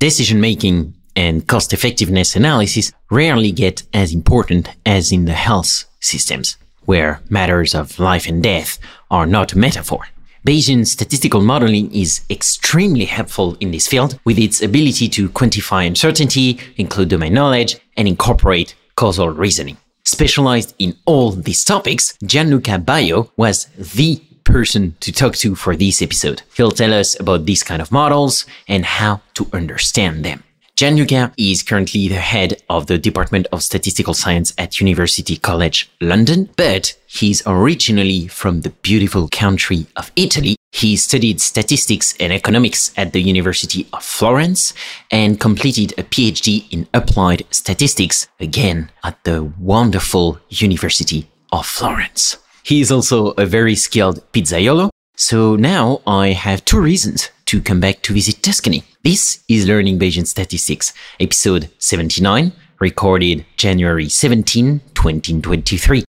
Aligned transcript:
Decision 0.00 0.40
making 0.40 0.94
and 1.14 1.46
cost 1.46 1.74
effectiveness 1.74 2.34
analysis 2.34 2.90
rarely 3.10 3.52
get 3.52 3.82
as 3.92 4.14
important 4.14 4.70
as 4.86 5.12
in 5.12 5.26
the 5.26 5.34
health 5.34 5.84
systems, 6.00 6.56
where 6.86 7.20
matters 7.28 7.74
of 7.74 7.98
life 7.98 8.26
and 8.26 8.42
death 8.42 8.78
are 9.10 9.26
not 9.26 9.52
a 9.52 9.58
metaphor. 9.58 10.06
Bayesian 10.46 10.86
statistical 10.86 11.42
modeling 11.42 11.94
is 11.94 12.22
extremely 12.30 13.04
helpful 13.04 13.58
in 13.60 13.72
this 13.72 13.86
field 13.86 14.18
with 14.24 14.38
its 14.38 14.62
ability 14.62 15.06
to 15.10 15.28
quantify 15.28 15.86
uncertainty, 15.86 16.58
include 16.78 17.10
domain 17.10 17.34
knowledge, 17.34 17.76
and 17.98 18.08
incorporate 18.08 18.74
causal 18.96 19.28
reasoning. 19.28 19.76
Specialized 20.06 20.74
in 20.78 20.96
all 21.04 21.32
these 21.32 21.62
topics, 21.62 22.16
Gianluca 22.24 22.78
Baio 22.78 23.30
was 23.36 23.66
the 23.76 24.22
person 24.44 24.96
to 25.00 25.12
talk 25.12 25.36
to 25.36 25.54
for 25.54 25.76
this 25.76 26.02
episode. 26.02 26.42
He'll 26.56 26.70
tell 26.70 26.92
us 26.92 27.18
about 27.18 27.46
these 27.46 27.62
kind 27.62 27.80
of 27.82 27.92
models 27.92 28.46
and 28.68 28.84
how 28.84 29.20
to 29.34 29.46
understand 29.52 30.24
them. 30.24 30.42
Gianluca 30.80 31.30
is 31.36 31.62
currently 31.62 32.08
the 32.08 32.14
head 32.14 32.62
of 32.70 32.86
the 32.86 32.96
Department 32.96 33.46
of 33.52 33.62
Statistical 33.62 34.14
Science 34.14 34.54
at 34.56 34.80
University 34.80 35.36
College 35.36 35.90
London, 36.00 36.48
but 36.56 36.96
he's 37.06 37.42
originally 37.46 38.28
from 38.28 38.62
the 38.62 38.70
beautiful 38.70 39.28
country 39.28 39.84
of 39.96 40.10
Italy. 40.16 40.56
He 40.72 40.96
studied 40.96 41.38
statistics 41.42 42.14
and 42.18 42.32
economics 42.32 42.94
at 42.96 43.12
the 43.12 43.20
University 43.20 43.88
of 43.92 44.02
Florence 44.02 44.72
and 45.10 45.38
completed 45.38 45.92
a 45.98 46.02
PhD 46.02 46.64
in 46.72 46.88
applied 46.94 47.44
statistics 47.50 48.28
again 48.40 48.90
at 49.04 49.22
the 49.24 49.52
wonderful 49.58 50.38
University 50.48 51.28
of 51.52 51.66
Florence. 51.66 52.38
He 52.62 52.80
is 52.80 52.92
also 52.92 53.28
a 53.38 53.46
very 53.46 53.74
skilled 53.74 54.20
pizzaiolo. 54.32 54.90
So 55.16 55.56
now 55.56 56.02
I 56.06 56.28
have 56.32 56.64
two 56.64 56.80
reasons 56.80 57.30
to 57.46 57.60
come 57.60 57.80
back 57.80 58.02
to 58.02 58.12
visit 58.12 58.42
Tuscany. 58.42 58.84
This 59.02 59.42
is 59.48 59.66
Learning 59.66 59.98
Bayesian 59.98 60.26
Statistics, 60.26 60.92
episode 61.18 61.70
79, 61.78 62.52
recorded 62.78 63.46
January 63.56 64.08
17, 64.08 64.80
2023. 64.94 66.04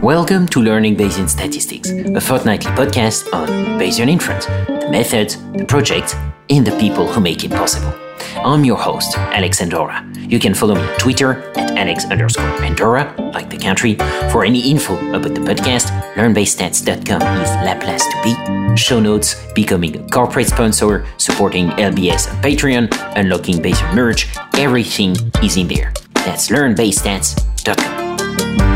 Welcome 0.00 0.46
to 0.48 0.60
Learning 0.60 0.96
Bayesian 0.96 1.28
Statistics, 1.28 1.90
a 1.90 2.20
fortnightly 2.20 2.70
podcast 2.72 3.32
on 3.32 3.48
Bayesian 3.80 4.08
inference, 4.08 4.46
the 4.46 4.88
methods, 4.90 5.36
the 5.52 5.64
projects, 5.64 6.14
and 6.50 6.64
the 6.66 6.76
people 6.78 7.10
who 7.10 7.20
make 7.20 7.42
it 7.44 7.50
possible. 7.50 8.03
I'm 8.36 8.64
your 8.64 8.76
host, 8.76 9.16
Alex 9.16 9.60
Andorra. 9.60 10.04
You 10.16 10.38
can 10.38 10.54
follow 10.54 10.74
me 10.74 10.82
on 10.82 10.98
Twitter 10.98 11.42
at 11.56 11.76
Alex 11.78 12.04
underscore 12.06 12.44
Andorra, 12.62 13.14
like 13.34 13.50
the 13.50 13.58
country. 13.58 13.96
For 14.30 14.44
any 14.44 14.70
info 14.70 14.94
about 15.10 15.34
the 15.34 15.40
podcast, 15.40 15.88
learnbayesstats.com 16.14 17.22
is 17.42 17.50
la 17.64 17.74
place 17.78 18.04
to 18.06 18.20
be. 18.22 18.76
Show 18.76 19.00
notes, 19.00 19.36
becoming 19.54 19.96
a 19.96 20.08
corporate 20.08 20.48
sponsor, 20.48 21.04
supporting 21.18 21.68
LBS 21.70 22.30
on 22.30 22.42
Patreon, 22.42 22.88
unlocking 23.16 23.58
Bayesian 23.58 23.94
merch, 23.94 24.28
everything 24.54 25.16
is 25.42 25.56
in 25.56 25.68
there. 25.68 25.92
That's 26.14 26.48
learnbayesstats.com. 26.48 28.73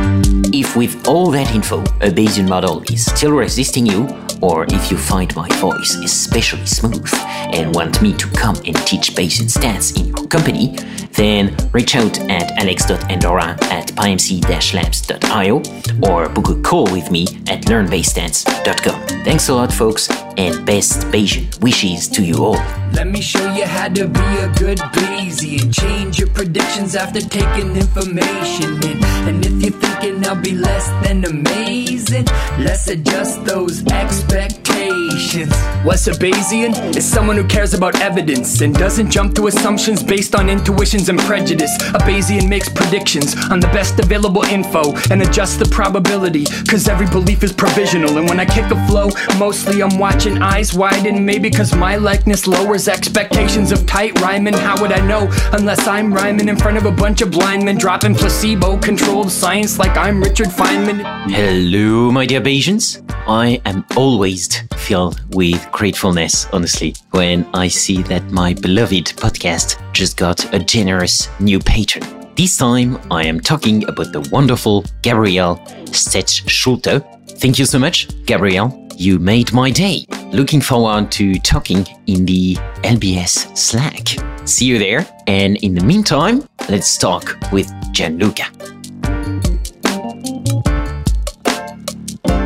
If 0.51 0.77
with 0.77 1.07
all 1.07 1.31
that 1.33 1.55
info, 1.55 1.81
a 2.01 2.11
Bayesian 2.11 2.49
model 2.49 2.83
is 2.91 3.05
still 3.05 3.33
resisting 3.33 3.85
you, 3.85 4.09
or 4.41 4.65
if 4.71 4.91
you 4.91 4.97
find 4.97 5.35
my 5.37 5.49
voice 5.57 5.95
especially 5.97 6.65
smooth 6.65 7.13
and 7.53 7.75
want 7.75 8.01
me 8.01 8.15
to 8.15 8.27
come 8.29 8.57
and 8.65 8.75
teach 8.87 9.13
Bayesian 9.15 9.51
stats 9.51 9.95
in 10.01 10.07
your 10.07 10.27
company, 10.29 10.77
then 11.13 11.57
reach 11.73 11.97
out 11.97 12.19
at 12.31 12.51
alex.andorra 12.59 13.57
at 13.71 13.89
pymc-labs.io 13.93 15.63
or 16.09 16.29
book 16.29 16.49
a 16.49 16.63
call 16.63 16.85
with 16.93 17.11
me 17.11 17.25
at 17.49 17.63
learnbayesstats.com. 17.63 19.25
Thanks 19.25 19.49
a 19.49 19.55
lot, 19.55 19.73
folks, 19.73 20.09
and 20.37 20.65
best 20.65 21.01
Bayesian 21.13 21.61
wishes 21.61 22.09
to 22.09 22.23
you 22.23 22.45
all. 22.45 22.63
Let 22.93 23.09
me 23.09 23.21
show 23.21 23.53
you 23.55 23.65
how 23.67 23.89
to 23.89 24.09
be 24.09 24.21
a 24.21 24.49
good 24.59 24.79
Bayesian. 24.79 25.73
Change 25.75 26.19
your 26.19 26.29
predictions 26.29 26.97
after 26.97 27.21
taking 27.21 27.77
information 27.77 28.83
in. 28.85 29.05
And 29.29 29.45
if 29.45 29.53
you're 29.63 29.81
thinking 29.81 30.27
I'll 30.27 30.41
be 30.41 30.53
less 30.55 30.89
than 31.07 31.25
amazing, 31.25 32.25
let's 32.59 32.89
adjust 32.89 33.45
those 33.45 33.87
expectations. 33.87 35.53
What's 35.85 36.07
a 36.07 36.13
Bayesian? 36.13 36.97
Is 36.97 37.07
someone 37.07 37.37
who 37.37 37.45
cares 37.47 37.75
about 37.75 38.01
evidence 38.01 38.61
and 38.61 38.75
doesn't 38.75 39.11
jump 39.11 39.35
to 39.35 39.47
assumptions 39.49 40.03
based 40.03 40.35
on 40.35 40.49
intuitions 40.49 41.08
and 41.09 41.19
prejudice. 41.21 41.75
A 41.95 41.99
Bayesian 41.99 42.49
makes 42.49 42.69
predictions 42.69 43.35
on 43.51 43.61
the 43.61 43.67
best 43.69 43.99
available 43.99 44.43
info 44.45 44.95
and 45.11 45.23
adjusts 45.23 45.57
the 45.57 45.67
probability, 45.67 46.45
cause 46.69 46.89
every 46.89 47.09
belief 47.09 47.43
is 47.43 47.53
provisional. 47.53 48.19
And 48.19 48.29
when 48.29 48.41
I 48.41 48.45
kick 48.45 48.71
a 48.71 48.87
flow, 48.87 49.11
mostly 49.39 49.83
I'm 49.83 49.99
watching 49.99 50.43
eyes 50.43 50.75
widen, 50.75 51.25
maybe 51.25 51.51
cause 51.51 51.75
my 51.75 51.97
likeness 51.97 52.47
lowers 52.47 52.89
expectations 52.89 53.73
of 53.73 53.87
tight 53.87 54.21
rhyming. 54.21 54.55
How 54.55 54.81
would 54.81 54.93
I 54.93 55.05
know 55.07 55.29
unless 55.53 55.87
I'm 55.87 56.13
rhyming 56.13 56.49
in 56.49 56.57
front 56.57 56.77
of 56.77 56.87
a 56.87 56.93
bunch 56.93 57.21
of 57.23 57.31
blind 57.31 57.65
men 57.65 57.79
dropping 57.79 58.15
placebo 58.15 58.79
controlled 58.79 59.31
science 59.31 59.79
like 59.79 59.97
I'm 59.97 60.23
Richard 60.23 60.49
Feynman? 60.49 61.03
Hello, 61.31 62.11
my 62.11 62.27
dear 62.27 62.41
Bayesians. 62.41 63.03
I 63.27 63.61
am 63.67 63.85
always 63.97 64.63
filled 64.77 65.21
with 65.35 65.71
gratefulness, 65.71 66.47
honestly, 66.53 66.95
when 67.11 67.47
I 67.53 67.69
see 67.69 68.03
that 68.05 68.31
my 68.31 68.55
beloved 68.55 69.17
podcast 69.17 69.77
just 69.99 70.17
got 70.17 70.55
a 70.55 70.61
generous 70.61 71.29
new 71.41 71.59
patron. 71.59 72.05
This 72.37 72.57
time, 72.57 73.01
I 73.11 73.25
am 73.25 73.41
talking 73.41 73.83
about 73.89 74.13
the 74.13 74.21
wonderful 74.31 74.85
Gabriel 75.03 75.57
Stechschulte. 75.87 77.03
Thank 77.41 77.59
you 77.59 77.65
so 77.65 77.81
much, 77.81 78.07
Gabriel. 78.25 78.87
You 78.97 79.19
made 79.19 79.53
my 79.53 79.73
day. 79.73 80.07
Looking 80.31 80.61
forward 80.61 81.11
to 81.19 81.35
talking 81.41 81.85
in 82.07 82.25
the 82.27 82.55
LBS 82.85 83.59
Slack. 83.59 84.07
See 84.47 84.67
you 84.67 84.79
there. 84.79 85.05
And 85.27 85.57
in 85.65 85.75
the 85.75 85.83
meantime, 85.83 86.47
let's 86.69 86.97
talk 86.97 87.37
with 87.51 87.69
Gianluca. 87.91 88.45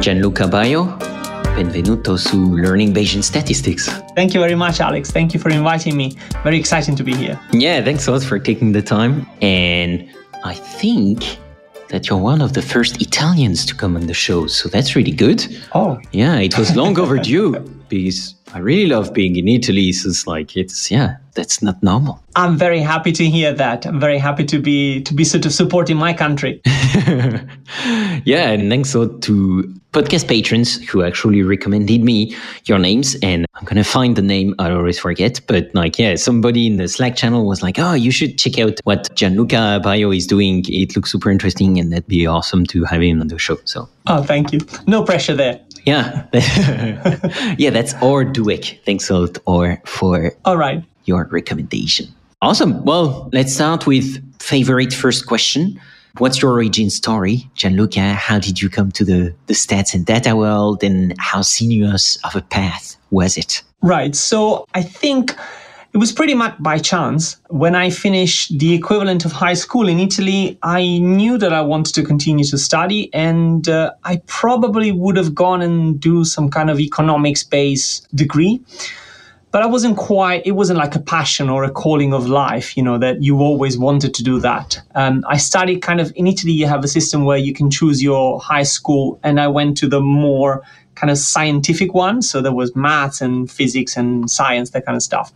Gianluca 0.01 0.45
Baio, 0.45 1.12
benvenuto 1.55 2.17
su 2.19 2.55
Learning 2.57 2.93
Bayesian 2.93 3.23
Statistics. 3.23 3.89
Thank 4.15 4.35
you 4.35 4.41
very 4.41 4.55
much, 4.55 4.81
Alex. 4.81 5.11
Thank 5.11 5.35
you 5.35 5.41
for 5.41 5.51
inviting 5.51 5.97
me. 5.97 6.17
Very 6.43 6.59
exciting 6.59 6.97
to 6.97 7.05
be 7.05 7.15
here. 7.15 7.39
Yeah, 7.53 7.83
thanks 7.83 8.07
a 8.09 8.13
lot 8.13 8.23
for 8.23 8.39
taking 8.39 8.73
the 8.73 8.83
time. 8.83 9.27
And 9.41 10.09
I 10.45 10.55
think 10.55 11.39
that 11.89 12.09
you're 12.09 12.19
one 12.19 12.41
of 12.41 12.53
the 12.55 12.63
first 12.63 13.01
Italians 13.03 13.67
to 13.67 13.75
come 13.75 13.97
on 13.97 14.07
the 14.07 14.15
show, 14.15 14.47
so 14.47 14.69
that's 14.69 14.97
really 14.97 15.13
good. 15.13 15.47
Oh, 15.75 15.99
Yeah, 16.13 16.39
it 16.39 16.57
was 16.59 16.75
long 16.75 16.99
overdue 16.99 17.55
because 17.93 18.35
I 18.55 18.59
really 18.59 18.87
love 18.87 19.13
being 19.13 19.37
in 19.37 19.49
Italy. 19.49 19.93
So 19.93 20.09
it's 20.09 20.27
like 20.27 20.57
it's 20.57 20.91
yeah, 20.91 21.17
that's 21.35 21.63
not 21.63 21.83
normal. 21.83 22.23
I'm 22.37 22.57
very 22.57 22.81
happy 22.81 23.13
to 23.13 23.25
hear 23.27 23.53
that. 23.53 23.87
I'm 23.87 24.01
very 24.01 24.19
happy 24.19 24.45
to 24.47 24.59
be 24.59 25.03
to 25.03 25.15
be 25.15 25.25
sort 25.25 25.45
of 25.47 25.53
supporting 25.53 25.99
my 25.99 26.15
country. 26.15 26.61
yeah, 28.25 28.51
and 28.51 28.71
thanks 28.71 28.95
lot 28.95 29.21
to 29.23 29.75
podcast 29.93 30.27
patrons 30.27 30.83
who 30.89 31.03
actually 31.03 31.43
recommended 31.43 32.03
me 32.03 32.35
your 32.65 32.79
names. 32.79 33.15
And 33.23 33.47
I'm 33.55 33.65
gonna 33.67 33.85
find 33.85 34.17
the 34.17 34.23
name. 34.23 34.55
I 34.59 34.71
always 34.71 34.99
forget, 34.99 35.41
but 35.47 35.75
like 35.75 35.99
yeah, 35.99 36.17
somebody 36.17 36.67
in 36.67 36.77
the 36.79 36.89
Slack 36.89 37.15
channel 37.15 37.47
was 37.47 37.63
like, 37.63 37.79
"Oh, 37.79 37.93
you 37.93 38.11
should 38.11 38.39
check 38.39 38.59
out 38.59 38.81
what 38.85 39.15
Gianluca 39.15 39.83
Baio 39.85 40.17
is 40.17 40.27
doing. 40.27 40.65
It 40.69 40.97
looks 40.97 41.13
super 41.13 41.31
interesting, 41.31 41.79
and 41.79 41.93
that'd 41.93 42.07
be 42.07 42.27
awesome 42.27 42.65
to 42.67 42.85
have 42.85 43.03
him 43.03 43.21
on 43.21 43.29
the 43.29 43.39
show." 43.39 43.59
So 43.65 43.89
Oh, 44.07 44.23
thank 44.23 44.53
you. 44.53 44.61
No 44.87 45.05
pressure 45.05 45.35
there. 45.35 45.61
Yeah, 45.85 46.27
yeah, 47.59 47.71
that's 47.71 47.95
Or 48.03 48.25
Duick. 48.25 48.79
Thanks 48.85 49.11
a 49.11 49.19
lot, 49.19 49.39
Or, 49.47 49.81
for 49.87 50.33
All 50.45 50.57
right. 50.57 50.83
your 51.05 51.27
recommendation. 51.31 52.07
Awesome. 52.41 52.85
Well, 52.85 53.29
let's 53.33 53.55
start 53.55 53.87
with 53.87 54.23
favorite 54.41 54.93
first 54.93 55.27
question. 55.27 55.81
What's 56.19 56.43
your 56.43 56.51
origin 56.53 56.91
story, 56.91 57.49
Gianluca? 57.55 58.13
How 58.15 58.39
did 58.39 58.61
you 58.61 58.69
come 58.69 58.91
to 58.93 59.05
the, 59.05 59.35
the 59.47 59.55
stats 59.55 59.95
and 59.95 60.05
data 60.05 60.37
world 60.37 60.83
and 60.85 61.15
how 61.19 61.41
sinuous 61.43 62.19
of 62.25 62.37
a 62.37 62.43
path 62.43 62.97
was 63.11 63.37
it? 63.39 63.63
Right. 63.81 64.15
So 64.15 64.67
I 64.75 64.83
think 64.83 65.35
it 65.95 65.99
was 65.99 66.11
pretty 66.11 66.35
much 66.35 66.55
by 66.59 66.79
chance. 66.79 67.37
When 67.49 67.75
I 67.75 67.91
finished 67.91 68.59
the 68.59 68.73
equivalent 68.73 69.27
of 69.27 69.33
high 69.33 69.53
school 69.55 69.89
in 69.89 69.99
Italy, 69.99 70.59
I 70.63 70.99
knew 70.99 71.37
that 71.37 71.53
I 71.53 71.61
wanted 71.61 71.95
to 71.97 72.03
continue 72.03 72.45
to 72.47 72.57
study, 72.57 73.13
and 73.13 73.69
uh, 73.69 73.93
I 74.05 74.23
probably 74.27 74.91
would 74.91 75.19
have 75.19 75.35
gone 75.35 75.61
and 75.61 76.01
do 76.01 76.25
some 76.25 76.49
kind 76.51 76.71
of 76.71 76.81
economics 76.81 77.45
based 77.45 78.09
degree. 78.17 78.63
But 79.51 79.63
I 79.63 79.67
wasn't 79.67 79.99
quite, 79.99 80.47
it 80.47 80.53
wasn't 80.53 80.79
like 80.79 80.95
a 80.95 80.99
passion 80.99 81.51
or 81.51 81.63
a 81.63 81.71
calling 81.71 82.15
of 82.15 82.27
life, 82.27 82.75
you 82.75 82.83
know, 82.83 82.97
that 82.97 83.23
you 83.23 83.41
always 83.41 83.77
wanted 83.77 84.15
to 84.15 84.23
do 84.23 84.41
that. 84.41 84.81
Um, 84.95 85.23
I 85.29 85.37
studied 85.37 85.83
kind 85.83 86.01
of 86.01 86.11
in 86.17 86.27
Italy, 86.27 86.55
you 86.55 86.67
have 86.67 86.83
a 86.85 86.89
system 86.89 87.27
where 87.27 87.37
you 87.37 87.53
can 87.53 87.71
choose 87.71 88.03
your 88.03 88.41
high 88.41 88.63
school, 88.63 89.21
and 89.23 89.39
I 89.39 89.49
went 89.49 89.77
to 89.79 89.89
the 89.89 90.01
more 90.01 90.63
kind 90.95 91.11
of 91.11 91.19
scientific 91.19 91.93
one. 91.93 92.23
So 92.23 92.41
there 92.41 92.55
was 92.55 92.75
maths 92.75 93.21
and 93.21 93.51
physics 93.51 93.95
and 93.95 94.31
science, 94.31 94.71
that 94.71 94.87
kind 94.87 94.97
of 94.97 95.03
stuff. 95.03 95.35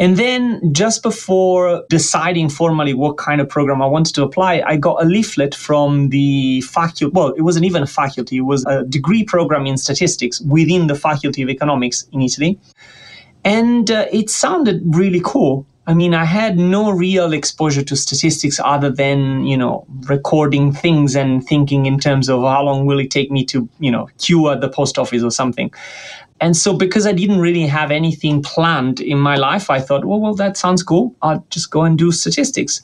And 0.00 0.16
then 0.16 0.72
just 0.72 1.02
before 1.02 1.84
deciding 1.90 2.48
formally 2.48 2.94
what 2.94 3.18
kind 3.18 3.38
of 3.38 3.50
program 3.50 3.82
I 3.82 3.86
wanted 3.86 4.14
to 4.14 4.22
apply, 4.22 4.62
I 4.66 4.78
got 4.78 5.02
a 5.02 5.04
leaflet 5.04 5.54
from 5.54 6.08
the 6.08 6.62
faculty. 6.62 7.12
Well, 7.12 7.34
it 7.34 7.42
wasn't 7.42 7.66
even 7.66 7.82
a 7.82 7.86
faculty, 7.86 8.38
it 8.38 8.46
was 8.46 8.64
a 8.64 8.82
degree 8.84 9.24
program 9.24 9.66
in 9.66 9.76
statistics 9.76 10.40
within 10.40 10.86
the 10.86 10.94
Faculty 10.94 11.42
of 11.42 11.50
Economics 11.50 12.08
in 12.12 12.22
Italy. 12.22 12.58
And 13.44 13.90
uh, 13.90 14.06
it 14.10 14.30
sounded 14.30 14.82
really 14.96 15.20
cool. 15.22 15.66
I 15.86 15.92
mean, 15.92 16.14
I 16.14 16.24
had 16.24 16.56
no 16.56 16.90
real 16.90 17.34
exposure 17.34 17.82
to 17.82 17.96
statistics 17.96 18.58
other 18.62 18.90
than, 18.90 19.44
you 19.44 19.56
know, 19.56 19.84
recording 20.08 20.72
things 20.72 21.14
and 21.14 21.44
thinking 21.46 21.84
in 21.84 21.98
terms 21.98 22.30
of 22.30 22.40
how 22.42 22.62
long 22.62 22.86
will 22.86 23.00
it 23.00 23.10
take 23.10 23.30
me 23.30 23.44
to, 23.46 23.68
you 23.80 23.90
know, 23.90 24.08
queue 24.18 24.48
at 24.48 24.62
the 24.62 24.68
post 24.68 24.98
office 24.98 25.22
or 25.22 25.30
something. 25.30 25.70
And 26.40 26.56
so, 26.56 26.72
because 26.72 27.06
I 27.06 27.12
didn't 27.12 27.40
really 27.40 27.66
have 27.66 27.90
anything 27.90 28.42
planned 28.42 29.00
in 29.00 29.18
my 29.18 29.36
life, 29.36 29.68
I 29.68 29.78
thought, 29.78 30.06
well, 30.06 30.20
well, 30.20 30.34
that 30.36 30.56
sounds 30.56 30.82
cool. 30.82 31.14
I'll 31.20 31.44
just 31.50 31.70
go 31.70 31.82
and 31.82 31.98
do 31.98 32.10
statistics. 32.12 32.80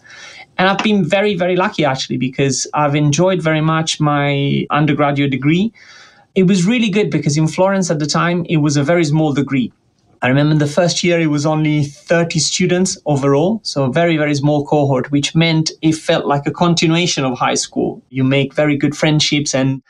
And 0.58 0.68
I've 0.68 0.78
been 0.78 1.04
very, 1.04 1.36
very 1.36 1.56
lucky 1.56 1.84
actually, 1.84 2.18
because 2.18 2.66
I've 2.74 2.94
enjoyed 2.94 3.42
very 3.42 3.60
much 3.62 4.00
my 4.00 4.66
undergraduate 4.70 5.30
degree. 5.30 5.72
It 6.34 6.44
was 6.44 6.66
really 6.66 6.90
good 6.90 7.10
because 7.10 7.36
in 7.38 7.48
Florence 7.48 7.90
at 7.90 7.98
the 7.98 8.06
time, 8.06 8.44
it 8.48 8.58
was 8.58 8.76
a 8.76 8.82
very 8.82 9.04
small 9.04 9.32
degree. 9.32 9.72
I 10.22 10.28
remember 10.28 10.54
the 10.54 10.70
first 10.70 11.04
year 11.04 11.20
it 11.20 11.26
was 11.26 11.46
only 11.46 11.84
30 11.84 12.38
students 12.38 12.98
overall, 13.06 13.60
so 13.62 13.84
a 13.84 13.92
very, 13.92 14.16
very 14.16 14.34
small 14.34 14.64
cohort, 14.66 15.10
which 15.10 15.34
meant 15.34 15.70
it 15.82 15.94
felt 15.94 16.26
like 16.26 16.46
a 16.46 16.50
continuation 16.50 17.24
of 17.24 17.38
high 17.38 17.54
school. 17.54 18.02
You 18.10 18.24
make 18.24 18.54
very 18.54 18.76
good 18.76 18.96
friendships 18.96 19.54
and 19.54 19.82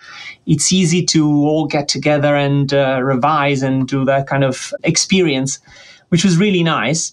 it's 0.46 0.72
easy 0.72 1.04
to 1.06 1.26
all 1.26 1.66
get 1.66 1.88
together 1.88 2.36
and 2.36 2.72
uh, 2.72 3.00
revise 3.02 3.62
and 3.62 3.86
do 3.86 4.04
that 4.04 4.26
kind 4.26 4.44
of 4.44 4.72
experience, 4.84 5.58
which 6.08 6.24
was 6.24 6.36
really 6.36 6.62
nice. 6.62 7.12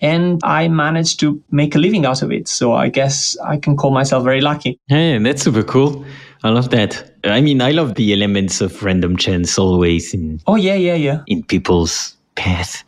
And 0.00 0.40
I 0.42 0.66
managed 0.66 1.20
to 1.20 1.40
make 1.50 1.76
a 1.76 1.78
living 1.78 2.04
out 2.04 2.22
of 2.22 2.32
it. 2.32 2.48
So 2.48 2.72
I 2.72 2.88
guess 2.88 3.36
I 3.44 3.56
can 3.56 3.76
call 3.76 3.92
myself 3.92 4.24
very 4.24 4.40
lucky. 4.40 4.80
Hey, 4.88 5.16
that's 5.18 5.42
super 5.42 5.62
cool. 5.62 6.04
I 6.42 6.50
love 6.50 6.70
that. 6.70 7.12
I 7.24 7.40
mean, 7.40 7.62
I 7.62 7.70
love 7.70 7.94
the 7.94 8.12
elements 8.12 8.60
of 8.60 8.82
random 8.82 9.16
chance 9.16 9.58
always 9.58 10.12
in. 10.12 10.40
Oh 10.48 10.56
yeah, 10.56 10.74
yeah, 10.74 10.94
yeah. 10.94 11.22
In 11.28 11.44
people's 11.44 12.16
path. 12.34 12.84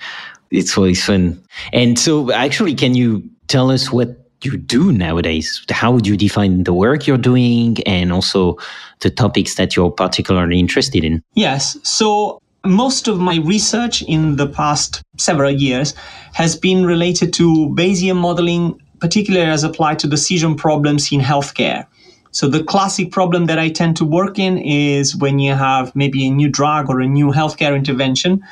It's 0.50 0.76
always 0.76 1.04
fun. 1.04 1.42
And 1.72 1.98
so, 1.98 2.30
actually, 2.32 2.74
can 2.74 2.94
you 2.94 3.28
tell 3.48 3.70
us 3.70 3.90
what 3.90 4.16
you 4.42 4.56
do 4.56 4.92
nowadays? 4.92 5.64
How 5.70 5.92
would 5.92 6.06
you 6.06 6.16
define 6.16 6.64
the 6.64 6.72
work 6.72 7.06
you're 7.06 7.18
doing 7.18 7.78
and 7.86 8.12
also 8.12 8.56
the 9.00 9.10
topics 9.10 9.56
that 9.56 9.74
you're 9.74 9.90
particularly 9.90 10.58
interested 10.58 11.04
in? 11.04 11.22
Yes. 11.34 11.78
So, 11.82 12.40
most 12.64 13.08
of 13.08 13.18
my 13.18 13.36
research 13.44 14.02
in 14.02 14.36
the 14.36 14.46
past 14.46 15.02
several 15.18 15.50
years 15.50 15.94
has 16.32 16.56
been 16.56 16.86
related 16.86 17.32
to 17.34 17.68
Bayesian 17.76 18.16
modeling, 18.16 18.80
particularly 19.00 19.50
as 19.50 19.64
applied 19.64 19.98
to 19.98 20.06
decision 20.06 20.54
problems 20.54 21.12
in 21.12 21.20
healthcare. 21.20 21.86
So 22.34 22.48
the 22.48 22.64
classic 22.64 23.12
problem 23.12 23.46
that 23.46 23.60
I 23.60 23.68
tend 23.68 23.96
to 23.98 24.04
work 24.04 24.40
in 24.40 24.58
is 24.58 25.14
when 25.14 25.38
you 25.38 25.54
have 25.54 25.94
maybe 25.94 26.26
a 26.26 26.30
new 26.30 26.48
drug 26.48 26.90
or 26.90 27.00
a 27.00 27.06
new 27.06 27.30
healthcare 27.30 27.76
intervention 27.76 28.42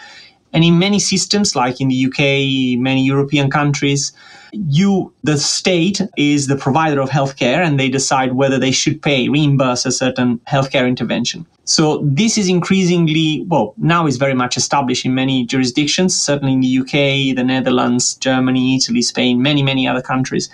and 0.52 0.64
in 0.64 0.78
many 0.78 0.98
systems, 0.98 1.56
like 1.56 1.80
in 1.80 1.88
the 1.88 2.06
UK, 2.06 2.78
many 2.80 3.04
European 3.04 3.50
countries, 3.50 4.12
you, 4.52 5.12
the 5.22 5.38
state, 5.38 6.02
is 6.16 6.46
the 6.46 6.56
provider 6.56 7.00
of 7.00 7.08
healthcare 7.08 7.64
and 7.64 7.80
they 7.80 7.88
decide 7.88 8.34
whether 8.34 8.58
they 8.58 8.70
should 8.70 9.00
pay, 9.00 9.28
reimburse 9.28 9.86
a 9.86 9.92
certain 9.92 10.38
healthcare 10.40 10.86
intervention. 10.86 11.46
So 11.64 12.02
this 12.04 12.36
is 12.36 12.48
increasingly, 12.48 13.44
well, 13.48 13.72
now 13.78 14.06
is 14.06 14.18
very 14.18 14.34
much 14.34 14.56
established 14.56 15.06
in 15.06 15.14
many 15.14 15.46
jurisdictions, 15.46 16.20
certainly 16.20 16.52
in 16.52 16.60
the 16.60 16.78
UK, 16.78 17.34
the 17.36 17.44
Netherlands, 17.44 18.14
Germany, 18.16 18.76
Italy, 18.76 19.00
Spain, 19.00 19.40
many, 19.40 19.62
many 19.62 19.88
other 19.88 20.02
countries. 20.02 20.50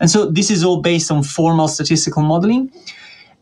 And 0.00 0.10
so 0.10 0.26
this 0.30 0.50
is 0.50 0.64
all 0.64 0.82
based 0.82 1.10
on 1.10 1.22
formal 1.22 1.68
statistical 1.68 2.22
modeling. 2.22 2.72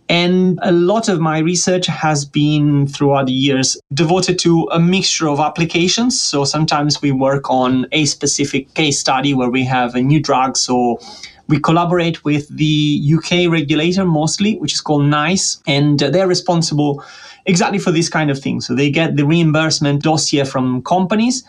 And 0.09 0.59
a 0.63 0.71
lot 0.71 1.09
of 1.09 1.19
my 1.21 1.39
research 1.39 1.87
has 1.87 2.25
been 2.25 2.87
throughout 2.87 3.27
the 3.27 3.33
years 3.33 3.79
devoted 3.93 4.39
to 4.41 4.69
a 4.71 4.79
mixture 4.79 5.29
of 5.29 5.41
applications. 5.41 6.21
So 6.21 6.45
sometimes 6.45 7.01
we 7.01 7.11
work 7.11 7.49
on 7.49 7.87
a 7.91 8.05
specific 8.05 8.75
case 8.75 8.99
study 8.99 9.33
where 9.33 9.51
we 9.51 9.65
have 9.65 9.95
a 9.95 10.03
new 10.03 10.21
drug. 10.21 10.57
So 10.57 11.01
we 11.49 11.59
collaborate 11.59 12.25
with 12.25 12.49
the 12.55 13.15
UK 13.17 13.51
regulator 13.51 14.05
mostly, 14.05 14.57
which 14.57 14.75
is 14.75 14.81
called 14.81 15.05
NICE, 15.05 15.63
and 15.67 15.99
they're 15.99 16.29
responsible 16.29 17.03
exactly 17.47 17.79
for 17.79 17.91
this 17.91 18.09
kind 18.09 18.31
of 18.31 18.39
thing. 18.39 18.61
So 18.61 18.75
they 18.75 18.91
get 18.91 19.17
the 19.17 19.25
reimbursement 19.25 20.03
dossier 20.03 20.45
from 20.45 20.83
companies 20.83 21.45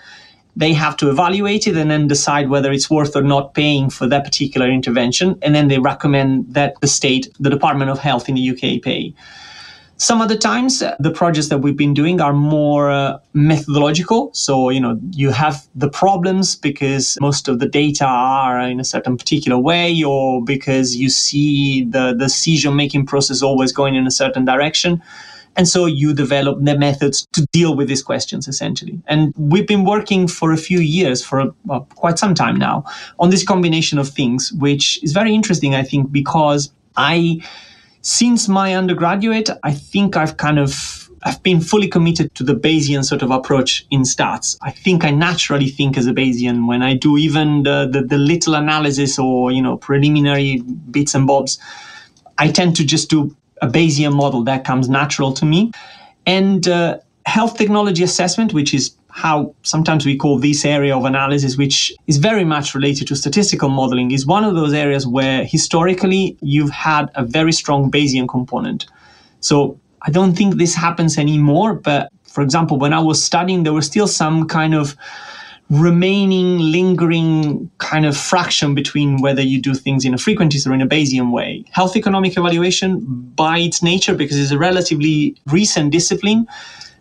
they 0.55 0.73
have 0.73 0.95
to 0.97 1.09
evaluate 1.09 1.67
it 1.67 1.75
and 1.75 1.91
then 1.91 2.07
decide 2.07 2.49
whether 2.49 2.71
it's 2.71 2.89
worth 2.89 3.15
or 3.15 3.21
not 3.21 3.53
paying 3.53 3.89
for 3.89 4.07
that 4.07 4.23
particular 4.23 4.69
intervention. 4.69 5.37
And 5.41 5.53
then 5.53 5.67
they 5.67 5.79
recommend 5.79 6.53
that 6.53 6.79
the 6.81 6.87
state, 6.87 7.31
the 7.39 7.49
Department 7.49 7.91
of 7.91 7.99
Health 7.99 8.29
in 8.29 8.35
the 8.35 8.49
UK, 8.49 8.81
pay. 8.81 9.13
Some 9.97 10.21
other 10.21 10.35
times, 10.35 10.81
uh, 10.81 10.93
the 10.99 11.11
projects 11.11 11.47
that 11.47 11.59
we've 11.59 11.77
been 11.77 11.93
doing 11.93 12.19
are 12.19 12.33
more 12.33 12.91
uh, 12.91 13.17
methodological. 13.33 14.29
So, 14.33 14.69
you 14.69 14.81
know, 14.81 14.99
you 15.11 15.31
have 15.31 15.65
the 15.73 15.89
problems 15.89 16.55
because 16.57 17.17
most 17.21 17.47
of 17.47 17.59
the 17.59 17.67
data 17.67 18.05
are 18.05 18.59
in 18.59 18.81
a 18.81 18.83
certain 18.83 19.15
particular 19.15 19.57
way, 19.57 20.03
or 20.03 20.43
because 20.43 20.97
you 20.97 21.09
see 21.09 21.85
the, 21.85 22.07
the 22.09 22.25
decision 22.25 22.75
making 22.75 23.05
process 23.05 23.41
always 23.41 23.71
going 23.71 23.95
in 23.95 24.05
a 24.05 24.11
certain 24.11 24.43
direction. 24.43 25.01
And 25.57 25.67
so 25.67 25.85
you 25.85 26.13
develop 26.13 26.57
the 26.61 26.77
methods 26.77 27.27
to 27.31 27.45
deal 27.51 27.75
with 27.75 27.87
these 27.87 28.03
questions 28.03 28.47
essentially. 28.47 29.01
And 29.07 29.33
we've 29.37 29.67
been 29.67 29.85
working 29.85 30.27
for 30.27 30.51
a 30.51 30.57
few 30.57 30.79
years, 30.79 31.23
for 31.23 31.53
well, 31.65 31.87
quite 31.95 32.19
some 32.19 32.35
time 32.35 32.57
now, 32.57 32.83
on 33.19 33.29
this 33.29 33.43
combination 33.43 33.97
of 33.97 34.09
things, 34.09 34.51
which 34.53 35.01
is 35.03 35.13
very 35.13 35.33
interesting, 35.33 35.75
I 35.75 35.83
think, 35.83 36.11
because 36.11 36.71
I, 36.97 37.41
since 38.01 38.47
my 38.47 38.75
undergraduate, 38.75 39.49
I 39.63 39.73
think 39.73 40.17
I've 40.17 40.37
kind 40.37 40.59
of 40.59 41.05
I've 41.25 41.41
been 41.41 41.59
fully 41.59 41.87
committed 41.87 42.33
to 42.35 42.43
the 42.43 42.53
Bayesian 42.53 43.03
sort 43.03 43.23
of 43.23 43.31
approach 43.31 43.87
in 43.89 44.03
stats. 44.03 44.57
I 44.61 44.69
think 44.69 45.03
I 45.03 45.09
naturally 45.09 45.69
think 45.69 45.97
as 45.97 46.05
a 46.05 46.13
Bayesian 46.13 46.67
when 46.67 46.83
I 46.83 46.93
do 46.93 47.17
even 47.17 47.63
the, 47.63 47.89
the, 47.91 48.03
the 48.03 48.19
little 48.19 48.53
analysis 48.53 49.17
or, 49.17 49.51
you 49.51 49.59
know, 49.59 49.75
preliminary 49.75 50.61
bits 50.91 51.15
and 51.15 51.25
bobs. 51.25 51.57
I 52.37 52.51
tend 52.51 52.75
to 52.75 52.85
just 52.85 53.09
do 53.09 53.35
a 53.61 53.67
Bayesian 53.67 54.13
model 54.13 54.43
that 54.43 54.63
comes 54.63 54.89
natural 54.89 55.33
to 55.33 55.45
me. 55.45 55.71
And 56.25 56.67
uh, 56.67 56.99
health 57.25 57.57
technology 57.57 58.03
assessment, 58.03 58.53
which 58.53 58.73
is 58.73 58.95
how 59.09 59.55
sometimes 59.63 60.05
we 60.05 60.17
call 60.17 60.39
this 60.39 60.65
area 60.65 60.95
of 60.95 61.05
analysis, 61.05 61.57
which 61.57 61.93
is 62.07 62.17
very 62.17 62.43
much 62.43 62.75
related 62.75 63.07
to 63.07 63.15
statistical 63.15 63.69
modeling, 63.69 64.11
is 64.11 64.25
one 64.25 64.43
of 64.43 64.55
those 64.55 64.73
areas 64.73 65.07
where 65.07 65.45
historically 65.45 66.37
you've 66.41 66.71
had 66.71 67.09
a 67.15 67.23
very 67.23 67.53
strong 67.53 67.89
Bayesian 67.89 68.27
component. 68.27 68.87
So 69.39 69.79
I 70.01 70.11
don't 70.11 70.35
think 70.35 70.55
this 70.55 70.75
happens 70.75 71.17
anymore, 71.17 71.75
but 71.75 72.11
for 72.27 72.41
example, 72.41 72.77
when 72.77 72.91
I 72.91 72.99
was 72.99 73.23
studying, 73.23 73.63
there 73.63 73.71
was 73.71 73.85
still 73.85 74.07
some 74.07 74.47
kind 74.47 74.75
of 74.75 74.97
remaining 75.69 76.59
lingering 76.59 77.69
kind 77.79 78.05
of 78.05 78.15
fraction 78.15 78.75
between 78.75 79.21
whether 79.21 79.41
you 79.41 79.59
do 79.59 79.73
things 79.73 80.05
in 80.05 80.13
a 80.13 80.17
frequentist 80.17 80.67
or 80.67 80.73
in 80.73 80.81
a 80.81 80.87
Bayesian 80.87 81.31
way. 81.31 81.63
Health 81.71 81.95
economic 81.95 82.37
evaluation, 82.37 82.99
by 83.35 83.59
its 83.59 83.81
nature, 83.81 84.13
because 84.13 84.37
it's 84.37 84.51
a 84.51 84.57
relatively 84.57 85.35
recent 85.47 85.91
discipline, 85.91 86.47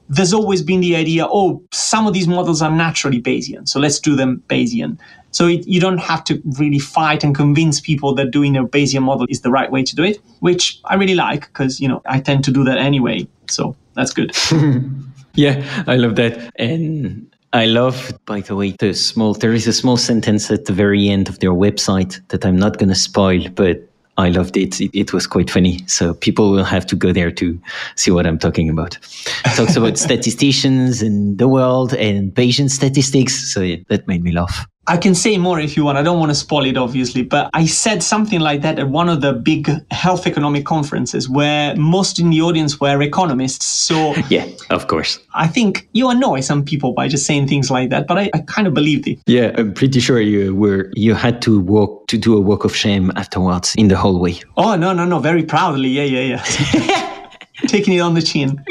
there's 0.08 0.32
always 0.32 0.62
been 0.62 0.80
the 0.80 0.96
idea 0.96 1.26
oh, 1.26 1.62
some 1.72 2.06
of 2.06 2.12
these 2.12 2.28
models 2.28 2.62
are 2.62 2.70
naturally 2.70 3.20
Bayesian, 3.20 3.68
so 3.68 3.80
let's 3.80 3.98
do 3.98 4.16
them 4.16 4.42
Bayesian. 4.48 4.98
So 5.30 5.48
it, 5.48 5.66
you 5.66 5.80
don't 5.80 5.98
have 5.98 6.22
to 6.24 6.40
really 6.58 6.78
fight 6.78 7.24
and 7.24 7.34
convince 7.34 7.80
people 7.80 8.14
that 8.14 8.30
doing 8.30 8.56
a 8.56 8.64
Bayesian 8.64 9.02
model 9.02 9.26
is 9.28 9.40
the 9.40 9.50
right 9.50 9.70
way 9.70 9.82
to 9.82 9.96
do 9.96 10.04
it, 10.04 10.18
which 10.40 10.78
I 10.84 10.94
really 10.94 11.16
like 11.16 11.48
because, 11.48 11.80
you 11.80 11.88
know, 11.88 12.02
I 12.06 12.20
tend 12.20 12.44
to 12.44 12.52
do 12.52 12.62
that 12.64 12.78
anyway. 12.78 13.26
So 13.48 13.74
that's 13.94 14.12
good. 14.12 14.30
yeah, 15.34 15.84
I 15.88 15.96
love 15.96 16.14
that. 16.16 16.52
And 16.56 17.33
I 17.54 17.66
love, 17.66 18.12
by 18.26 18.40
the 18.40 18.56
way, 18.56 18.72
the 18.80 18.92
small, 18.94 19.32
there 19.32 19.52
is 19.52 19.68
a 19.68 19.72
small 19.72 19.96
sentence 19.96 20.50
at 20.50 20.64
the 20.64 20.72
very 20.72 21.08
end 21.08 21.28
of 21.28 21.38
their 21.38 21.52
website 21.52 22.20
that 22.30 22.44
I'm 22.44 22.56
not 22.56 22.78
going 22.78 22.88
to 22.88 22.96
spoil, 22.96 23.48
but 23.48 23.88
I 24.18 24.30
loved 24.30 24.56
it. 24.56 24.80
it. 24.80 24.90
it. 24.92 25.12
was 25.12 25.28
quite 25.28 25.48
funny. 25.48 25.78
So 25.86 26.14
people 26.14 26.50
will 26.50 26.64
have 26.64 26.84
to 26.86 26.96
go 26.96 27.12
there 27.12 27.30
to 27.30 27.60
see 27.94 28.10
what 28.10 28.26
I'm 28.26 28.40
talking 28.40 28.68
about. 28.68 28.98
It 29.44 29.56
talks 29.56 29.76
about 29.76 29.98
statisticians 30.08 31.00
and 31.00 31.38
the 31.38 31.46
world 31.46 31.94
and 31.94 32.34
Bayesian 32.34 32.68
statistics. 32.70 33.52
So 33.54 33.60
yeah, 33.60 33.76
that 33.88 34.08
made 34.08 34.24
me 34.24 34.32
laugh. 34.32 34.66
I 34.86 34.98
can 34.98 35.14
say 35.14 35.38
more 35.38 35.58
if 35.58 35.76
you 35.76 35.84
want. 35.84 35.96
I 35.96 36.02
don't 36.02 36.18
want 36.18 36.30
to 36.30 36.34
spoil 36.34 36.66
it, 36.66 36.76
obviously, 36.76 37.22
but 37.22 37.48
I 37.54 37.64
said 37.64 38.02
something 38.02 38.40
like 38.40 38.60
that 38.62 38.78
at 38.78 38.88
one 38.88 39.08
of 39.08 39.22
the 39.22 39.32
big 39.32 39.70
health 39.90 40.26
economic 40.26 40.66
conferences 40.66 41.28
where 41.28 41.74
most 41.76 42.18
in 42.18 42.28
the 42.30 42.42
audience 42.42 42.80
were 42.80 43.00
economists. 43.00 43.64
So, 43.64 44.14
yeah, 44.28 44.46
of 44.70 44.88
course. 44.88 45.18
I 45.32 45.46
think 45.46 45.88
you 45.92 46.10
annoy 46.10 46.40
some 46.40 46.64
people 46.64 46.92
by 46.92 47.08
just 47.08 47.24
saying 47.24 47.48
things 47.48 47.70
like 47.70 47.88
that, 47.90 48.06
but 48.06 48.18
I, 48.18 48.30
I 48.34 48.40
kind 48.40 48.66
of 48.66 48.74
believed 48.74 49.08
it. 49.08 49.18
Yeah, 49.26 49.52
I'm 49.56 49.72
pretty 49.72 50.00
sure 50.00 50.20
you 50.20 50.54
were, 50.54 50.90
you 50.94 51.14
had 51.14 51.40
to 51.42 51.60
walk, 51.60 52.06
to 52.08 52.18
do 52.18 52.36
a 52.36 52.40
walk 52.40 52.64
of 52.64 52.76
shame 52.76 53.10
afterwards 53.16 53.74
in 53.76 53.88
the 53.88 53.96
hallway. 53.96 54.38
Oh, 54.56 54.76
no, 54.76 54.92
no, 54.92 55.06
no, 55.06 55.18
very 55.18 55.44
proudly. 55.44 55.88
Yeah, 55.88 56.04
yeah, 56.04 56.36
yeah. 56.74 57.10
Taking 57.68 57.94
it 57.94 58.00
on 58.00 58.14
the 58.14 58.22
chin. 58.22 58.62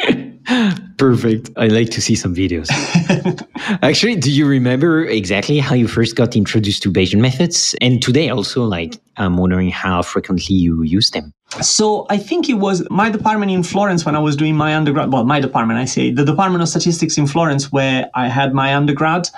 Perfect. 0.98 1.50
I 1.58 1.68
like 1.68 1.90
to 1.92 2.02
see 2.02 2.16
some 2.16 2.36
videos. 2.36 2.70
Actually, 3.82 4.16
do 4.16 4.32
you 4.32 4.46
remember 4.46 5.06
exactly 5.06 5.60
how 5.60 5.76
you 5.76 5.88
first 5.88 6.16
got 6.16 6.36
introduced 6.36 6.84
to 6.84 6.92
Bayesian 6.92 7.20
methods? 7.20 7.76
And 7.82 8.02
today 8.02 8.30
also, 8.30 8.64
like, 8.64 9.00
I'm 9.18 9.38
wondering 9.38 9.70
how 9.70 10.02
frequently 10.02 10.56
you 10.56 10.84
use 10.84 11.12
them. 11.12 11.34
So 11.62 12.06
I 12.10 12.18
think 12.18 12.50
it 12.50 12.56
was 12.56 12.88
my 12.90 13.10
department 13.10 13.52
in 13.52 13.64
Florence 13.64 14.06
when 14.06 14.16
I 14.16 14.20
was 14.20 14.36
doing 14.36 14.56
my 14.56 14.76
undergrad. 14.76 15.12
Well, 15.12 15.24
my 15.24 15.40
department, 15.40 15.80
I 15.80 15.86
say, 15.86 16.12
the 16.12 16.26
Department 16.26 16.62
of 16.62 16.70
Statistics 16.70 17.18
in 17.18 17.28
Florence, 17.28 17.72
where 17.72 18.10
I 18.16 18.28
had 18.28 18.54
my 18.54 18.76
undergrad, 18.76 19.30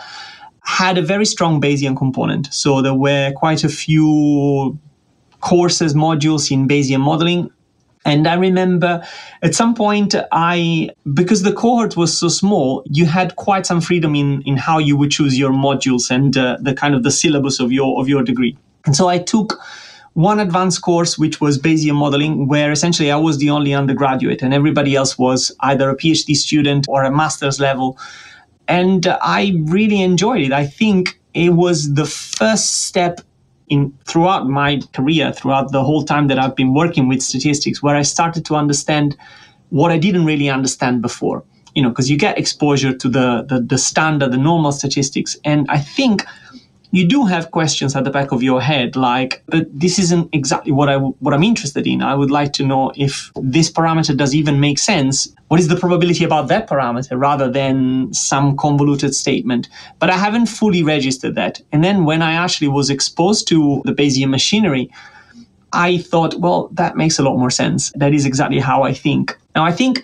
had 0.61 0.97
a 0.97 1.01
very 1.01 1.25
strong 1.25 1.61
Bayesian 1.61 1.95
component. 1.95 2.53
So 2.53 2.81
there 2.81 2.93
were 2.93 3.33
quite 3.35 3.63
a 3.63 3.69
few 3.69 4.79
courses, 5.41 5.93
modules 5.93 6.49
in 6.51 6.67
Bayesian 6.67 7.01
modeling. 7.01 7.51
And 8.05 8.27
I 8.27 8.35
remember 8.35 9.03
at 9.41 9.55
some 9.55 9.73
point, 9.73 10.15
I, 10.31 10.91
because 11.13 11.41
the 11.41 11.51
cohort 11.51 11.97
was 11.97 12.15
so 12.15 12.29
small, 12.29 12.83
you 12.85 13.07
had 13.07 13.35
quite 13.35 13.65
some 13.65 13.81
freedom 13.81 14.15
in, 14.15 14.43
in 14.43 14.57
how 14.57 14.77
you 14.77 14.95
would 14.95 15.09
choose 15.09 15.37
your 15.37 15.51
modules 15.51 16.11
and 16.11 16.37
uh, 16.37 16.57
the 16.61 16.75
kind 16.75 16.93
of 16.93 17.01
the 17.01 17.11
syllabus 17.11 17.59
of 17.59 17.71
your, 17.71 17.99
of 17.99 18.07
your 18.07 18.23
degree. 18.23 18.55
And 18.85 18.95
so 18.95 19.07
I 19.07 19.17
took 19.17 19.59
one 20.13 20.39
advanced 20.39 20.81
course, 20.81 21.17
which 21.17 21.41
was 21.41 21.57
Bayesian 21.57 21.95
modeling, 21.95 22.47
where 22.47 22.71
essentially 22.71 23.11
I 23.11 23.17
was 23.17 23.39
the 23.39 23.49
only 23.49 23.73
undergraduate 23.73 24.43
and 24.43 24.53
everybody 24.53 24.95
else 24.95 25.17
was 25.17 25.51
either 25.61 25.89
a 25.89 25.97
PhD 25.97 26.35
student 26.35 26.85
or 26.87 27.03
a 27.03 27.11
master's 27.11 27.59
level. 27.59 27.97
And 28.67 29.07
I 29.07 29.57
really 29.65 30.01
enjoyed 30.01 30.41
it. 30.41 30.53
I 30.53 30.67
think 30.67 31.19
it 31.33 31.49
was 31.49 31.95
the 31.95 32.05
first 32.05 32.85
step 32.85 33.19
in 33.69 33.93
throughout 34.05 34.47
my 34.47 34.81
career, 34.93 35.31
throughout 35.31 35.71
the 35.71 35.83
whole 35.83 36.03
time 36.03 36.27
that 36.27 36.39
I've 36.39 36.55
been 36.55 36.73
working 36.73 37.07
with 37.07 37.21
statistics, 37.21 37.81
where 37.81 37.95
I 37.95 38.03
started 38.03 38.45
to 38.45 38.55
understand 38.55 39.17
what 39.69 39.91
I 39.91 39.97
didn't 39.97 40.25
really 40.25 40.49
understand 40.49 41.01
before. 41.01 41.43
You 41.73 41.81
know, 41.81 41.89
because 41.89 42.09
you 42.09 42.17
get 42.17 42.37
exposure 42.37 42.95
to 42.95 43.09
the, 43.09 43.45
the 43.49 43.59
the 43.59 43.77
standard, 43.77 44.31
the 44.31 44.37
normal 44.37 44.71
statistics, 44.71 45.37
and 45.43 45.65
I 45.69 45.79
think 45.79 46.25
you 46.95 47.05
do 47.05 47.25
have 47.25 47.51
questions 47.51 47.95
at 47.95 48.03
the 48.05 48.09
back 48.09 48.31
of 48.31 48.41
your 48.41 48.61
head 48.61 48.95
like 48.95 49.43
but 49.47 49.67
this 49.71 49.99
isn't 49.99 50.29
exactly 50.33 50.71
what 50.71 50.87
i 50.87 50.97
what 50.97 51.33
i'm 51.33 51.43
interested 51.43 51.85
in. 51.85 52.01
I 52.01 52.15
would 52.15 52.31
like 52.31 52.53
to 52.53 52.65
know 52.65 52.91
if 52.95 53.31
this 53.35 53.69
parameter 53.71 54.15
does 54.15 54.33
even 54.33 54.59
make 54.59 54.79
sense. 54.79 55.27
What 55.49 55.59
is 55.59 55.67
the 55.67 55.75
probability 55.75 56.23
about 56.23 56.47
that 56.47 56.67
parameter 56.69 57.19
rather 57.19 57.51
than 57.51 58.13
some 58.13 58.55
convoluted 58.57 59.13
statement? 59.13 59.67
But 59.99 60.09
i 60.09 60.17
haven't 60.17 60.47
fully 60.47 60.83
registered 60.83 61.35
that. 61.35 61.61
And 61.71 61.83
then 61.83 62.05
when 62.05 62.21
i 62.21 62.33
actually 62.33 62.69
was 62.69 62.89
exposed 62.89 63.47
to 63.49 63.81
the 63.85 63.93
bayesian 63.93 64.29
machinery 64.29 64.89
i 65.73 65.97
thought 65.97 66.35
well 66.35 66.69
that 66.71 66.95
makes 66.95 67.19
a 67.19 67.23
lot 67.23 67.37
more 67.37 67.51
sense. 67.51 67.91
That 67.95 68.13
is 68.13 68.25
exactly 68.25 68.59
how 68.59 68.83
i 68.83 68.93
think. 68.93 69.37
Now 69.55 69.65
i 69.65 69.71
think 69.71 70.01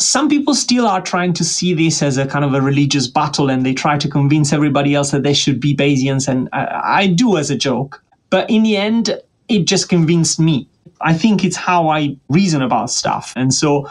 some 0.00 0.28
people 0.28 0.54
still 0.54 0.86
are 0.86 1.00
trying 1.00 1.32
to 1.34 1.44
see 1.44 1.74
this 1.74 2.02
as 2.02 2.16
a 2.16 2.26
kind 2.26 2.44
of 2.44 2.54
a 2.54 2.60
religious 2.60 3.06
battle 3.06 3.50
and 3.50 3.64
they 3.64 3.74
try 3.74 3.98
to 3.98 4.08
convince 4.08 4.52
everybody 4.52 4.94
else 4.94 5.10
that 5.10 5.22
they 5.22 5.34
should 5.34 5.60
be 5.60 5.76
Bayesians. 5.76 6.26
And 6.26 6.48
I, 6.52 7.02
I 7.02 7.06
do 7.06 7.36
as 7.36 7.50
a 7.50 7.56
joke. 7.56 8.02
But 8.30 8.48
in 8.48 8.62
the 8.62 8.76
end, 8.76 9.20
it 9.48 9.66
just 9.66 9.88
convinced 9.88 10.40
me. 10.40 10.68
I 11.02 11.12
think 11.12 11.44
it's 11.44 11.56
how 11.56 11.88
I 11.88 12.16
reason 12.28 12.62
about 12.62 12.90
stuff. 12.90 13.32
And 13.36 13.52
so 13.52 13.88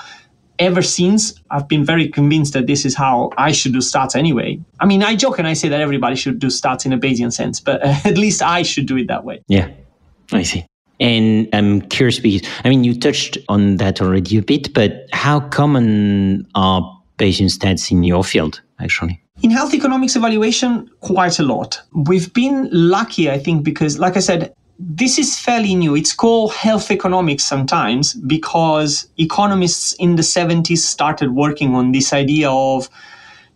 ever 0.58 0.82
since, 0.82 1.34
I've 1.52 1.68
been 1.68 1.86
very 1.86 2.08
convinced 2.08 2.54
that 2.54 2.66
this 2.66 2.86
is 2.86 2.96
how 2.96 3.32
I 3.38 3.52
should 3.52 3.74
do 3.74 3.80
stats 3.80 4.16
anyway. 4.16 4.60
I 4.80 4.86
mean, 4.86 5.04
I 5.04 5.16
joke 5.16 5.38
and 5.38 5.48
I 5.48 5.54
say 5.54 5.70
that 5.70 5.80
everybody 5.80 6.16
should 6.16 6.40
do 6.40 6.48
stats 6.48 6.86
in 6.86 6.94
a 6.94 6.98
Bayesian 6.98 7.32
sense, 7.32 7.60
but 7.60 7.82
at 8.06 8.18
least 8.18 8.42
I 8.42 8.64
should 8.64 8.88
do 8.88 8.98
it 8.98 9.08
that 9.08 9.24
way. 9.24 9.42
Yeah, 9.48 9.70
I 10.32 10.44
see. 10.44 10.66
And 11.00 11.48
I'm 11.54 11.82
curious 11.82 12.20
because, 12.20 12.48
I 12.64 12.70
mean, 12.70 12.84
you 12.84 12.98
touched 13.00 13.38
on 13.48 13.78
that 13.78 14.02
already 14.02 14.38
a 14.38 14.42
bit, 14.42 14.74
but 14.74 15.08
how 15.14 15.40
common 15.40 16.46
are 16.56 16.82
Bayesian 17.18 17.50
stats 17.50 17.92
in 17.92 18.04
your 18.04 18.24
field, 18.24 18.62
actually? 18.80 19.22
In 19.42 19.52
health 19.52 19.74
economics 19.74 20.18
evaluation, 20.18 20.90
quite 21.00 21.40
a 21.40 21.44
lot. 21.44 21.82
We've 21.94 22.34
been 22.34 22.68
lucky, 22.72 23.32
I 23.32 23.40
think, 23.40 23.64
because, 23.64 23.98
like 23.98 24.18
I 24.18 24.20
said, 24.20 24.54
this 24.78 25.18
is 25.18 25.38
fairly 25.38 25.76
new. 25.76 25.96
It's 25.96 26.14
called 26.14 26.54
health 26.54 26.92
economics 26.92 27.44
sometimes 27.44 28.14
because 28.14 29.08
economists 29.18 29.94
in 29.94 30.16
the 30.16 30.22
70s 30.22 30.80
started 30.80 31.36
working 31.36 31.76
on 31.76 31.92
this 31.92 32.14
idea 32.14 32.50
of 32.50 32.90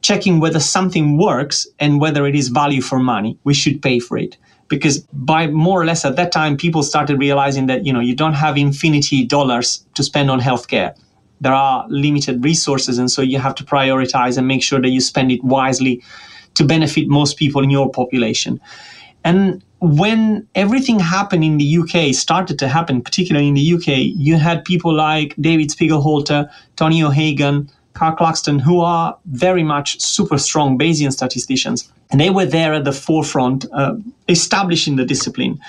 checking 0.02 0.42
whether 0.42 0.60
something 0.60 1.18
works 1.18 1.66
and 1.80 2.02
whether 2.02 2.28
it 2.28 2.36
is 2.36 2.50
value 2.50 2.82
for 2.82 3.00
money. 3.00 3.38
We 3.46 3.54
should 3.54 3.82
pay 3.82 4.00
for 4.00 4.18
it 4.18 4.38
because 4.74 5.00
by 5.14 5.48
more 5.48 5.82
or 5.82 5.86
less 5.86 6.06
at 6.06 6.16
that 6.16 6.32
time 6.32 6.58
people 6.58 6.84
started 6.84 7.20
realizing 7.20 7.68
that 7.68 7.86
you 7.86 7.94
know 7.94 8.00
you 8.00 8.16
don't 8.16 8.34
have 8.34 8.58
infinity 8.58 9.24
dollars 9.26 9.86
to 9.94 10.04
spend 10.04 10.32
on 10.32 10.40
healthcare 10.40 10.96
there 11.42 11.54
are 11.54 11.86
limited 11.90 12.44
resources 12.44 12.98
and 12.98 13.12
so 13.12 13.22
you 13.22 13.38
have 13.40 13.56
to 13.56 13.64
prioritize 13.64 14.38
and 14.38 14.48
make 14.48 14.64
sure 14.64 14.82
that 14.82 14.90
you 14.90 15.02
spend 15.02 15.32
it 15.32 15.44
wisely 15.44 16.02
to 16.56 16.64
benefit 16.64 17.08
most 17.08 17.38
people 17.38 17.62
in 17.64 17.70
your 17.70 17.90
population 17.92 18.60
and 19.24 19.64
when 19.80 20.48
everything 20.56 21.00
happened 21.00 21.44
in 21.44 21.58
the 21.58 21.78
UK 21.78 22.14
started 22.16 22.58
to 22.58 22.68
happen 22.68 23.02
particularly 23.02 23.48
in 23.48 23.54
the 23.54 23.74
UK 23.76 23.88
you 24.28 24.38
had 24.38 24.64
people 24.66 24.94
like 24.94 25.36
David 25.40 25.70
Spiegelhalter 25.70 26.50
Tony 26.76 27.04
O'Hagan 27.04 27.70
Karl 27.94 28.16
Claxton, 28.16 28.60
who 28.60 28.82
are 28.82 29.18
very 29.26 29.64
much 29.64 30.02
super 30.02 30.38
strong 30.38 30.78
Bayesian 30.78 31.12
statisticians. 31.12 31.92
And 32.14 32.22
they 32.22 32.30
were 32.30 32.46
there 32.46 32.74
at 32.74 32.86
the 32.86 32.94
forefront, 32.94 33.66
uh, 33.74 33.96
establishing 34.30 34.96
the 34.96 35.04
discipline. 35.04 35.60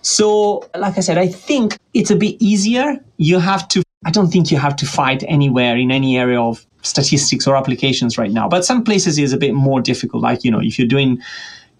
So, 0.00 0.66
like 0.74 0.96
I 0.96 1.00
said, 1.00 1.18
I 1.18 1.26
think 1.28 1.76
it's 1.92 2.10
a 2.10 2.16
bit 2.16 2.36
easier. 2.40 2.98
You 3.18 3.38
have 3.40 3.68
to, 3.68 3.82
I 4.06 4.10
don't 4.10 4.30
think 4.30 4.50
you 4.50 4.56
have 4.56 4.76
to 4.76 4.86
fight 4.86 5.22
anywhere 5.28 5.76
in 5.76 5.90
any 5.90 6.16
area 6.16 6.40
of 6.40 6.64
statistics 6.82 7.46
or 7.46 7.54
applications 7.54 8.16
right 8.16 8.30
now. 8.30 8.48
But 8.48 8.64
some 8.64 8.82
places 8.82 9.18
is 9.18 9.34
a 9.34 9.36
bit 9.36 9.52
more 9.52 9.82
difficult. 9.82 10.22
Like, 10.22 10.44
you 10.44 10.50
know, 10.50 10.60
if 10.60 10.78
you're 10.78 10.88
doing 10.88 11.20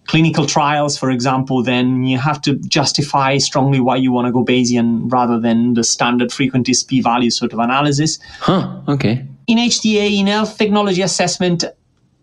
clinical 0.05 0.45
trials, 0.45 0.97
for 0.97 1.09
example, 1.09 1.63
then 1.63 2.03
you 2.03 2.19
have 2.19 2.39
to 2.41 2.55
justify 2.55 3.37
strongly 3.37 3.79
why 3.79 3.95
you 3.95 4.11
want 4.11 4.27
to 4.27 4.31
go 4.31 4.45
Bayesian 4.45 5.11
rather 5.11 5.39
than 5.39 5.73
the 5.73 5.83
standard 5.83 6.29
frequentist 6.29 6.87
p 6.87 7.01
value 7.01 7.31
sort 7.31 7.53
of 7.53 7.59
analysis. 7.59 8.19
Huh, 8.39 8.81
okay 8.87 9.25
in 9.49 9.57
HTA, 9.57 10.19
in 10.19 10.27
health 10.27 10.59
technology 10.59 11.01
assessment, 11.01 11.63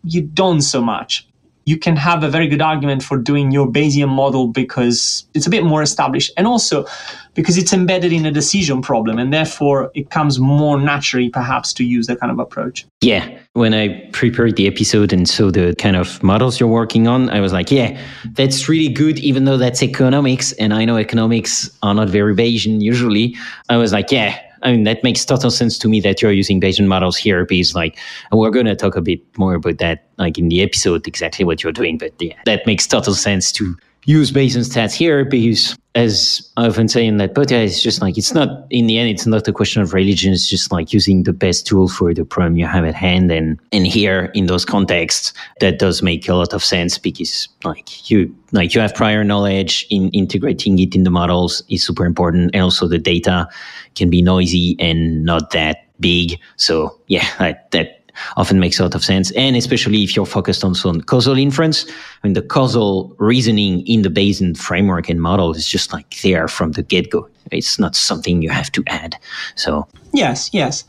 you 0.05 0.23
don't 0.23 0.63
so 0.63 0.81
much. 0.81 1.27
You 1.67 1.77
can 1.77 1.97
have 1.97 2.23
a 2.23 2.31
very 2.31 2.47
good 2.47 2.63
argument 2.63 3.03
for 3.03 3.19
doing 3.19 3.51
your 3.51 3.67
Bayesian 3.67 4.09
model 4.09 4.49
because 4.49 5.27
it's 5.35 5.47
a 5.47 5.51
bit 5.51 5.65
more 5.65 5.83
established 5.83 6.33
and 6.37 6.47
also 6.47 6.87
because 7.35 7.59
it's 7.59 7.73
embedded 7.73 8.13
in 8.13 8.25
a 8.25 8.31
decision 8.31 8.81
problem 8.81 9.19
and 9.19 9.33
therefore 9.33 9.91
it 9.95 10.11
comes 10.11 10.39
more 10.39 10.81
naturally 10.81 11.29
perhaps 11.29 11.73
to 11.75 11.85
use 11.85 12.07
that 12.07 12.19
kind 12.21 12.33
of 12.33 12.39
approach. 12.39 12.87
Yeah. 13.01 13.39
When 13.53 13.75
I 13.75 14.09
prepared 14.13 14.57
the 14.57 14.67
episode 14.67 15.13
and 15.13 15.29
saw 15.29 15.51
the 15.51 15.75
kind 15.79 15.97
of 15.97 16.23
models 16.23 16.59
you're 16.59 16.69
working 16.69 17.09
on, 17.09 17.31
I 17.31 17.41
was 17.41 17.53
like, 17.53 17.71
yeah, 17.71 18.01
that's 18.33 18.69
really 18.69 18.89
good, 18.89 19.19
even 19.19 19.45
though 19.45 19.59
that's 19.59 19.83
economics. 19.83 20.53
And 20.53 20.73
I 20.73 20.85
know 20.85 20.97
economics 20.97 21.69
are 21.83 21.95
not 21.95 22.09
very 22.09 22.35
Bayesian 22.35 22.81
usually. 22.81 23.37
I 23.69 23.77
was 23.77 23.93
like, 23.93 24.11
yeah, 24.13 24.41
I 24.63 24.73
mean, 24.73 24.85
that 24.85 25.03
makes 25.03 25.25
total 25.25 25.51
sense 25.51 25.79
to 25.79 25.89
me 25.89 26.01
that 26.01 26.23
you're 26.23 26.33
using 26.33 26.61
Bayesian 26.61 26.87
models 26.87 27.17
here 27.17 27.45
because 27.45 27.75
like, 27.75 27.99
we're 28.33 28.51
going 28.51 28.67
to 28.67 28.77
talk 28.77 28.97
a 28.97 29.03
bit 29.03 29.21
more 29.39 29.55
about 29.55 29.79
that, 29.79 30.07
like 30.19 30.39
in 30.39 30.49
the 30.49 30.63
episode, 30.63 31.07
exactly 31.07 31.45
what 31.45 31.63
you're 31.63 31.73
doing. 31.73 31.99
But 31.99 32.13
yeah, 32.21 32.35
that 32.47 32.67
makes 32.67 32.87
total 32.87 33.15
sense 33.15 33.53
to 33.53 33.77
use 34.07 34.31
Bayesian 34.31 34.65
stats 34.65 34.95
here 34.95 35.25
because 35.25 35.77
as 35.97 36.49
I 36.57 36.69
often 36.69 36.89
say 36.89 37.05
in 37.05 37.17
that 37.17 37.35
podcast, 37.35 37.65
it's 37.65 37.83
just 37.83 38.01
like, 38.01 38.17
it's 38.17 38.33
not, 38.33 38.67
in 38.71 38.87
the 38.87 38.99
end, 38.99 39.11
it's 39.11 39.27
not 39.27 39.49
a 39.49 39.53
question 39.53 39.83
of 39.83 39.95
religion. 39.95 40.33
It's 40.33 40.49
just 40.49 40.71
like 40.71 40.93
using 40.93 41.25
the 41.25 41.33
best 41.33 41.67
tool 41.67 41.89
for 41.89 42.15
the 42.15 42.25
problem 42.25 42.57
you 42.57 42.67
have 42.67 42.85
at 42.85 42.95
hand. 42.95 43.33
And, 43.33 43.59
and 43.73 43.87
here 43.87 44.31
in 44.35 44.47
those 44.47 44.65
contexts, 44.65 45.33
that 45.61 45.79
does 45.79 46.03
make 46.03 46.29
a 46.29 46.35
lot 46.35 46.53
of 46.53 46.63
sense 46.63 46.99
because 46.99 47.49
like 47.65 48.11
you, 48.11 48.35
like 48.53 48.75
you 48.75 48.81
have 48.81 48.95
prior 48.95 49.25
knowledge 49.25 49.87
in 49.91 50.11
integrating 50.11 50.79
it 50.79 50.95
in 50.95 51.03
the 51.03 51.11
models 51.11 51.63
is 51.69 51.85
super 51.85 52.05
important. 52.05 52.51
And 52.55 52.63
also 52.63 52.87
the 52.87 52.99
data 52.99 53.49
can 53.95 54.09
be 54.09 54.23
noisy 54.23 54.77
and 54.79 55.25
not 55.25 55.51
that 55.51 55.87
big. 55.99 56.39
So 56.57 57.01
yeah, 57.09 57.55
that 57.71 57.96
often 58.37 58.61
makes 58.61 58.79
a 58.79 58.83
lot 58.83 58.95
of 58.95 59.05
sense. 59.05 59.31
And 59.33 59.57
especially 59.57 60.03
if 60.03 60.17
you're 60.17 60.27
focused 60.27 60.65
on 60.65 60.75
some 60.75 61.01
causal 61.01 61.37
inference, 61.37 61.87
I 61.89 62.27
mean, 62.27 62.35
the 62.35 62.43
causal 62.43 63.15
reasoning 63.19 63.87
in 63.87 64.03
the 64.03 64.11
Bayesian 64.11 64.57
framework 64.57 65.09
and 65.09 65.21
model 65.21 65.53
is 65.53 65.67
just 65.67 65.93
like 65.93 66.21
there 66.23 66.49
from 66.49 66.73
the 66.73 66.83
get 66.83 67.11
go. 67.11 67.29
It's 67.53 67.79
not 67.79 67.95
something 67.95 68.43
you 68.43 68.51
have 68.51 68.73
to 68.73 68.83
add. 68.87 69.17
So, 69.55 69.87
yes, 70.13 70.51
yes. 70.53 70.85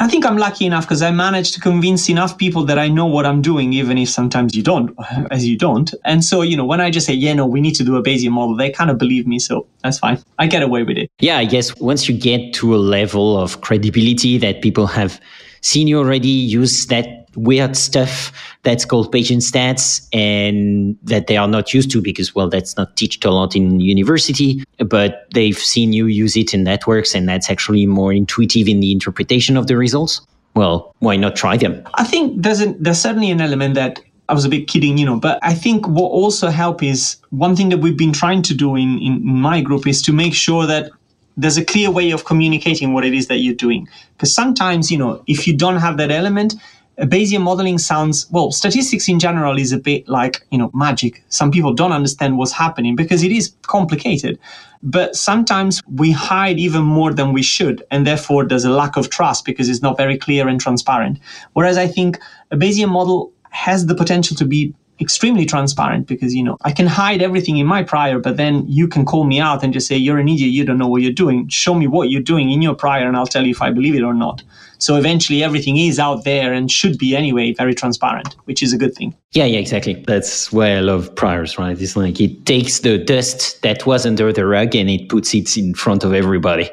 I 0.00 0.08
think 0.08 0.26
I'm 0.26 0.36
lucky 0.36 0.66
enough 0.66 0.84
because 0.84 1.02
I 1.02 1.12
managed 1.12 1.54
to 1.54 1.60
convince 1.60 2.08
enough 2.08 2.36
people 2.36 2.64
that 2.64 2.78
I 2.78 2.88
know 2.88 3.06
what 3.06 3.26
I'm 3.26 3.40
doing, 3.40 3.72
even 3.74 3.96
if 3.96 4.08
sometimes 4.08 4.56
you 4.56 4.62
don't, 4.62 4.94
as 5.30 5.46
you 5.46 5.56
don't. 5.56 5.94
And 6.04 6.24
so, 6.24 6.42
you 6.42 6.56
know, 6.56 6.64
when 6.64 6.80
I 6.80 6.90
just 6.90 7.06
say, 7.06 7.14
yeah, 7.14 7.32
no, 7.32 7.46
we 7.46 7.60
need 7.60 7.74
to 7.76 7.84
do 7.84 7.96
a 7.96 8.02
Bayesian 8.02 8.32
model, 8.32 8.56
they 8.56 8.70
kind 8.70 8.90
of 8.90 8.98
believe 8.98 9.26
me. 9.26 9.38
So 9.38 9.66
that's 9.82 9.98
fine. 9.98 10.18
I 10.38 10.46
get 10.48 10.62
away 10.62 10.82
with 10.82 10.96
it. 10.96 11.10
Yeah, 11.20 11.38
I 11.38 11.44
guess 11.44 11.76
once 11.76 12.08
you 12.08 12.18
get 12.18 12.54
to 12.54 12.74
a 12.74 12.76
level 12.76 13.38
of 13.38 13.60
credibility 13.60 14.36
that 14.38 14.62
people 14.62 14.88
have 14.88 15.20
seen 15.64 15.88
you 15.88 15.98
already 15.98 16.28
use 16.28 16.86
that 16.86 17.26
weird 17.36 17.76
stuff 17.76 18.32
that's 18.62 18.84
called 18.84 19.12
Bayesian 19.12 19.38
stats 19.38 20.06
and 20.12 20.96
that 21.02 21.26
they 21.26 21.36
are 21.36 21.48
not 21.48 21.74
used 21.74 21.90
to 21.90 22.00
because, 22.00 22.34
well, 22.34 22.48
that's 22.48 22.76
not 22.76 22.96
taught 22.96 23.24
a 23.24 23.30
lot 23.30 23.56
in 23.56 23.80
university, 23.80 24.62
but 24.86 25.26
they've 25.32 25.58
seen 25.58 25.92
you 25.92 26.06
use 26.06 26.36
it 26.36 26.54
in 26.54 26.64
networks 26.64 27.14
and 27.14 27.28
that's 27.28 27.50
actually 27.50 27.86
more 27.86 28.12
intuitive 28.12 28.68
in 28.68 28.80
the 28.80 28.92
interpretation 28.92 29.56
of 29.56 29.66
the 29.66 29.76
results. 29.76 30.20
well, 30.54 30.94
why 31.00 31.16
not 31.16 31.34
try 31.34 31.56
them? 31.56 31.82
I 31.94 32.04
think 32.04 32.40
there's 32.40 32.60
a, 32.60 32.72
there's 32.78 33.00
certainly 33.00 33.30
an 33.30 33.40
element 33.40 33.74
that 33.74 34.00
I 34.28 34.34
was 34.34 34.44
a 34.44 34.48
bit 34.48 34.68
kidding, 34.68 34.98
you 34.98 35.04
know, 35.04 35.18
but 35.18 35.38
I 35.42 35.52
think 35.52 35.86
what 35.88 36.08
also 36.08 36.48
help 36.48 36.82
is 36.82 37.16
one 37.30 37.56
thing 37.56 37.70
that 37.70 37.78
we've 37.78 37.96
been 37.96 38.12
trying 38.12 38.42
to 38.42 38.54
do 38.54 38.76
in, 38.76 38.98
in 39.00 39.26
my 39.26 39.60
group 39.60 39.86
is 39.86 40.00
to 40.02 40.12
make 40.12 40.32
sure 40.32 40.66
that 40.66 40.90
there's 41.36 41.56
a 41.56 41.64
clear 41.64 41.90
way 41.90 42.10
of 42.10 42.24
communicating 42.24 42.92
what 42.92 43.04
it 43.04 43.14
is 43.14 43.26
that 43.28 43.38
you're 43.38 43.54
doing. 43.54 43.88
Because 44.12 44.34
sometimes, 44.34 44.90
you 44.90 44.98
know, 44.98 45.22
if 45.26 45.46
you 45.46 45.56
don't 45.56 45.76
have 45.76 45.96
that 45.96 46.10
element, 46.10 46.54
Bayesian 46.98 47.42
modeling 47.42 47.78
sounds 47.78 48.30
well. 48.30 48.52
Statistics 48.52 49.08
in 49.08 49.18
general 49.18 49.58
is 49.58 49.72
a 49.72 49.78
bit 49.78 50.08
like 50.08 50.46
you 50.50 50.58
know 50.58 50.70
magic. 50.74 51.24
Some 51.28 51.50
people 51.50 51.74
don't 51.74 51.90
understand 51.90 52.38
what's 52.38 52.52
happening 52.52 52.94
because 52.94 53.24
it 53.24 53.32
is 53.32 53.52
complicated. 53.62 54.38
But 54.82 55.16
sometimes 55.16 55.82
we 55.90 56.12
hide 56.12 56.58
even 56.58 56.82
more 56.82 57.12
than 57.12 57.32
we 57.32 57.42
should, 57.42 57.82
and 57.90 58.06
therefore 58.06 58.44
there's 58.44 58.64
a 58.64 58.70
lack 58.70 58.96
of 58.96 59.10
trust 59.10 59.44
because 59.44 59.68
it's 59.68 59.82
not 59.82 59.96
very 59.96 60.16
clear 60.16 60.46
and 60.46 60.60
transparent. 60.60 61.18
Whereas 61.54 61.78
I 61.78 61.88
think 61.88 62.20
a 62.52 62.56
Bayesian 62.56 62.90
model 62.90 63.32
has 63.50 63.86
the 63.86 63.94
potential 63.94 64.36
to 64.36 64.44
be 64.44 64.74
extremely 65.00 65.44
transparent 65.44 66.06
because 66.06 66.34
you 66.34 66.42
know 66.42 66.56
I 66.62 66.72
can 66.72 66.86
hide 66.86 67.22
everything 67.22 67.58
in 67.58 67.66
my 67.66 67.82
prior, 67.82 68.18
but 68.18 68.36
then 68.36 68.64
you 68.68 68.88
can 68.88 69.04
call 69.04 69.24
me 69.24 69.40
out 69.40 69.62
and 69.62 69.72
just 69.72 69.86
say 69.86 69.96
you're 69.96 70.18
an 70.18 70.28
idiot, 70.28 70.50
you 70.50 70.64
don't 70.64 70.78
know 70.78 70.88
what 70.88 71.02
you're 71.02 71.12
doing. 71.12 71.48
Show 71.48 71.74
me 71.74 71.86
what 71.86 72.10
you're 72.10 72.22
doing 72.22 72.50
in 72.50 72.62
your 72.62 72.74
prior, 72.74 73.06
and 73.06 73.16
I'll 73.16 73.26
tell 73.26 73.44
you 73.44 73.50
if 73.50 73.62
I 73.62 73.70
believe 73.70 73.94
it 73.94 74.02
or 74.02 74.14
not. 74.14 74.42
So 74.78 74.96
eventually, 74.96 75.42
everything 75.42 75.76
is 75.78 75.98
out 75.98 76.24
there 76.24 76.52
and 76.52 76.70
should 76.70 76.98
be 76.98 77.16
anyway 77.16 77.54
very 77.54 77.74
transparent, 77.74 78.36
which 78.44 78.62
is 78.62 78.72
a 78.72 78.78
good 78.78 78.94
thing. 78.94 79.14
Yeah, 79.32 79.46
yeah, 79.46 79.58
exactly. 79.58 79.94
That's 80.06 80.52
why 80.52 80.72
I 80.72 80.80
love 80.80 81.14
priors, 81.14 81.58
right? 81.58 81.80
It's 81.80 81.96
like 81.96 82.20
it 82.20 82.44
takes 82.44 82.80
the 82.80 82.98
dust 82.98 83.62
that 83.62 83.86
was 83.86 84.04
under 84.04 84.32
the 84.32 84.44
rug 84.44 84.74
and 84.74 84.90
it 84.90 85.08
puts 85.08 85.34
it 85.34 85.56
in 85.56 85.74
front 85.74 86.04
of 86.04 86.12
everybody. 86.12 86.70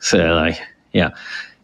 So 0.00 0.18
like, 0.34 0.60
yeah. 0.92 1.10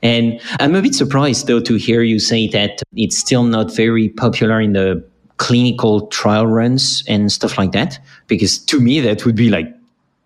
And 0.03 0.41
I'm 0.59 0.75
a 0.75 0.83
bit 0.83 0.95
surprised 0.95 1.47
though 1.47 1.61
to 1.61 1.75
hear 1.75 2.03
you 2.03 2.19
say 2.19 2.49
that 2.49 2.83
it's 2.95 3.19
still 3.19 3.45
not 3.45 3.75
very 3.75 4.09
popular 4.09 4.61
in 4.61 4.73
the 4.73 5.05
clinical 5.41 6.07
trial 6.09 6.47
runs 6.47 7.03
and 7.09 7.33
stuff 7.33 7.57
like 7.57 7.73
that 7.73 7.99
because 8.27 8.59
to 8.59 8.79
me 8.79 9.01
that 9.01 9.25
would 9.25 9.35
be 9.35 9.49
like 9.49 9.75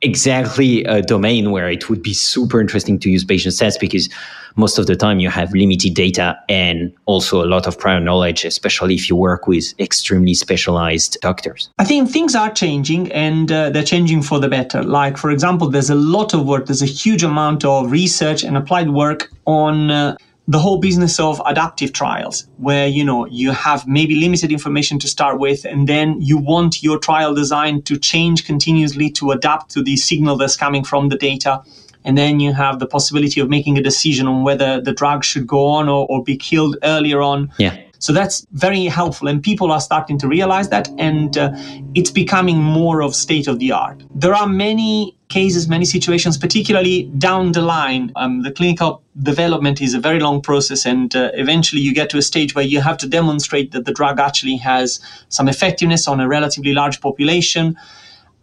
exactly 0.02 0.82
a 0.84 1.00
domain 1.02 1.52
where 1.52 1.70
it 1.70 1.88
would 1.88 2.02
be 2.02 2.12
super 2.12 2.60
interesting 2.60 2.98
to 2.98 3.08
use 3.08 3.24
Bayesian 3.24 3.52
stats 3.52 3.78
because 3.78 4.08
most 4.56 4.76
of 4.76 4.86
the 4.88 4.96
time 4.96 5.20
you 5.20 5.30
have 5.30 5.52
limited 5.52 5.94
data 5.94 6.36
and 6.48 6.92
also 7.06 7.44
a 7.44 7.46
lot 7.46 7.66
of 7.68 7.78
prior 7.78 8.00
knowledge, 8.00 8.44
especially 8.44 8.94
if 8.94 9.08
you 9.08 9.14
work 9.14 9.46
with 9.46 9.72
extremely 9.78 10.34
specialized 10.34 11.16
doctors. 11.20 11.70
I 11.78 11.84
think 11.84 12.10
things 12.10 12.34
are 12.34 12.50
changing 12.52 13.10
and 13.12 13.50
uh, 13.52 13.70
they're 13.70 13.84
changing 13.84 14.22
for 14.22 14.40
the 14.40 14.48
better. 14.48 14.82
Like, 14.82 15.16
for 15.16 15.30
example, 15.30 15.70
there's 15.70 15.90
a 15.90 15.94
lot 15.94 16.34
of 16.34 16.44
work, 16.44 16.66
there's 16.66 16.82
a 16.82 16.86
huge 16.86 17.22
amount 17.22 17.64
of 17.64 17.90
research 17.90 18.42
and 18.42 18.56
applied 18.56 18.90
work 18.90 19.30
on. 19.46 19.92
Uh, 19.92 20.16
the 20.46 20.58
whole 20.58 20.78
business 20.78 21.18
of 21.18 21.40
adaptive 21.46 21.92
trials 21.92 22.46
where 22.58 22.86
you 22.86 23.04
know 23.04 23.26
you 23.26 23.50
have 23.52 23.86
maybe 23.86 24.14
limited 24.14 24.52
information 24.52 24.98
to 24.98 25.08
start 25.08 25.38
with 25.38 25.64
and 25.64 25.88
then 25.88 26.20
you 26.20 26.36
want 26.36 26.82
your 26.82 26.98
trial 26.98 27.34
design 27.34 27.80
to 27.82 27.96
change 27.96 28.44
continuously 28.44 29.10
to 29.10 29.30
adapt 29.30 29.70
to 29.70 29.82
the 29.82 29.96
signal 29.96 30.36
that's 30.36 30.56
coming 30.56 30.84
from 30.84 31.08
the 31.08 31.16
data. 31.16 31.62
And 32.06 32.18
then 32.18 32.38
you 32.38 32.52
have 32.52 32.80
the 32.80 32.86
possibility 32.86 33.40
of 33.40 33.48
making 33.48 33.78
a 33.78 33.82
decision 33.82 34.26
on 34.26 34.42
whether 34.42 34.78
the 34.78 34.92
drug 34.92 35.24
should 35.24 35.46
go 35.46 35.66
on 35.68 35.88
or, 35.88 36.06
or 36.10 36.22
be 36.22 36.36
killed 36.36 36.76
earlier 36.82 37.22
on. 37.22 37.50
Yeah 37.56 37.78
so 38.04 38.12
that's 38.12 38.46
very 38.52 38.84
helpful, 38.84 39.28
and 39.28 39.42
people 39.42 39.72
are 39.72 39.80
starting 39.80 40.18
to 40.18 40.28
realize 40.28 40.68
that, 40.68 40.88
and 40.98 41.38
uh, 41.38 41.52
it's 41.94 42.10
becoming 42.10 42.58
more 42.58 43.02
of 43.02 43.14
state 43.14 43.46
of 43.48 43.58
the 43.60 43.72
art. 43.72 44.02
There 44.14 44.34
are 44.34 44.46
many 44.46 45.16
cases, 45.28 45.68
many 45.68 45.86
situations, 45.86 46.36
particularly 46.36 47.04
down 47.16 47.52
the 47.52 47.62
line. 47.62 48.12
Um, 48.14 48.42
the 48.42 48.52
clinical 48.52 49.02
development 49.22 49.80
is 49.80 49.94
a 49.94 49.98
very 49.98 50.20
long 50.20 50.42
process, 50.42 50.84
and 50.84 51.16
uh, 51.16 51.30
eventually 51.32 51.80
you 51.80 51.94
get 51.94 52.10
to 52.10 52.18
a 52.18 52.22
stage 52.22 52.54
where 52.54 52.66
you 52.66 52.82
have 52.82 52.98
to 52.98 53.08
demonstrate 53.08 53.72
that 53.72 53.86
the 53.86 53.92
drug 53.94 54.20
actually 54.20 54.58
has 54.58 55.00
some 55.30 55.48
effectiveness 55.48 56.06
on 56.06 56.20
a 56.20 56.28
relatively 56.28 56.74
large 56.74 57.00
population 57.00 57.74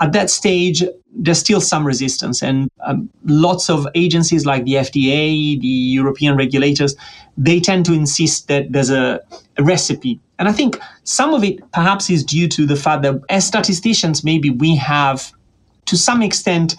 at 0.02 0.14
that 0.14 0.30
stage, 0.32 0.84
there's 1.14 1.38
still 1.38 1.62
some 1.62 1.86
resistance, 1.86 2.42
and 2.42 2.70
um, 2.86 3.10
lots 3.26 3.70
of 3.70 3.88
agencies 3.94 4.46
like 4.46 4.66
the 4.66 4.74
FDA, 4.74 5.60
the 5.62 5.68
European 5.68 6.36
regulators, 6.36 6.96
they 7.38 7.60
tend 7.60 7.86
to 7.86 7.94
insist 7.94 8.48
that 8.48 8.72
there's 8.72 8.90
a, 8.90 9.22
a 9.58 9.64
recipe. 9.64 10.20
And 10.40 10.50
I 10.50 10.54
think 10.54 10.80
some 11.04 11.34
of 11.36 11.44
it 11.44 11.60
perhaps 11.72 12.10
is 12.10 12.24
due 12.24 12.48
to 12.48 12.66
the 12.66 12.76
fact 12.76 13.04
that 13.04 13.22
as 13.30 13.46
statisticians, 13.46 14.24
maybe 14.24 14.50
we 14.50 14.76
have, 14.78 15.32
to 15.86 15.96
some 15.96 16.24
extent, 16.24 16.76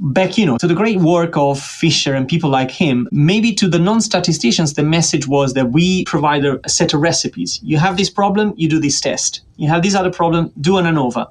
back, 0.00 0.36
you 0.36 0.44
know, 0.44 0.58
to 0.58 0.66
the 0.66 0.74
great 0.74 0.98
work 0.98 1.36
of 1.36 1.60
Fisher 1.60 2.14
and 2.14 2.28
people 2.28 2.50
like 2.50 2.70
him, 2.70 3.08
maybe 3.10 3.54
to 3.54 3.68
the 3.68 3.78
non-statisticians, 3.78 4.74
the 4.74 4.82
message 4.82 5.26
was 5.26 5.54
that 5.54 5.70
we 5.72 6.04
provide 6.04 6.44
a, 6.44 6.60
a 6.64 6.68
set 6.68 6.92
of 6.92 7.00
recipes. 7.00 7.58
You 7.62 7.78
have 7.78 7.96
this 7.96 8.10
problem, 8.10 8.52
you 8.56 8.68
do 8.68 8.80
this 8.80 9.00
test. 9.00 9.42
You 9.56 9.68
have 9.68 9.82
this 9.82 9.94
other 9.94 10.10
problem, 10.10 10.52
do 10.60 10.76
an 10.76 10.86
ANOVA. 10.86 11.30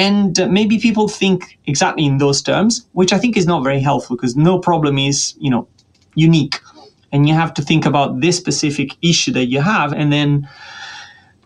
And 0.00 0.50
maybe 0.50 0.78
people 0.78 1.08
think 1.08 1.58
exactly 1.66 2.06
in 2.06 2.16
those 2.16 2.40
terms, 2.40 2.86
which 2.92 3.12
I 3.12 3.18
think 3.18 3.36
is 3.36 3.46
not 3.46 3.62
very 3.62 3.80
helpful 3.80 4.16
because 4.16 4.34
no 4.34 4.58
problem 4.58 4.96
is, 4.96 5.34
you 5.38 5.50
know, 5.50 5.68
unique. 6.14 6.58
And 7.12 7.28
you 7.28 7.34
have 7.34 7.52
to 7.54 7.62
think 7.62 7.84
about 7.84 8.22
this 8.22 8.38
specific 8.38 8.96
issue 9.02 9.30
that 9.32 9.46
you 9.46 9.60
have 9.60 9.92
and 9.92 10.10
then 10.10 10.48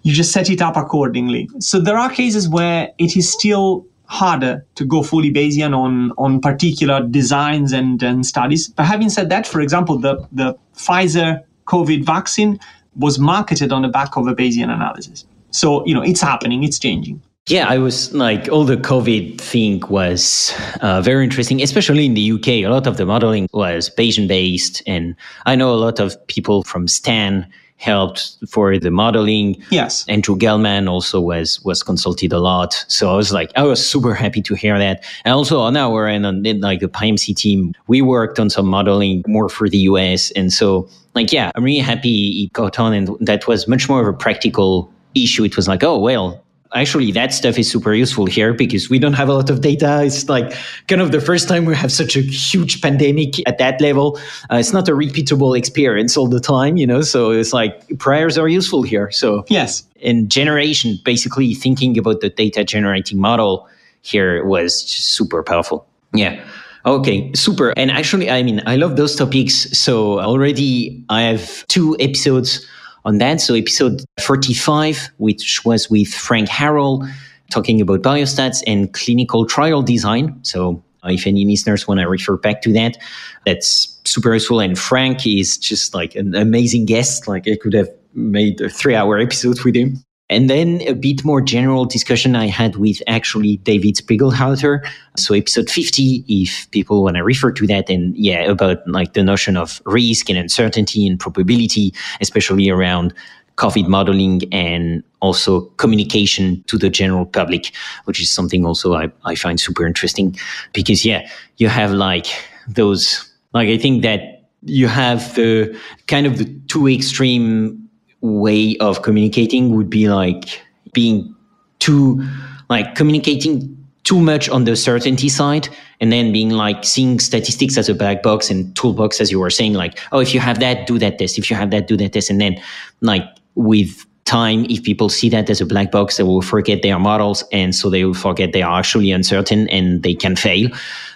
you 0.03 0.13
just 0.13 0.31
set 0.31 0.51
it 0.51 0.63
up 0.63 0.77
accordingly. 0.77 1.51
So 1.59 1.81
there 1.81 1.99
are 1.99 2.09
cases 2.09 2.49
where 2.49 2.93
it 2.99 3.17
is 3.17 3.29
still 3.29 3.87
harder 4.05 4.65
to 4.77 4.85
go 4.85 5.03
fully 5.03 5.33
Bayesian 5.33 5.77
on, 5.77 6.13
on 6.17 6.41
particular 6.41 7.03
designs 7.03 7.73
and, 7.73 8.01
and 8.05 8.25
studies. 8.25 8.69
But 8.69 8.87
having 8.87 9.11
said 9.11 9.31
that, 9.31 9.49
for 9.49 9.63
example, 9.63 9.99
the, 9.99 10.29
the 10.31 10.57
Pfizer 10.77 11.43
COVID 11.67 12.05
vaccine 12.05 12.61
was 12.95 13.19
marketed 13.19 13.73
on 13.73 13.83
the 13.83 13.89
back 13.89 14.17
of 14.17 14.29
a 14.29 14.35
Bayesian 14.35 14.73
analysis. 14.73 15.25
So, 15.51 15.85
you 15.87 15.95
know, 15.95 16.03
it's 16.03 16.21
happening, 16.21 16.63
it's 16.63 16.79
changing. 16.79 17.21
Yeah, 17.47 17.69
I 17.69 17.77
was 17.77 18.11
like, 18.15 18.49
all 18.49 18.65
the 18.65 18.79
COVID 18.79 19.39
thing 19.39 19.83
was 19.91 20.55
uh, 20.81 21.03
very 21.03 21.25
interesting, 21.25 21.61
especially 21.61 22.07
in 22.07 22.15
the 22.15 22.33
UK. 22.33 22.49
A 22.49 22.69
lot 22.69 22.87
of 22.87 22.97
the 22.97 23.05
modeling 23.05 23.49
was 23.53 23.91
Bayesian 23.91 24.27
based. 24.27 24.83
And 24.87 25.15
I 25.45 25.55
know 25.55 25.75
a 25.75 25.77
lot 25.77 26.01
of 26.01 26.17
people 26.27 26.63
from 26.63 26.89
Stan 26.89 27.47
helped 27.77 28.39
for 28.49 28.79
the 28.79 28.91
modeling. 28.91 29.63
Yes. 29.71 30.09
Andrew 30.09 30.37
Gelman 30.37 30.89
also 30.89 31.21
was 31.21 31.61
was 31.65 31.83
consulted 31.83 32.33
a 32.33 32.39
lot. 32.39 32.83
So 32.89 33.13
I 33.13 33.17
was 33.17 33.31
like, 33.31 33.51
I 33.57 33.63
was 33.65 33.87
super 33.87 34.15
happy 34.15 34.41
to 34.41 34.55
hear 34.55 34.79
that. 34.79 35.05
And 35.27 35.35
also 35.35 35.61
on 35.61 35.77
our 35.77 36.07
end, 36.07 36.25
on 36.25 36.43
like 36.63 36.81
the 36.81 36.89
PyMC 36.89 37.37
team, 37.37 37.75
we 37.89 38.01
worked 38.01 38.41
on 38.41 38.49
some 38.49 38.67
modeling 38.67 39.23
more 39.27 39.51
for 39.51 39.69
the 39.69 39.79
US. 39.91 40.31
And 40.31 40.51
so 40.51 40.89
like, 41.15 41.31
yeah, 41.31 41.51
I'm 41.55 41.65
really 41.65 41.79
happy 41.79 42.45
it 42.45 42.55
got 42.55 42.79
on. 42.79 42.95
And 42.95 43.09
that 43.21 43.47
was 43.47 43.69
much 43.69 43.87
more 43.87 44.01
of 44.01 44.09
a 44.09 44.17
practical 44.17 44.91
issue. 45.15 45.45
It 45.45 45.57
was 45.57 45.69
like, 45.69 45.85
oh, 45.85 45.99
well, 45.99 46.44
actually 46.75 47.13
that 47.13 47.33
stuff 47.33 47.59
is 47.59 47.71
super 47.71 47.95
useful 47.95 48.27
here 48.27 48.53
because 48.53 48.91
we 48.91 48.99
don't 48.99 49.13
have 49.15 49.29
a 49.29 49.33
lot 49.33 49.51
of 49.51 49.61
data. 49.61 50.03
It's 50.05 50.29
like 50.29 50.55
kind 50.89 51.01
of 51.01 51.13
the 51.13 51.21
first 51.21 51.49
time 51.49 51.65
we 51.65 51.75
have 51.75 51.93
such 51.93 52.17
a 52.17 52.21
huge 52.21 52.83
pandemic 52.83 53.47
at 53.49 53.59
that 53.59 53.81
level. 53.81 54.19
Uh, 54.51 54.57
it's 54.57 54.73
not 54.73 54.89
a 54.89 54.93
repeatable 54.93 55.57
experience 55.57 56.17
all 56.17 56.27
the 56.27 56.41
time, 56.41 56.77
you 56.77 56.87
know. 56.87 57.01
So 57.01 57.31
it's 57.31 57.53
like 57.53 57.99
priors 57.99 58.37
are 58.37 58.49
useful 58.49 58.83
here. 58.83 59.11
So 59.11 59.45
yes, 59.49 59.85
in 59.97 60.29
generation, 60.29 60.99
basically 61.05 61.55
thinking 61.55 61.97
about 61.97 62.21
the 62.21 62.31
data 62.31 62.65
generating 62.65 63.19
model 63.19 63.69
here 64.03 64.45
was 64.45 64.79
super 64.79 65.43
powerful. 65.43 65.87
Yeah. 66.13 66.45
Okay, 66.87 67.33
super. 67.35 67.73
And 67.79 67.91
actually, 67.91 68.31
I 68.31 68.43
mean, 68.43 68.61
I 68.67 68.77
love 68.77 68.97
those 68.97 69.17
topics. 69.17 69.55
So 69.79 70.21
already 70.21 71.03
I 71.09 71.23
have 71.23 71.67
two 71.69 71.97
episodes 71.99 72.67
on 73.05 73.19
that. 73.19 73.41
So 73.41 73.55
episode 73.55 74.05
45, 74.21 75.11
which 75.19 75.65
was 75.65 75.91
with 75.91 76.09
Frank 76.09 76.49
Harrell, 76.49 77.09
talking 77.51 77.81
about 77.81 78.03
biostats 78.03 78.63
and 78.67 78.93
clinical 78.93 79.47
trial 79.47 79.83
design. 79.83 80.39
So 80.43 80.83
uh, 81.05 81.11
if 81.11 81.27
any 81.27 81.45
listeners 81.45 81.87
want 81.87 82.01
to 82.01 82.09
refer 82.09 82.37
back 82.37 82.63
to 82.63 82.73
that, 82.73 82.97
that's 83.45 83.99
super 84.05 84.33
useful. 84.33 84.61
And 84.61 84.79
Frank 84.79 85.27
is 85.27 85.59
just 85.59 85.95
like 85.95 86.15
an 86.15 86.35
amazing 86.35 86.87
guest. 86.87 87.29
Like 87.29 87.47
I 87.47 87.57
could 87.57 87.75
have 87.75 87.89
made 88.15 88.61
a 88.61 88.69
three 88.69 88.95
hour 88.95 89.19
episode 89.19 89.63
with 89.65 89.77
him. 89.77 90.03
And 90.31 90.49
then 90.49 90.81
a 90.83 90.95
bit 90.95 91.23
more 91.25 91.43
general 91.43 91.85
discussion 91.85 92.35
I 92.35 92.47
had 92.47 92.77
with 92.77 93.03
actually 93.07 93.59
David 93.59 93.97
Spiegelhalter. 93.97 94.87
So 95.19 95.35
episode 95.35 95.69
50, 95.69 96.25
if 96.27 96.71
people 96.71 97.05
want 97.05 97.17
to 97.17 97.23
refer 97.23 97.53
to 97.53 97.67
that 97.67 97.91
and 97.91 98.17
yeah, 98.17 98.41
about 98.41 98.79
like 98.89 99.13
the 99.13 99.23
notion 99.23 99.59
of 99.59 99.83
risk 99.85 100.31
and 100.31 100.39
uncertainty 100.39 101.07
and 101.07 101.21
probability, 101.21 101.93
especially 102.23 102.71
around 102.71 103.13
COVID 103.57 103.87
modeling 103.87 104.43
and 104.51 105.03
also 105.21 105.63
communication 105.77 106.65
to 106.69 106.79
the 106.79 106.89
general 106.89 107.27
public, 107.27 107.73
which 108.05 108.21
is 108.21 108.33
something 108.33 108.65
also 108.65 108.95
I, 108.95 109.13
I 109.25 109.35
find 109.35 109.61
super 109.61 109.87
interesting 109.87 110.37
because 110.73 111.05
yeah, 111.05 111.29
you 111.59 111.69
have 111.69 111.93
like 111.93 112.27
those, 112.67 113.31
like 113.53 113.69
I 113.69 113.77
think 113.77 114.03
that 114.03 114.49
you 114.63 114.89
have 114.89 115.35
the 115.35 115.79
kind 116.07 116.27
of 116.27 116.39
the 116.39 116.47
two 116.67 116.89
extreme 116.89 117.84
way 118.25 118.75
of 118.79 119.03
communicating 119.03 119.77
would 119.77 119.91
be 119.91 120.09
like 120.09 120.63
being 120.95 121.35
too 121.79 122.27
like 122.71 122.95
communicating 122.95 123.77
too 124.05 124.19
much 124.19 124.49
on 124.49 124.65
the 124.65 124.75
certainty 124.77 125.29
side 125.29 125.69
and 126.01 126.11
then 126.11 126.33
being 126.33 126.49
like 126.49 126.85
seeing 126.85 127.19
statistics 127.19 127.77
as 127.77 127.87
a 127.91 127.95
black 127.95 128.23
box 128.23 128.51
and 128.51 128.75
toolbox 128.77 129.21
as 129.21 129.31
you 129.31 129.39
were 129.39 129.51
saying 129.51 129.75
like 129.75 130.01
oh 130.13 130.21
if 130.21 130.33
you 130.33 130.41
have 130.41 130.59
that 130.59 130.87
do 130.87 130.99
that 130.99 131.19
test. 131.19 131.39
If 131.39 131.51
you 131.51 131.57
have 131.57 131.71
that 131.71 131.87
do 131.87 131.99
that 131.99 132.15
test. 132.15 132.31
And 132.31 132.41
then 132.41 132.59
like 133.03 133.25
with 133.57 134.07
time 134.25 134.65
if 134.71 134.83
people 134.83 135.11
see 135.11 135.29
that 135.29 135.51
as 135.51 135.61
a 135.61 135.67
black 135.67 135.91
box 135.91 136.17
they 136.17 136.23
will 136.23 136.41
forget 136.41 136.81
their 136.81 136.99
models 136.99 137.45
and 137.53 137.75
so 137.75 137.91
they 137.91 138.07
will 138.07 138.15
forget 138.15 138.55
they 138.55 138.63
are 138.63 138.79
actually 138.79 139.11
uncertain 139.11 139.69
and 139.69 140.03
they 140.03 140.15
can 140.15 140.35
fail 140.35 140.71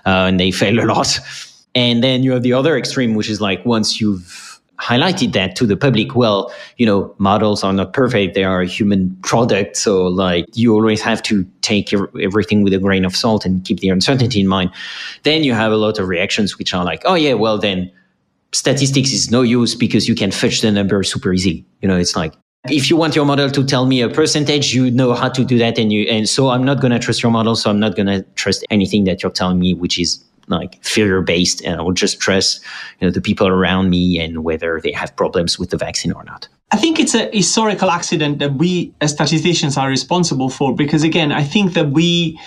uh, 0.04 0.28
and 0.28 0.38
they 0.38 0.50
fail 0.50 0.78
a 0.78 0.84
lot. 0.84 1.18
And 1.74 2.04
then 2.04 2.22
you 2.22 2.32
have 2.32 2.42
the 2.42 2.52
other 2.52 2.76
extreme 2.76 3.14
which 3.14 3.30
is 3.30 3.40
like 3.40 3.64
once 3.64 3.98
you've 3.98 4.47
highlighted 4.80 5.32
that 5.32 5.56
to 5.56 5.66
the 5.66 5.76
public. 5.76 6.14
Well 6.14 6.52
you 6.76 6.86
know 6.86 7.14
models 7.18 7.64
are 7.64 7.72
not 7.72 7.92
perfect. 7.92 8.34
They 8.34 8.44
are 8.44 8.62
a 8.62 8.66
human 8.66 9.16
product 9.22 9.76
so 9.76 10.06
like 10.06 10.46
you 10.54 10.72
always 10.72 11.00
have 11.02 11.22
to 11.24 11.44
take 11.62 11.92
everything 12.20 12.62
with 12.62 12.72
a 12.72 12.78
grain 12.78 13.04
of 13.04 13.16
salt 13.16 13.44
and 13.44 13.64
keep 13.64 13.80
the 13.80 13.88
uncertainty 13.88 14.40
in 14.40 14.48
mind. 14.48 14.70
Then 15.24 15.44
you 15.44 15.52
have 15.54 15.72
a 15.72 15.76
lot 15.76 15.98
of 15.98 16.08
reactions 16.08 16.58
which 16.58 16.74
are 16.74 16.84
like 16.84 17.02
oh 17.04 17.14
yeah 17.14 17.34
well 17.34 17.58
then 17.58 17.90
statistics 18.52 19.12
is 19.12 19.30
no 19.30 19.42
use 19.42 19.74
because 19.74 20.08
you 20.08 20.14
can 20.14 20.30
fetch 20.30 20.60
the 20.62 20.70
number 20.70 21.02
super 21.02 21.32
easily. 21.32 21.64
You 21.82 21.88
know 21.88 21.96
it's 21.96 22.16
like 22.16 22.34
if 22.70 22.90
you 22.90 22.96
want 22.96 23.14
your 23.14 23.24
model 23.24 23.50
to 23.50 23.64
tell 23.64 23.86
me 23.86 24.00
a 24.00 24.08
percentage 24.08 24.74
you 24.74 24.90
know 24.90 25.14
how 25.14 25.28
to 25.28 25.44
do 25.44 25.58
that 25.58 25.78
and 25.78 25.92
you 25.92 26.02
and 26.04 26.28
so 26.28 26.50
i'm 26.50 26.64
not 26.64 26.80
going 26.80 26.90
to 26.90 26.98
trust 26.98 27.22
your 27.22 27.32
model. 27.32 27.54
So 27.56 27.70
i'm 27.70 27.80
not 27.80 27.96
going 27.96 28.06
to 28.06 28.22
trust 28.34 28.64
anything 28.70 29.04
that 29.04 29.22
you're 29.22 29.32
telling 29.32 29.58
me 29.58 29.74
which 29.74 29.98
is 29.98 30.24
like 30.48 30.82
fear 30.84 31.22
based 31.22 31.62
and 31.64 31.80
I 31.80 31.82
will 31.82 31.92
just 31.92 32.20
trust 32.20 32.62
you 33.00 33.06
know 33.06 33.10
the 33.10 33.20
people 33.20 33.48
around 33.48 33.90
me 33.90 34.18
and 34.20 34.44
whether 34.44 34.80
they 34.82 34.92
have 34.92 35.14
problems 35.16 35.58
with 35.58 35.70
the 35.70 35.76
vaccine 35.76 36.12
or 36.12 36.24
not. 36.24 36.48
I 36.70 36.76
think 36.76 37.00
it's 37.00 37.14
a 37.14 37.30
historical 37.32 37.90
accident 37.90 38.38
that 38.40 38.54
we 38.54 38.92
as 39.00 39.12
statisticians 39.12 39.76
are 39.76 39.88
responsible 39.88 40.50
for 40.50 40.74
because 40.74 41.02
again 41.02 41.32
I 41.32 41.44
think 41.44 41.74
that 41.74 41.90
we 41.90 42.38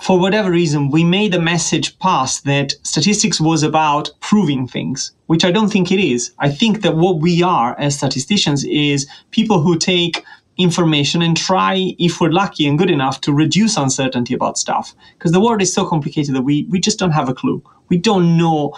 for 0.00 0.18
whatever 0.18 0.50
reason, 0.50 0.90
we 0.90 1.04
made 1.04 1.34
a 1.34 1.40
message 1.40 1.98
pass 1.98 2.40
that 2.40 2.72
statistics 2.82 3.38
was 3.38 3.62
about 3.62 4.10
proving 4.20 4.66
things, 4.66 5.12
which 5.26 5.44
I 5.44 5.50
don't 5.50 5.68
think 5.68 5.92
it 5.92 6.00
is. 6.00 6.32
I 6.38 6.48
think 6.48 6.80
that 6.80 6.96
what 6.96 7.18
we 7.20 7.42
are 7.42 7.78
as 7.78 7.96
statisticians 7.98 8.64
is 8.64 9.06
people 9.30 9.60
who 9.60 9.78
take 9.78 10.24
information 10.60 11.22
and 11.22 11.36
try, 11.36 11.94
if 11.98 12.20
we're 12.20 12.30
lucky 12.30 12.66
and 12.66 12.78
good 12.78 12.90
enough, 12.90 13.20
to 13.22 13.32
reduce 13.32 13.76
uncertainty 13.76 14.34
about 14.34 14.58
stuff. 14.58 14.94
Because 15.18 15.32
the 15.32 15.40
world 15.40 15.62
is 15.62 15.72
so 15.72 15.86
complicated 15.86 16.34
that 16.34 16.42
we, 16.42 16.66
we 16.70 16.80
just 16.80 16.98
don't 16.98 17.12
have 17.12 17.28
a 17.28 17.34
clue. 17.34 17.62
We 17.88 17.96
don't 17.96 18.36
know 18.36 18.74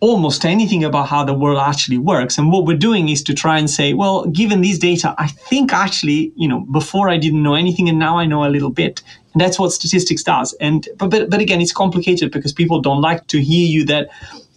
almost 0.00 0.46
anything 0.46 0.82
about 0.82 1.08
how 1.08 1.24
the 1.24 1.34
world 1.34 1.58
actually 1.58 1.98
works. 1.98 2.38
And 2.38 2.50
what 2.50 2.64
we're 2.64 2.76
doing 2.76 3.10
is 3.10 3.22
to 3.24 3.34
try 3.34 3.58
and 3.58 3.68
say, 3.68 3.92
well, 3.92 4.24
given 4.26 4.62
these 4.62 4.78
data, 4.78 5.14
I 5.18 5.26
think 5.26 5.72
actually, 5.72 6.32
you 6.36 6.48
know, 6.48 6.60
before 6.72 7.10
I 7.10 7.18
didn't 7.18 7.42
know 7.42 7.54
anything 7.54 7.88
and 7.88 7.98
now 7.98 8.18
I 8.18 8.24
know 8.24 8.44
a 8.44 8.48
little 8.48 8.70
bit. 8.70 9.02
And 9.34 9.40
that's 9.40 9.58
what 9.58 9.72
statistics 9.72 10.22
does. 10.22 10.54
And 10.54 10.88
but 10.96 11.10
but, 11.10 11.30
but 11.30 11.40
again, 11.40 11.60
it's 11.60 11.72
complicated 11.72 12.32
because 12.32 12.52
people 12.52 12.80
don't 12.80 13.02
like 13.02 13.26
to 13.28 13.42
hear 13.42 13.66
you 13.66 13.84
that 13.86 14.08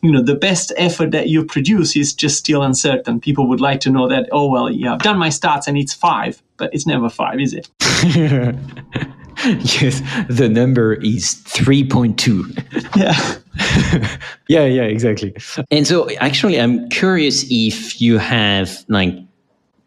you 0.04 0.12
know 0.12 0.22
the 0.22 0.36
best 0.36 0.72
effort 0.76 1.12
that 1.12 1.30
you 1.30 1.46
produce 1.46 1.96
is 1.96 2.13
just 2.13 2.38
still 2.38 2.62
uncertain. 2.62 3.22
People 3.22 3.48
would 3.48 3.62
like 3.62 3.80
to 3.80 3.89
know 3.89 4.08
that 4.10 4.28
oh 4.32 4.48
well 4.52 4.70
yeah 4.70 4.94
i've 4.94 5.02
done 5.02 5.18
my 5.18 5.30
stats 5.30 5.66
and 5.66 5.78
it's 5.78 5.94
five 5.94 6.44
but 6.58 6.72
it's 6.74 6.86
never 6.86 7.10
five 7.10 7.39
is 7.39 7.54
it? 7.54 7.70
Yes 9.46 10.02
the 10.30 10.48
number 10.48 10.94
is 10.94 11.42
3.2 11.48 12.96
yeah. 12.96 14.18
Yeah 14.48 14.66
yeah 14.66 14.84
exactly. 14.84 15.36
And 15.72 15.88
so 15.88 16.10
actually 16.18 16.60
i'm 16.60 16.88
curious 16.89 17.46
if 17.50 18.00
you 18.00 18.20
have 18.20 18.86
like 18.89 19.16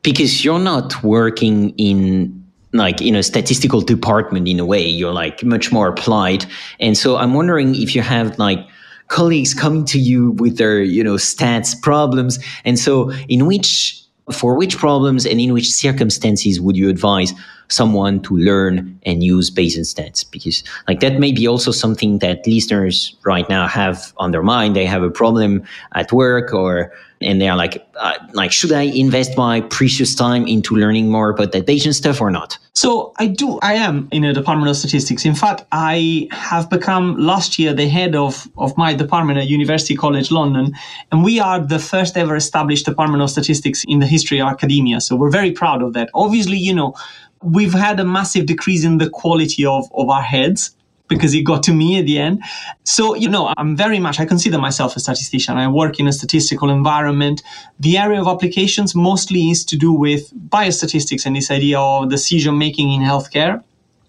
because 0.02 0.44
you're 0.44 0.59
not 0.59 1.02
working 1.02 1.70
in 1.79 2.44
like 2.72 3.00
in 3.00 3.14
a 3.14 3.22
statistical 3.22 3.81
department 3.81 4.48
in 4.48 4.59
a 4.61 4.66
way 4.66 4.85
you're 4.85 5.12
like 5.12 5.44
much 5.44 5.70
more 5.72 5.88
applied. 5.88 6.44
And 6.81 6.96
so 6.98 7.16
i'm 7.16 7.35
wondering 7.35 7.74
if 7.74 7.94
you 7.94 8.02
have 8.02 8.38
like 8.38 8.66
colleagues 9.09 9.55
coming 9.55 9.85
to 9.87 9.99
you 9.99 10.33
with 10.33 10.59
their, 10.59 10.83
you 10.83 11.03
know, 11.03 11.14
stats 11.14 11.81
problems. 11.81 12.38
And 12.64 12.79
so 12.79 13.12
in 13.29 13.47
which, 13.47 14.03
for 14.33 14.57
which 14.57 14.77
problems 14.77 15.27
and 15.27 15.40
in 15.40 15.53
which 15.53 15.71
circumstances 15.71 16.61
would 16.61 16.77
you 16.77 16.88
advise 16.88 17.33
someone 17.68 18.20
to 18.22 18.37
learn 18.37 18.98
and 19.05 19.22
use 19.22 19.50
Bayesian 19.50 19.85
stats? 19.85 20.29
Because 20.31 20.62
like 20.88 21.00
that 21.00 21.18
may 21.18 21.33
be 21.33 21.46
also 21.46 21.70
something 21.70 22.18
that 22.18 22.46
listeners 22.46 23.16
right 23.24 23.48
now 23.48 23.66
have 23.66 24.12
on 24.16 24.31
their 24.31 24.42
mind. 24.42 24.76
They 24.76 24.87
have 24.87 25.02
a 25.02 25.11
problem 25.11 25.62
at 25.92 26.12
work 26.12 26.52
or 26.52 26.92
and 27.20 27.40
they 27.40 27.48
are 27.48 27.57
like, 27.57 27.87
uh, 27.98 28.18
like, 28.33 28.52
should 28.52 28.72
I 28.72 28.83
invest 28.83 29.37
my 29.37 29.62
precious 29.62 30.14
time 30.14 30.46
into 30.46 30.74
learning 30.74 31.11
more 31.11 31.31
about 31.31 31.52
that 31.52 31.66
Bayesian 31.66 31.94
stuff 31.94 32.20
or 32.20 32.31
not? 32.31 32.59
So 32.74 33.14
I 33.18 33.26
do. 33.26 33.59
I 33.62 33.74
am 33.74 34.09
in 34.12 34.22
a 34.24 34.35
department 34.35 34.68
of 34.68 34.76
statistics. 34.76 35.24
In 35.24 35.35
fact, 35.35 35.64
I 35.72 36.29
have 36.31 36.68
become 36.68 37.16
last 37.16 37.59
year 37.59 37.72
the 37.72 37.88
head 37.88 38.14
of 38.14 38.46
of 38.59 38.76
my 38.76 38.92
department 38.92 39.38
at 39.38 39.46
University 39.46 39.96
College 39.96 40.31
London, 40.31 40.74
and 41.11 41.24
we 41.24 41.40
are 41.40 41.59
the 41.59 41.79
first 41.79 42.16
ever 42.18 42.37
established 42.37 42.85
department 42.85 43.22
of 43.22 43.31
statistics 43.31 43.85
in 43.88 44.00
the 44.00 44.07
history 44.07 44.40
of 44.40 44.48
academia. 44.48 45.00
So 45.00 45.16
we're 45.16 45.31
very 45.31 45.52
proud 45.52 45.83
of 45.83 45.94
that. 45.94 46.11
Obviously, 46.14 46.59
you 46.59 46.74
know. 46.74 46.94
We've 47.42 47.75
had 47.75 48.01
a 48.01 48.05
massive 48.05 48.46
decrease 48.46 48.85
in 48.85 48.99
the 48.99 49.11
quality 49.11 49.64
of, 49.64 49.90
of 49.94 50.09
our 50.09 50.22
heads 50.22 50.77
because 51.09 51.35
it 51.35 51.42
got 51.42 51.62
to 51.62 51.72
me 51.72 51.99
at 51.99 52.07
the 52.07 52.18
end. 52.18 52.42
So, 52.85 53.14
you 53.14 53.29
know, 53.29 53.53
I'm 53.57 53.77
very 53.77 53.99
much, 53.99 54.18
I 54.18 54.25
consider 54.25 54.59
myself 54.59 54.96
a 54.96 55.01
statistician. 55.01 55.57
I 55.57 55.68
work 55.68 56.01
in 56.01 56.09
a 56.09 56.12
statistical 56.12 56.70
environment. 56.70 57.42
The 57.79 57.96
area 57.99 58.20
of 58.20 58.27
applications 58.27 58.94
mostly 58.94 59.51
is 59.51 59.64
to 59.66 59.77
do 59.77 59.92
with 59.92 60.33
biostatistics 60.49 61.27
and 61.27 61.37
this 61.37 61.51
idea 61.51 61.79
of 61.79 62.11
decision 62.11 62.59
making 62.59 62.92
in 62.92 63.03
healthcare. 63.03 63.62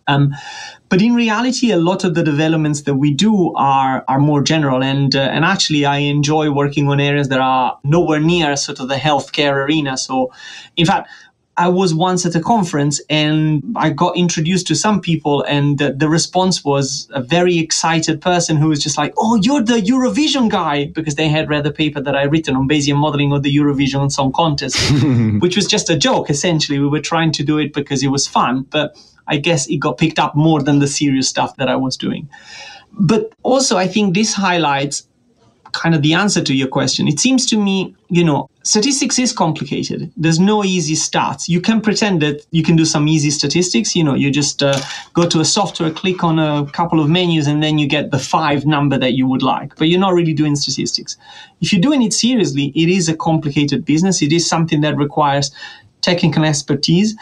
Um, 0.07 0.33
but 0.89 1.01
in 1.01 1.13
reality, 1.15 1.71
a 1.71 1.77
lot 1.77 2.05
of 2.05 2.15
the 2.15 2.23
developments 2.23 2.83
that 2.83 2.95
we 2.95 3.13
do 3.13 3.53
are 3.55 4.05
are 4.07 4.19
more 4.19 4.41
general, 4.41 4.81
and 4.81 5.13
uh, 5.13 5.19
and 5.19 5.43
actually, 5.43 5.85
I 5.85 5.97
enjoy 5.97 6.49
working 6.49 6.87
on 6.87 7.01
areas 7.01 7.27
that 7.27 7.41
are 7.41 7.77
nowhere 7.83 8.21
near 8.21 8.55
sort 8.55 8.79
of 8.79 8.87
the 8.87 8.95
healthcare 8.95 9.65
arena. 9.65 9.97
So, 9.97 10.31
in 10.77 10.85
fact, 10.85 11.09
I 11.57 11.69
was 11.69 11.93
once 11.93 12.23
at 12.23 12.35
a 12.35 12.39
conference 12.39 13.01
and 13.09 13.63
I 13.75 13.89
got 13.89 14.15
introduced 14.15 14.67
to 14.67 14.75
some 14.75 15.01
people, 15.01 15.41
and 15.43 15.79
the, 15.79 15.91
the, 15.91 16.07
response 16.07 16.63
was 16.63 17.09
a 17.11 17.21
very 17.21 17.57
excited 17.57 18.21
person 18.21 18.57
who 18.57 18.69
was 18.69 18.81
just 18.81 18.97
like, 18.97 19.13
"Oh, 19.17 19.35
you're 19.41 19.63
the 19.63 19.81
Eurovision 19.81 20.49
guy," 20.49 20.85
because 20.85 21.15
they 21.15 21.27
had 21.27 21.49
read 21.49 21.63
the 21.63 21.71
paper 21.71 21.99
that 21.99 22.15
I 22.15 22.23
written 22.23 22.55
on 22.55 22.69
Bayesian 22.69 22.97
modeling 22.97 23.31
of 23.31 23.41
the 23.41 23.55
Eurovision 23.55 24.11
Song 24.11 24.31
Contest, 24.31 24.77
which 25.41 25.55
was 25.55 25.65
just 25.65 25.89
a 25.89 25.97
joke. 25.97 26.29
Essentially, 26.29 26.77
we 26.77 26.87
were 26.87 27.01
trying 27.01 27.31
to 27.33 27.43
do 27.43 27.57
it 27.57 27.73
because 27.73 28.03
it 28.03 28.09
was 28.09 28.27
fun, 28.27 28.61
but 28.69 28.95
I 29.27 29.37
guess 29.37 29.67
it 29.67 29.77
got 29.77 29.97
picked 29.97 30.19
up 30.19 30.35
more 30.35 30.61
than 30.61 30.77
the 30.77 30.87
serious 30.87 31.27
stuff 31.27 31.55
that 31.57 31.69
I 31.69 31.75
was 31.75 31.97
doing. 31.97 32.29
But 32.99 33.33
also, 33.41 33.77
I 33.77 33.87
think 33.87 34.13
this 34.13 34.33
highlights 34.33 35.06
kind 35.77 35.93
of 35.93 36.01
the 36.01 36.13
answer 36.13 36.43
to 36.43 36.53
your 36.53 36.67
question. 36.67 37.07
It 37.07 37.19
seems 37.19 37.45
to 37.47 37.57
me, 37.57 37.95
you 38.09 38.23
know, 38.23 38.49
statistics 38.63 39.19
is 39.19 39.31
complicated. 39.31 40.11
There's 40.17 40.39
no 40.39 40.63
easy 40.63 40.95
stats. 40.95 41.47
You 41.47 41.61
can 41.61 41.81
pretend 41.81 42.21
that 42.23 42.45
you 42.51 42.63
can 42.63 42.75
do 42.75 42.83
some 42.83 43.07
easy 43.07 43.29
statistics. 43.29 43.95
You 43.95 44.03
know, 44.03 44.15
you 44.15 44.31
just 44.31 44.63
uh, 44.63 44.79
go 45.13 45.27
to 45.29 45.39
a 45.39 45.45
software, 45.45 45.91
click 45.91 46.23
on 46.23 46.39
a 46.39 46.65
couple 46.71 46.99
of 46.99 47.09
menus, 47.09 47.47
and 47.47 47.61
then 47.61 47.77
you 47.77 47.87
get 47.87 48.11
the 48.11 48.19
five 48.19 48.65
number 48.65 48.97
that 48.97 49.13
you 49.13 49.27
would 49.27 49.43
like. 49.43 49.75
But 49.75 49.87
you're 49.87 49.99
not 49.99 50.13
really 50.13 50.33
doing 50.33 50.55
statistics. 50.55 51.15
If 51.61 51.71
you're 51.71 51.81
doing 51.81 52.01
it 52.01 52.13
seriously, 52.13 52.73
it 52.75 52.89
is 52.89 53.07
a 53.07 53.15
complicated 53.15 53.85
business. 53.85 54.21
It 54.21 54.33
is 54.33 54.49
something 54.49 54.81
that 54.81 54.97
requires 54.97 55.51
technical 56.01 56.43
expertise. 56.43 57.15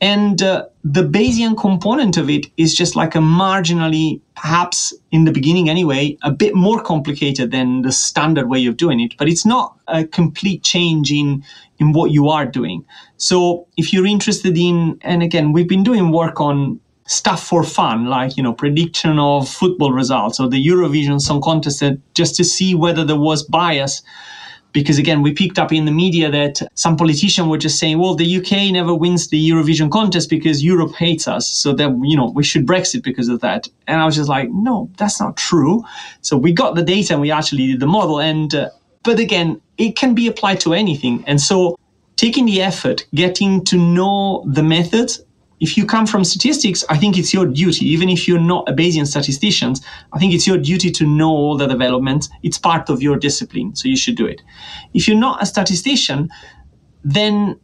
And 0.00 0.40
uh, 0.42 0.66
the 0.84 1.02
Bayesian 1.02 1.56
component 1.56 2.16
of 2.16 2.30
it 2.30 2.46
is 2.56 2.72
just 2.72 2.94
like 2.94 3.16
a 3.16 3.18
marginally, 3.18 4.20
perhaps 4.36 4.94
in 5.10 5.24
the 5.24 5.32
beginning 5.32 5.68
anyway, 5.68 6.16
a 6.22 6.30
bit 6.30 6.54
more 6.54 6.80
complicated 6.80 7.50
than 7.50 7.82
the 7.82 7.90
standard 7.90 8.48
way 8.48 8.66
of 8.66 8.76
doing 8.76 9.00
it. 9.00 9.16
But 9.18 9.28
it's 9.28 9.44
not 9.44 9.76
a 9.88 10.04
complete 10.04 10.62
change 10.62 11.10
in, 11.10 11.44
in 11.78 11.92
what 11.92 12.12
you 12.12 12.28
are 12.28 12.46
doing. 12.46 12.84
So 13.16 13.66
if 13.76 13.92
you're 13.92 14.06
interested 14.06 14.56
in, 14.56 14.98
and 15.02 15.22
again, 15.22 15.52
we've 15.52 15.68
been 15.68 15.82
doing 15.82 16.12
work 16.12 16.40
on 16.40 16.78
stuff 17.08 17.42
for 17.42 17.64
fun, 17.64 18.06
like, 18.06 18.36
you 18.36 18.42
know, 18.42 18.52
prediction 18.52 19.18
of 19.18 19.48
football 19.48 19.92
results 19.92 20.38
or 20.38 20.48
the 20.48 20.64
Eurovision 20.64 21.20
Song 21.20 21.40
Contest, 21.40 21.82
just 22.14 22.36
to 22.36 22.44
see 22.44 22.74
whether 22.74 23.02
there 23.02 23.18
was 23.18 23.42
bias 23.42 24.02
because 24.72 24.98
again 24.98 25.22
we 25.22 25.32
picked 25.32 25.58
up 25.58 25.72
in 25.72 25.84
the 25.84 25.92
media 25.92 26.30
that 26.30 26.60
some 26.74 26.96
politician 26.96 27.48
were 27.48 27.58
just 27.58 27.78
saying 27.78 27.98
well 27.98 28.14
the 28.14 28.36
uk 28.38 28.50
never 28.72 28.94
wins 28.94 29.28
the 29.28 29.50
eurovision 29.50 29.90
contest 29.90 30.28
because 30.30 30.64
europe 30.64 30.94
hates 30.94 31.26
us. 31.26 31.48
So 31.48 31.72
that 31.74 31.90
you 32.02 32.16
know 32.16 32.30
we 32.30 32.44
should 32.44 32.66
brexit 32.66 33.02
because 33.02 33.28
of 33.28 33.40
that. 33.40 33.68
And 33.86 34.00
i 34.00 34.04
was 34.04 34.16
just 34.16 34.28
like 34.28 34.48
no 34.50 34.90
that's 34.96 35.20
not 35.20 35.36
true. 35.36 35.84
So 36.22 36.36
we 36.36 36.52
got 36.52 36.74
the 36.74 36.82
data 36.82 37.14
and 37.14 37.22
we 37.22 37.30
actually 37.30 37.66
did 37.66 37.80
the 37.80 37.86
model. 37.86 38.20
And 38.20 38.54
uh, 38.54 38.70
but 39.02 39.18
again 39.18 39.60
it 39.78 39.96
can 39.96 40.14
be 40.14 40.26
applied 40.26 40.60
to 40.60 40.74
anything. 40.74 41.24
And 41.26 41.40
so 41.40 41.78
taking 42.16 42.46
the 42.46 42.60
effort 42.60 43.06
getting 43.14 43.64
to 43.64 43.76
know 43.76 44.44
the 44.46 44.62
methods 44.62 45.22
if 45.60 45.76
you 45.76 45.84
come 45.84 46.06
from 46.06 46.24
statistics, 46.24 46.84
I 46.88 46.96
think 46.96 47.18
it's 47.18 47.34
your 47.34 47.46
duty, 47.46 47.86
even 47.86 48.08
if 48.08 48.28
you're 48.28 48.40
not 48.40 48.68
a 48.68 48.72
Bayesian 48.72 49.06
statistician, 49.06 49.74
I 50.12 50.18
think 50.18 50.32
it's 50.32 50.46
your 50.46 50.58
duty 50.58 50.90
to 50.90 51.06
know 51.06 51.30
all 51.30 51.56
the 51.56 51.66
developments. 51.66 52.28
It's 52.42 52.58
part 52.58 52.88
of 52.88 53.02
your 53.02 53.16
discipline, 53.16 53.74
so 53.74 53.88
you 53.88 53.96
should 53.96 54.16
do 54.16 54.26
it. 54.26 54.40
If 54.94 55.08
you're 55.08 55.18
not 55.18 55.42
a 55.42 55.46
statistician, 55.46 56.30
then 57.04 57.58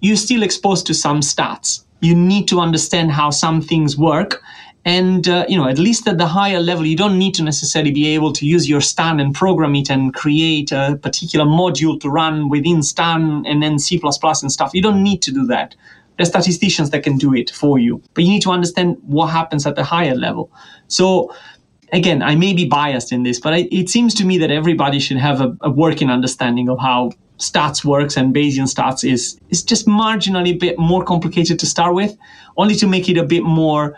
you're 0.00 0.16
still 0.16 0.42
exposed 0.42 0.86
to 0.86 0.94
some 0.94 1.20
stats. 1.20 1.84
You 2.00 2.14
need 2.14 2.48
to 2.48 2.60
understand 2.60 3.10
how 3.10 3.30
some 3.30 3.60
things 3.60 3.96
work. 3.96 4.42
And, 4.84 5.28
uh, 5.28 5.44
you 5.46 5.58
know, 5.58 5.68
at 5.68 5.78
least 5.78 6.08
at 6.08 6.16
the 6.16 6.26
higher 6.26 6.60
level, 6.60 6.86
you 6.86 6.96
don't 6.96 7.18
need 7.18 7.34
to 7.34 7.42
necessarily 7.42 7.90
be 7.90 8.06
able 8.14 8.32
to 8.32 8.46
use 8.46 8.66
your 8.66 8.80
Stan 8.80 9.20
and 9.20 9.34
program 9.34 9.74
it 9.74 9.90
and 9.90 10.14
create 10.14 10.72
a 10.72 10.98
particular 11.02 11.44
module 11.44 12.00
to 12.00 12.08
run 12.08 12.48
within 12.48 12.82
Stan 12.82 13.44
and 13.46 13.62
then 13.62 13.78
C++ 13.78 14.00
and 14.02 14.50
stuff. 14.50 14.70
You 14.72 14.80
don't 14.80 15.02
need 15.02 15.20
to 15.22 15.32
do 15.32 15.46
that. 15.48 15.74
There's 16.16 16.28
statisticians 16.28 16.90
that 16.90 17.02
can 17.02 17.16
do 17.16 17.34
it 17.34 17.50
for 17.50 17.78
you, 17.78 18.02
but 18.14 18.24
you 18.24 18.30
need 18.30 18.42
to 18.42 18.50
understand 18.50 18.98
what 19.02 19.28
happens 19.28 19.66
at 19.66 19.76
the 19.76 19.84
higher 19.84 20.14
level. 20.14 20.52
So, 20.88 21.34
again, 21.92 22.22
I 22.22 22.34
may 22.34 22.52
be 22.52 22.66
biased 22.66 23.12
in 23.12 23.22
this, 23.22 23.40
but 23.40 23.54
I, 23.54 23.68
it 23.70 23.88
seems 23.88 24.14
to 24.14 24.24
me 24.24 24.38
that 24.38 24.50
everybody 24.50 25.00
should 25.00 25.16
have 25.16 25.40
a, 25.40 25.56
a 25.62 25.70
working 25.70 26.10
understanding 26.10 26.68
of 26.68 26.78
how 26.78 27.12
stats 27.38 27.84
works 27.84 28.18
and 28.18 28.34
Bayesian 28.34 28.68
stats 28.68 29.02
is 29.10 29.40
is 29.48 29.62
just 29.62 29.86
marginally 29.86 30.50
a 30.50 30.58
bit 30.58 30.78
more 30.78 31.02
complicated 31.04 31.58
to 31.58 31.66
start 31.66 31.94
with, 31.94 32.16
only 32.56 32.74
to 32.76 32.86
make 32.86 33.08
it 33.08 33.16
a 33.16 33.24
bit 33.24 33.42
more 33.42 33.96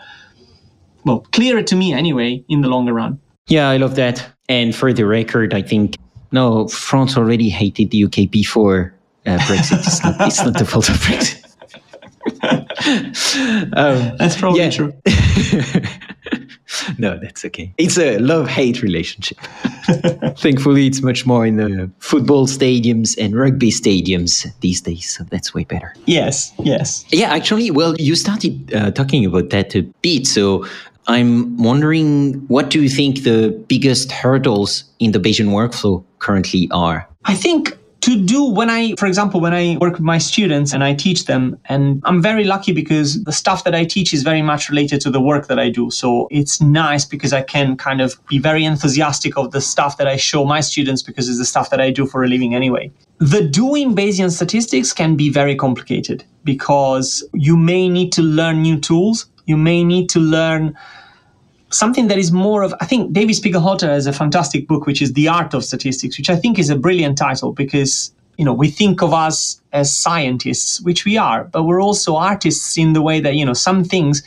well, 1.05 1.19
clearer 1.31 1.61
to 1.63 1.75
me 1.75 1.93
anyway 1.93 2.43
in 2.47 2.61
the 2.61 2.69
longer 2.69 2.93
run. 2.93 3.19
Yeah, 3.47 3.69
I 3.69 3.77
love 3.77 3.95
that. 3.95 4.25
And 4.49 4.75
for 4.75 4.93
the 4.93 5.05
record, 5.05 5.53
I 5.53 5.61
think 5.61 5.97
no, 6.31 6.67
France 6.67 7.17
already 7.17 7.49
hated 7.49 7.91
the 7.91 8.05
UK 8.05 8.29
before 8.29 8.93
uh, 9.25 9.37
Brexit. 9.37 9.79
it's, 9.79 10.03
not, 10.03 10.15
it's, 10.21 10.43
not, 10.43 10.57
the 10.57 10.65
fault 10.65 10.89
of 10.89 10.95
Brexit. 10.95 11.42
Um, 13.73 14.17
that's 14.17 14.37
probably 14.37 14.61
yeah. 14.61 14.69
true. 14.69 14.93
no, 16.97 17.17
that's 17.19 17.45
okay. 17.45 17.73
It's 17.77 17.97
a 17.97 18.17
love 18.19 18.47
hate 18.47 18.81
relationship. 18.81 19.37
Thankfully, 20.37 20.87
it's 20.87 21.01
much 21.01 21.25
more 21.25 21.45
in 21.45 21.57
the 21.57 21.89
football 21.99 22.47
stadiums 22.47 23.15
and 23.19 23.35
rugby 23.35 23.71
stadiums 23.71 24.45
these 24.61 24.81
days. 24.81 25.09
So 25.09 25.23
that's 25.25 25.53
way 25.53 25.63
better. 25.63 25.93
Yes, 26.05 26.53
yes. 26.59 27.05
Yeah, 27.11 27.33
actually, 27.33 27.71
well, 27.71 27.95
you 27.95 28.15
started 28.15 28.73
uh, 28.73 28.91
talking 28.91 29.25
about 29.25 29.49
that 29.49 29.75
a 29.75 29.81
bit. 30.01 30.27
So 30.27 30.65
I'm 31.07 31.57
wondering 31.57 32.45
what 32.47 32.69
do 32.69 32.81
you 32.81 32.89
think 32.89 33.23
the 33.23 33.49
biggest 33.67 34.11
hurdles 34.11 34.85
in 34.99 35.11
the 35.11 35.19
Bayesian 35.19 35.49
workflow 35.49 36.03
currently 36.19 36.69
are? 36.71 37.07
I 37.25 37.35
think 37.35 37.77
to 38.03 38.19
do 38.19 38.43
when 38.43 38.69
I, 38.69 38.95
for 38.95 39.05
example, 39.05 39.39
when 39.39 39.53
I 39.53 39.77
work 39.79 39.93
with 39.93 40.01
my 40.01 40.17
students 40.17 40.73
and 40.73 40.83
I 40.83 40.93
teach 40.93 41.23
them, 41.23 41.57
and 41.69 42.01
I'm 42.03 42.21
very 42.21 42.43
lucky 42.43 42.73
because 42.73 43.23
the 43.23 43.31
stuff 43.31 43.63
that 43.63 43.73
I 43.73 43.85
teach 43.85 44.13
is 44.13 44.23
very 44.23 44.41
much 44.41 44.69
related 44.69 44.99
to 45.01 45.09
the 45.09 45.21
work 45.21 45.47
that 45.47 45.57
I 45.57 45.69
do. 45.69 45.89
So 45.89 46.27
it's 46.29 46.59
nice 46.59 47.05
because 47.05 47.31
I 47.31 47.43
can 47.43 47.77
kind 47.77 48.01
of 48.01 48.19
be 48.27 48.39
very 48.39 48.65
enthusiastic 48.65 49.37
of 49.37 49.51
the 49.51 49.61
stuff 49.61 49.95
that 49.99 50.07
I 50.07 50.17
show 50.17 50.43
my 50.43 50.59
students 50.59 51.01
because 51.01 51.29
it's 51.29 51.37
the 51.37 51.45
stuff 51.45 51.69
that 51.69 51.79
I 51.79 51.91
do 51.91 52.05
for 52.05 52.25
a 52.25 52.27
living 52.27 52.53
anyway. 52.53 52.91
The 53.19 53.41
doing 53.41 53.95
Bayesian 53.95 54.31
statistics 54.31 54.91
can 54.91 55.15
be 55.15 55.29
very 55.29 55.55
complicated 55.55 56.25
because 56.43 57.23
you 57.33 57.55
may 57.55 57.87
need 57.87 58.11
to 58.13 58.21
learn 58.21 58.63
new 58.63 58.81
tools. 58.81 59.27
You 59.45 59.55
may 59.55 59.81
need 59.81 60.09
to 60.09 60.19
learn 60.19 60.75
something 61.73 62.07
that 62.07 62.17
is 62.17 62.31
more 62.31 62.63
of, 62.63 62.73
I 62.79 62.85
think 62.85 63.13
David 63.13 63.35
Spiegelhalter 63.35 63.87
has 63.87 64.07
a 64.07 64.13
fantastic 64.13 64.67
book, 64.67 64.85
which 64.85 65.01
is 65.01 65.13
The 65.13 65.27
Art 65.27 65.53
of 65.53 65.65
Statistics, 65.65 66.17
which 66.17 66.29
I 66.29 66.35
think 66.35 66.59
is 66.59 66.69
a 66.69 66.75
brilliant 66.75 67.17
title 67.17 67.51
because, 67.51 68.13
you 68.37 68.45
know, 68.45 68.53
we 68.53 68.69
think 68.69 69.01
of 69.01 69.13
us 69.13 69.61
as 69.71 69.95
scientists, 69.95 70.81
which 70.81 71.05
we 71.05 71.17
are, 71.17 71.45
but 71.45 71.63
we're 71.63 71.81
also 71.81 72.15
artists 72.15 72.77
in 72.77 72.93
the 72.93 73.01
way 73.01 73.19
that, 73.19 73.35
you 73.35 73.45
know, 73.45 73.53
some 73.53 73.83
things 73.83 74.23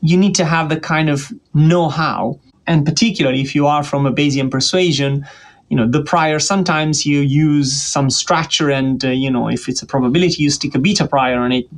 you 0.00 0.16
need 0.16 0.34
to 0.34 0.44
have 0.44 0.68
the 0.68 0.80
kind 0.80 1.10
of 1.10 1.32
know-how. 1.54 2.38
And 2.66 2.86
particularly 2.86 3.40
if 3.40 3.54
you 3.54 3.66
are 3.66 3.82
from 3.82 4.06
a 4.06 4.12
Bayesian 4.12 4.50
persuasion, 4.50 5.26
you 5.68 5.76
know, 5.76 5.86
the 5.86 6.02
prior, 6.02 6.38
sometimes 6.38 7.06
you 7.06 7.20
use 7.20 7.72
some 7.72 8.10
structure 8.10 8.70
and, 8.70 9.04
uh, 9.04 9.10
you 9.10 9.30
know, 9.30 9.48
if 9.48 9.68
it's 9.68 9.82
a 9.82 9.86
probability, 9.86 10.42
you 10.42 10.50
stick 10.50 10.74
a 10.74 10.78
beta 10.78 11.06
prior 11.06 11.38
on 11.38 11.52
it. 11.52 11.68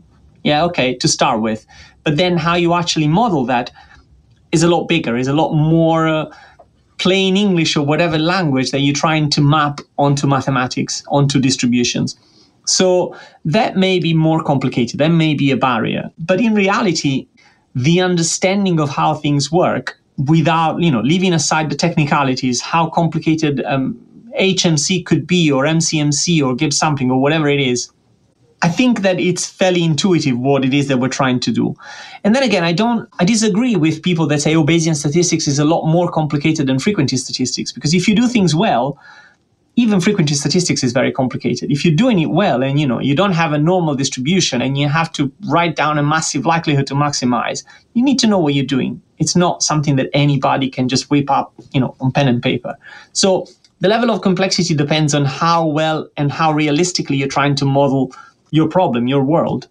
Yeah, 0.45 0.65
okay, 0.65 0.97
to 0.97 1.09
start 1.09 1.41
with. 1.41 1.67
But 2.05 2.17
then 2.17 2.37
how 2.37 2.55
you 2.55 2.75
actually 2.75 3.07
model 3.07 3.45
that, 3.47 3.71
is 4.53 4.63
a 4.63 4.69
lot 4.69 4.87
bigger, 4.87 5.17
is 5.17 5.29
a 5.29 5.33
lot 5.33 5.55
more 5.55 6.07
uh, 6.07 6.33
plain 6.99 7.37
English 7.37 7.77
or 7.77 7.85
whatever 7.85 8.19
language 8.19 8.71
that 8.71 8.81
you're 8.81 8.95
trying 8.95 9.29
to 9.31 9.41
map 9.41 9.81
onto 9.99 10.27
mathematics, 10.27 11.03
onto 11.09 11.41
distributions. 11.41 12.17
So 12.65 13.17
that 13.45 13.77
may 13.77 13.99
be 13.99 14.15
more 14.15 14.43
complicated, 14.43 15.01
that 15.01 15.09
may 15.09 15.35
be 15.35 15.51
a 15.51 15.57
barrier. 15.57 16.11
But 16.19 16.41
in 16.41 16.55
reality, 16.55 17.27
the 17.75 18.01
understanding 18.01 18.79
of 18.79 18.91
how 18.91 19.15
things 19.15 19.51
work 19.51 19.99
without, 20.29 20.81
you 20.81 20.91
know, 20.91 21.01
leaving 21.01 21.33
aside 21.33 21.71
the 21.71 21.75
technicalities, 21.75 22.61
how 22.61 22.89
complicated 22.89 23.65
um, 23.65 23.99
HMC 24.39 25.05
could 25.05 25.27
be, 25.27 25.51
or 25.51 25.65
MCMC, 25.65 26.45
or 26.45 26.55
Gibbs 26.55 26.79
sampling, 26.79 27.11
or 27.11 27.21
whatever 27.21 27.49
it 27.49 27.61
is, 27.61 27.91
I 28.63 28.69
think 28.69 29.01
that 29.03 29.19
it's 29.19 29.45
fairly 29.45 29.83
intuitive 29.83 30.39
what 30.39 30.65
it 30.65 30.73
is 30.73 30.87
that 30.89 30.99
we're 30.99 31.09
trying 31.09 31.41
to 31.41 31.53
do. 31.53 31.75
And 32.23 32.35
then 32.35 32.45
again, 32.45 32.63
I 32.63 32.73
don't, 32.73 33.09
I 33.19 33.25
disagree 33.25 33.75
with 33.75 34.03
people 34.03 34.27
that 34.29 34.41
say, 34.41 34.55
oh, 34.55 34.65
Bayesian 34.65 34.95
statistics 34.95 35.49
is 35.49 35.59
a 35.59 35.65
lot 35.65 35.85
more 35.87 36.11
complicated 36.11 36.69
than 36.69 36.77
frequentist 36.77 37.19
statistics. 37.19 37.73
Because 37.73 37.93
if 37.93 38.07
you 38.07 38.15
do 38.15 38.29
things 38.29 38.55
well, 38.55 38.99
even 39.75 39.99
frequentist 39.99 40.37
statistics 40.37 40.85
is 40.85 40.93
very 40.93 41.11
complicated. 41.11 41.73
If 41.73 41.85
you're 41.85 41.95
doing 41.95 42.19
it 42.21 42.31
well 42.31 42.63
and 42.63 42.79
you 42.79 42.87
know 42.87 43.01
you 43.01 43.17
don't 43.17 43.33
have 43.33 43.53
a 43.53 43.59
normal 43.59 43.95
distribution 43.95 44.61
and 44.61 44.77
you 44.77 44.87
have 44.89 45.11
to 45.13 45.33
write 45.49 45.77
down 45.77 45.99
a 45.99 46.03
massive 46.03 46.45
likelihood 46.45 46.87
to 46.89 46.95
maximize, 46.95 47.65
you 47.95 48.05
need 48.05 48.19
to 48.19 48.27
know 48.27 48.39
what 48.39 48.55
you're 48.55 48.67
doing. 48.67 49.01
It's 49.19 49.35
not 49.35 49.63
something 49.63 49.97
that 49.97 50.11
anybody 50.13 50.69
can 50.69 50.89
just 50.89 51.11
whip 51.11 51.31
up, 51.31 51.55
you 51.73 51.81
know, 51.81 51.97
on 52.01 52.13
pen 52.13 52.29
and 52.29 52.43
paper. 52.43 52.77
So 53.13 53.47
the 53.81 53.89
level 53.89 54.11
of 54.11 54.21
complexity 54.21 54.75
depends 54.75 55.15
on 55.15 55.25
how 55.25 55.67
well 55.67 56.09
and 56.17 56.31
how 56.31 56.53
realistically 56.53 57.17
you're 57.17 57.29
trying 57.29 57.55
to 57.57 57.65
model 57.65 58.13
your 58.53 58.69
problem, 58.69 59.09
your 59.09 59.25
world. 59.25 59.67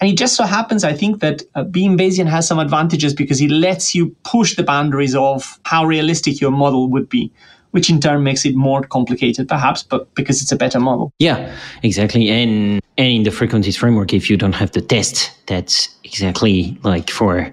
And 0.00 0.10
it 0.10 0.16
just 0.16 0.36
so 0.36 0.44
happens, 0.44 0.84
I 0.84 0.92
think, 0.92 1.20
that 1.20 1.42
uh, 1.54 1.64
being 1.64 1.96
Bayesian 1.96 2.26
has 2.26 2.46
some 2.46 2.58
advantages 2.58 3.14
because 3.14 3.40
it 3.40 3.50
lets 3.50 3.94
you 3.94 4.14
push 4.24 4.56
the 4.56 4.62
boundaries 4.62 5.14
of 5.14 5.58
how 5.64 5.84
realistic 5.84 6.40
your 6.40 6.50
model 6.50 6.88
would 6.88 7.08
be, 7.08 7.30
which 7.72 7.90
in 7.90 8.00
turn 8.00 8.22
makes 8.22 8.44
it 8.44 8.54
more 8.54 8.82
complicated, 8.82 9.46
perhaps, 9.46 9.82
but 9.82 10.12
because 10.14 10.40
it's 10.42 10.52
a 10.52 10.56
better 10.56 10.80
model. 10.80 11.12
Yeah, 11.18 11.54
exactly. 11.82 12.30
And 12.30 12.80
and 12.96 13.08
in 13.08 13.22
the 13.22 13.30
frequentist 13.30 13.78
framework, 13.78 14.12
if 14.12 14.28
you 14.28 14.36
don't 14.36 14.54
have 14.54 14.72
the 14.72 14.82
test, 14.82 15.30
that's 15.46 15.88
exactly 16.04 16.78
like 16.82 17.10
for 17.10 17.52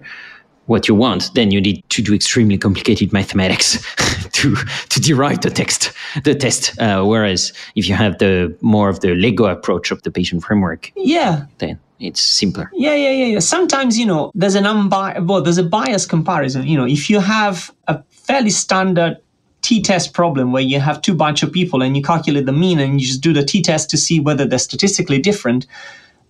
what 0.67 0.88
you 0.88 0.95
want, 0.95 1.34
then 1.34 1.51
you 1.51 1.60
need 1.60 1.84
to 1.89 2.01
do 2.01 2.13
extremely 2.13 2.58
complicated 2.58 3.12
mathematics 3.12 3.84
to 4.34 4.56
to 4.89 4.99
derive 4.99 5.41
the 5.41 5.49
text 5.49 5.91
the 6.23 6.36
test. 6.36 6.80
Uh, 6.80 7.03
whereas 7.03 7.51
if 7.75 7.89
you 7.89 7.95
have 7.95 8.19
the 8.19 8.56
more 8.62 8.89
of 8.89 8.99
the 8.99 9.15
Lego 9.15 9.45
approach 9.45 9.91
of 9.91 10.03
the 10.03 10.12
Bayesian 10.12 10.41
framework, 10.41 10.91
yeah, 10.95 11.45
then 11.58 11.80
it's 11.99 12.21
simpler. 12.21 12.69
Yeah, 12.73 12.95
yeah, 12.95 13.12
yeah, 13.12 13.25
yeah. 13.25 13.39
Sometimes 13.39 13.97
you 13.97 14.06
know 14.06 14.32
there's 14.36 14.56
an 14.56 14.65
unbiased, 14.65 15.25
well, 15.25 15.41
there's 15.41 15.58
a 15.58 15.63
bias 15.63 16.06
comparison. 16.06 16.67
You 16.67 16.77
know, 16.77 16.86
if 16.86 17.10
you 17.10 17.19
have 17.19 17.71
a 17.88 18.03
fairly 18.10 18.51
standard 18.51 19.17
t-test 19.62 20.13
problem 20.13 20.51
where 20.51 20.62
you 20.62 20.80
have 20.80 21.01
two 21.01 21.13
bunch 21.13 21.43
of 21.43 21.51
people 21.51 21.82
and 21.82 21.97
you 21.97 22.03
calculate 22.03 22.45
the 22.45 22.53
mean 22.53 22.80
and 22.80 23.01
you 23.01 23.08
just 23.08 23.21
do 23.21 23.34
the 23.34 23.43
t-test 23.43 23.89
to 23.89 23.97
see 23.97 24.19
whether 24.19 24.45
they're 24.45 24.60
statistically 24.60 25.19
different 25.19 25.65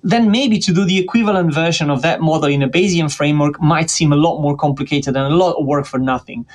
then 0.08 0.32
maybe 0.32 0.58
to 0.58 0.74
do 0.74 0.86
the 0.86 0.98
equivalent 0.98 1.54
version 1.54 1.90
of 1.90 2.02
that 2.02 2.22
model 2.22 2.48
in 2.50 2.64
a 2.64 2.70
Bayesian 2.70 3.14
framework 3.14 3.62
might 3.62 3.90
seem 3.90 4.14
a 4.14 4.16
lot 4.16 4.40
more 4.40 4.56
complicated 4.56 5.18
and 5.18 5.34
a 5.34 5.36
lot 5.36 5.56
of 5.58 5.66
work 5.66 5.86
for 5.86 6.00
nothing. 6.00 6.46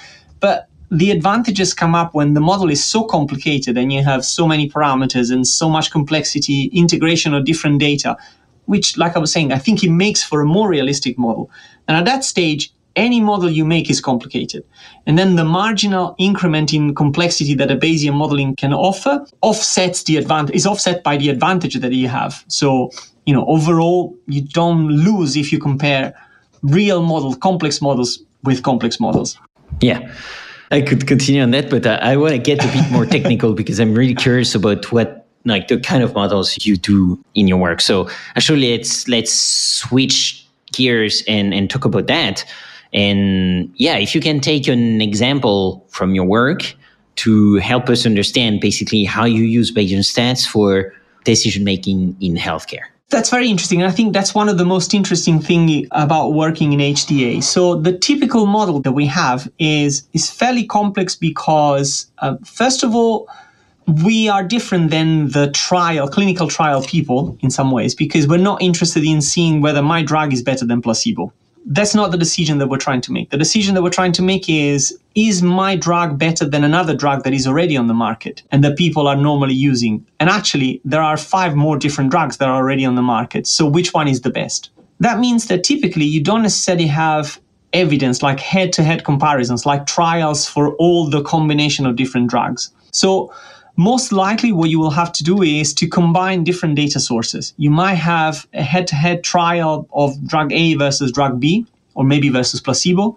But 0.41 0.69
the 0.91 1.11
advantages 1.11 1.75
come 1.75 1.95
up 1.95 2.15
when 2.15 2.33
the 2.33 2.41
model 2.41 2.71
is 2.71 2.83
so 2.83 3.05
complicated 3.05 3.77
and 3.77 3.93
you 3.93 4.03
have 4.03 4.25
so 4.25 4.49
many 4.49 4.71
parameters 4.71 5.31
and 5.31 5.47
so 5.47 5.69
much 5.69 5.91
complexity, 5.91 6.71
integration 6.73 7.35
of 7.35 7.45
different 7.45 7.79
data, 7.79 8.17
which, 8.65 8.97
like 8.97 9.17
I 9.17 9.19
was 9.19 9.31
saying, 9.31 9.53
I 9.53 9.59
think 9.59 9.85
it 9.85 9.91
makes 9.91 10.23
for 10.23 10.41
a 10.41 10.47
more 10.47 10.71
realistic 10.71 11.19
model. 11.19 11.51
And 11.89 11.95
at 11.95 12.07
that 12.07 12.25
stage, 12.25 12.73
any 12.97 13.21
model 13.21 13.51
you 13.51 13.67
make 13.67 13.91
is 13.91 14.01
complicated. 14.01 14.65
And 15.07 15.19
then 15.19 15.37
the 15.37 15.45
marginal 15.45 16.15
increment 16.19 16.73
in 16.73 16.95
complexity 16.95 17.55
that 17.57 17.71
a 17.71 17.77
Bayesian 17.77 18.15
modeling 18.15 18.57
can 18.57 18.73
offer 18.73 19.27
offsets 19.43 20.05
the 20.05 20.17
advantage, 20.17 20.55
is 20.55 20.67
offset 20.67 21.03
by 21.03 21.19
the 21.19 21.29
advantage 21.29 21.75
that 21.75 21.93
you 21.93 22.09
have. 22.09 22.45
So 22.49 22.91
you 23.27 23.35
know, 23.35 23.47
overall, 23.47 24.17
you 24.27 24.43
don't 24.43 24.89
lose 24.89 25.37
if 25.37 25.53
you 25.53 25.59
compare 25.59 26.15
real 26.63 27.03
model, 27.03 27.35
complex 27.37 27.81
models 27.81 28.23
with 28.43 28.63
complex 28.63 28.99
models. 29.01 29.39
Yeah. 29.81 30.13
I 30.71 30.81
could 30.81 31.07
continue 31.07 31.43
on 31.43 31.51
that, 31.51 31.69
but 31.69 31.87
I, 31.87 31.97
I 31.97 32.17
want 32.17 32.33
to 32.33 32.39
get 32.39 32.65
a 32.65 32.69
bit 32.69 32.91
more 32.91 33.07
technical 33.07 33.53
because 33.61 33.79
I'm 33.79 33.95
really 33.95 34.15
curious 34.15 34.55
about 34.55 34.91
what 34.91 35.27
like 35.45 35.69
the 35.69 35.79
kind 35.79 36.03
of 36.03 36.15
models 36.15 36.65
you 36.65 36.77
do 36.77 37.23
in 37.35 37.49
your 37.49 37.59
work. 37.59 37.81
So 37.81 38.09
actually 38.37 38.77
let's 38.77 39.09
let's 39.09 39.33
switch 39.33 40.47
gears 40.73 41.23
and, 41.29 41.53
and 41.53 41.69
talk 41.69 41.85
about 41.85 42.07
that. 42.07 42.45
And 42.93 43.73
yeah, 43.77 43.97
if 43.97 44.15
you 44.15 44.21
can 44.21 44.41
take 44.41 44.69
an 44.69 45.01
example 45.01 45.85
from 45.89 46.15
your 46.15 46.25
work 46.25 46.75
to 47.17 47.57
help 47.57 47.89
us 47.89 48.07
understand 48.07 48.61
basically 48.61 49.05
how 49.05 49.25
you 49.25 49.45
use 49.45 49.73
Bayesian 49.73 50.01
stats 50.01 50.47
for 50.47 50.95
decision 51.25 51.65
making 51.65 52.17
in 52.21 52.37
healthcare. 52.37 52.92
That's 53.13 53.29
very 53.29 53.51
interesting. 53.51 53.83
And 53.83 53.91
I 53.91 53.95
think 53.95 54.15
that's 54.15 54.35
one 54.35 54.49
of 54.49 54.57
the 54.57 54.65
most 54.65 54.95
interesting 54.95 55.39
thing 55.39 55.87
about 55.91 56.31
working 56.31 56.73
in 56.73 56.81
HTA. 56.81 57.43
So 57.43 57.75
the 57.75 57.97
typical 57.97 58.47
model 58.47 58.81
that 58.81 58.93
we 58.93 59.05
have 59.05 59.53
is, 59.59 60.09
is 60.15 60.31
fairly 60.31 60.65
complex 60.65 61.15
because, 61.15 62.11
uh, 62.19 62.37
first 62.43 62.83
of 62.83 62.95
all, 62.95 63.29
we 64.03 64.31
are 64.31 64.43
different 64.43 64.91
than 64.91 65.29
the 65.29 65.51
trial, 65.51 66.09
clinical 66.09 66.49
trial 66.49 66.83
people 66.83 67.37
in 67.41 67.51
some 67.51 67.71
ways, 67.71 67.95
because 67.95 68.27
we're 68.27 68.39
not 68.39 68.63
interested 68.63 69.05
in 69.05 69.21
seeing 69.21 69.61
whether 69.61 69.83
my 69.83 70.03
drug 70.03 70.33
is 70.33 70.43
better 70.43 70.65
than 70.65 70.81
placebo. 70.81 71.31
That's 71.67 71.95
not 71.95 72.11
the 72.11 72.19
decision 72.19 72.59
that 72.59 72.69
we're 72.69 72.79
trying 72.79 73.01
to 73.03 73.13
make. 73.13 73.31
The 73.31 73.37
decision 73.37 73.75
that 73.75 73.83
we're 73.83 73.91
trying 73.91 74.13
to 74.13 74.23
make 74.23 74.49
is 74.49 74.97
is 75.15 75.43
my 75.43 75.77
drug 75.77 76.19
better 76.19 76.45
than 76.49 76.65
another 76.65 76.95
drug 76.97 77.25
that 77.25 77.35
is 77.35 77.47
already 77.47 77.77
on 77.77 77.87
the 77.87 77.95
market 77.95 78.43
and 78.51 78.65
that 78.65 78.79
people 78.79 79.07
are 79.07 79.17
normally 79.17 79.55
using? 79.55 80.07
And 80.19 80.31
actually, 80.31 80.81
there 80.85 81.03
are 81.03 81.17
five 81.17 81.55
more 81.55 81.77
different 81.77 82.11
drugs 82.11 82.39
that 82.39 82.49
are 82.49 82.57
already 82.57 82.85
on 82.85 82.95
the 82.95 83.03
market. 83.03 83.47
So, 83.47 83.67
which 83.67 83.93
one 83.93 84.09
is 84.09 84.23
the 84.23 84.31
best? 84.31 84.71
That 85.01 85.19
means 85.19 85.49
that 85.49 85.65
typically 85.65 86.05
you 86.05 86.23
don't 86.23 86.43
necessarily 86.43 86.87
have 86.87 87.41
evidence 87.73 88.23
like 88.23 88.41
head 88.41 88.73
to 88.75 88.83
head 88.83 89.05
comparisons, 89.05 89.65
like 89.65 89.87
trials 89.87 90.47
for 90.47 90.75
all 90.77 91.09
the 91.09 91.23
combination 91.23 91.87
of 91.87 91.97
different 91.97 92.29
drugs. 92.31 92.71
So, 92.91 93.33
most 93.77 94.13
likely 94.13 94.53
what 94.53 94.69
you 94.69 94.79
will 94.79 94.91
have 94.91 95.13
to 95.13 95.25
do 95.25 95.43
is 95.43 95.73
to 95.75 95.89
combine 95.89 96.45
different 96.45 96.77
data 96.77 97.01
sources. 97.01 97.55
You 97.57 97.71
might 97.71 97.95
have 97.95 98.47
a 98.53 98.63
head 98.63 98.87
to 98.89 98.95
head 98.95 99.25
trial 99.25 99.89
of 99.93 100.27
drug 100.27 100.53
A 100.53 100.75
versus 100.75 101.11
drug 101.11 101.41
B, 101.41 101.67
or 101.95 102.05
maybe 102.05 102.29
versus 102.29 102.61
placebo. 102.61 103.17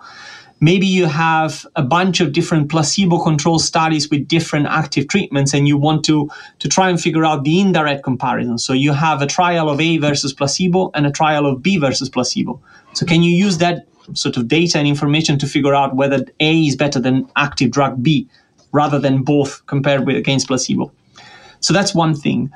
Maybe 0.61 0.87
you 0.87 1.05
have 1.05 1.65
a 1.75 1.83
bunch 1.83 2.21
of 2.21 2.31
different 2.31 2.69
placebo 2.69 3.21
controlled 3.21 3.61
studies 3.61 4.09
with 4.09 4.27
different 4.27 4.67
active 4.67 5.09
treatments, 5.09 5.53
and 5.53 5.67
you 5.67 5.77
want 5.77 6.05
to, 6.05 6.29
to 6.59 6.69
try 6.69 6.89
and 6.89 6.99
figure 6.99 7.25
out 7.25 7.43
the 7.43 7.59
indirect 7.59 8.03
comparison. 8.03 8.57
So 8.57 8.71
you 8.71 8.93
have 8.93 9.21
a 9.21 9.27
trial 9.27 9.69
of 9.69 9.81
A 9.81 9.97
versus 9.97 10.31
placebo 10.31 10.91
and 10.93 11.05
a 11.05 11.11
trial 11.11 11.45
of 11.45 11.61
B 11.61 11.77
versus 11.77 12.07
placebo. 12.07 12.61
So, 12.93 13.05
can 13.05 13.21
you 13.21 13.31
use 13.31 13.57
that 13.57 13.85
sort 14.13 14.37
of 14.37 14.47
data 14.47 14.77
and 14.77 14.87
information 14.87 15.37
to 15.39 15.47
figure 15.47 15.75
out 15.75 15.97
whether 15.97 16.25
A 16.39 16.65
is 16.65 16.77
better 16.77 16.99
than 16.99 17.29
active 17.35 17.71
drug 17.71 18.01
B? 18.01 18.29
Rather 18.75 18.99
than 18.99 19.23
both 19.23 19.65
compared 19.65 20.05
with 20.05 20.17
against 20.17 20.47
placebo. 20.47 20.91
So 21.61 21.73
that's 21.73 21.95
one 21.95 22.13
thing. 22.13 22.51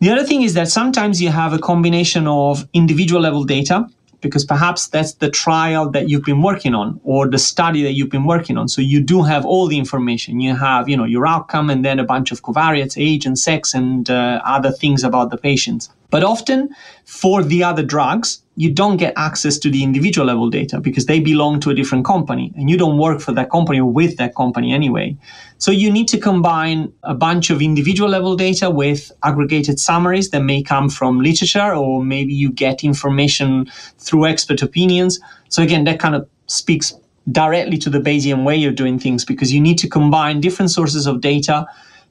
The 0.00 0.10
other 0.10 0.24
thing 0.24 0.42
is 0.42 0.54
that 0.54 0.68
sometimes 0.68 1.20
you 1.20 1.30
have 1.30 1.52
a 1.52 1.58
combination 1.58 2.28
of 2.28 2.68
individual 2.72 3.20
level 3.20 3.44
data 3.44 3.88
because 4.20 4.44
perhaps 4.44 4.88
that's 4.88 5.14
the 5.14 5.30
trial 5.30 5.90
that 5.90 6.08
you've 6.08 6.24
been 6.24 6.42
working 6.42 6.74
on 6.74 7.00
or 7.04 7.28
the 7.28 7.38
study 7.38 7.82
that 7.82 7.92
you've 7.92 8.10
been 8.10 8.24
working 8.24 8.56
on. 8.58 8.68
So 8.68 8.80
you 8.80 9.00
do 9.00 9.22
have 9.22 9.44
all 9.44 9.66
the 9.66 9.78
information. 9.78 10.40
You 10.40 10.56
have, 10.56 10.88
you 10.88 10.96
know, 10.96 11.04
your 11.04 11.26
outcome 11.26 11.70
and 11.70 11.84
then 11.84 11.98
a 11.98 12.04
bunch 12.04 12.32
of 12.32 12.42
covariates, 12.42 12.94
age 12.96 13.26
and 13.26 13.38
sex 13.38 13.74
and 13.74 14.08
uh, 14.10 14.40
other 14.44 14.72
things 14.72 15.04
about 15.04 15.30
the 15.30 15.36
patients. 15.36 15.90
But 16.10 16.24
often 16.24 16.70
for 17.04 17.42
the 17.42 17.62
other 17.62 17.82
drugs, 17.82 18.42
you 18.56 18.72
don't 18.72 18.96
get 18.96 19.12
access 19.16 19.58
to 19.58 19.70
the 19.70 19.82
individual 19.82 20.26
level 20.26 20.48
data 20.48 20.80
because 20.80 21.06
they 21.06 21.20
belong 21.20 21.60
to 21.60 21.70
a 21.70 21.74
different 21.74 22.04
company 22.04 22.52
and 22.56 22.68
you 22.68 22.76
don't 22.76 22.98
work 22.98 23.20
for 23.20 23.32
that 23.32 23.50
company 23.50 23.78
or 23.78 23.90
with 23.90 24.16
that 24.16 24.34
company 24.34 24.72
anyway. 24.72 25.16
So 25.58 25.70
you 25.70 25.90
need 25.90 26.08
to 26.08 26.18
combine 26.18 26.92
a 27.02 27.14
bunch 27.14 27.50
of 27.50 27.60
individual 27.60 28.08
level 28.08 28.36
data 28.36 28.70
with 28.70 29.12
aggregated 29.22 29.78
summaries 29.78 30.30
that 30.30 30.40
may 30.40 30.62
come 30.62 30.88
from 30.88 31.20
literature 31.20 31.74
or 31.74 32.02
maybe 32.02 32.32
you 32.32 32.50
get 32.50 32.82
information 32.82 33.66
through 33.98 34.26
expert 34.26 34.62
opinions. 34.62 35.20
So 35.50 35.62
again, 35.62 35.84
that 35.84 36.00
kind 36.00 36.14
of 36.14 36.28
speaks 36.46 36.94
directly 37.30 37.76
to 37.76 37.90
the 37.90 37.98
Bayesian 37.98 38.44
way 38.44 38.64
of 38.64 38.74
doing 38.74 38.98
things 38.98 39.24
because 39.24 39.52
you 39.52 39.60
need 39.60 39.78
to 39.78 39.88
combine 39.88 40.40
different 40.40 40.70
sources 40.70 41.06
of 41.06 41.20
data 41.20 41.66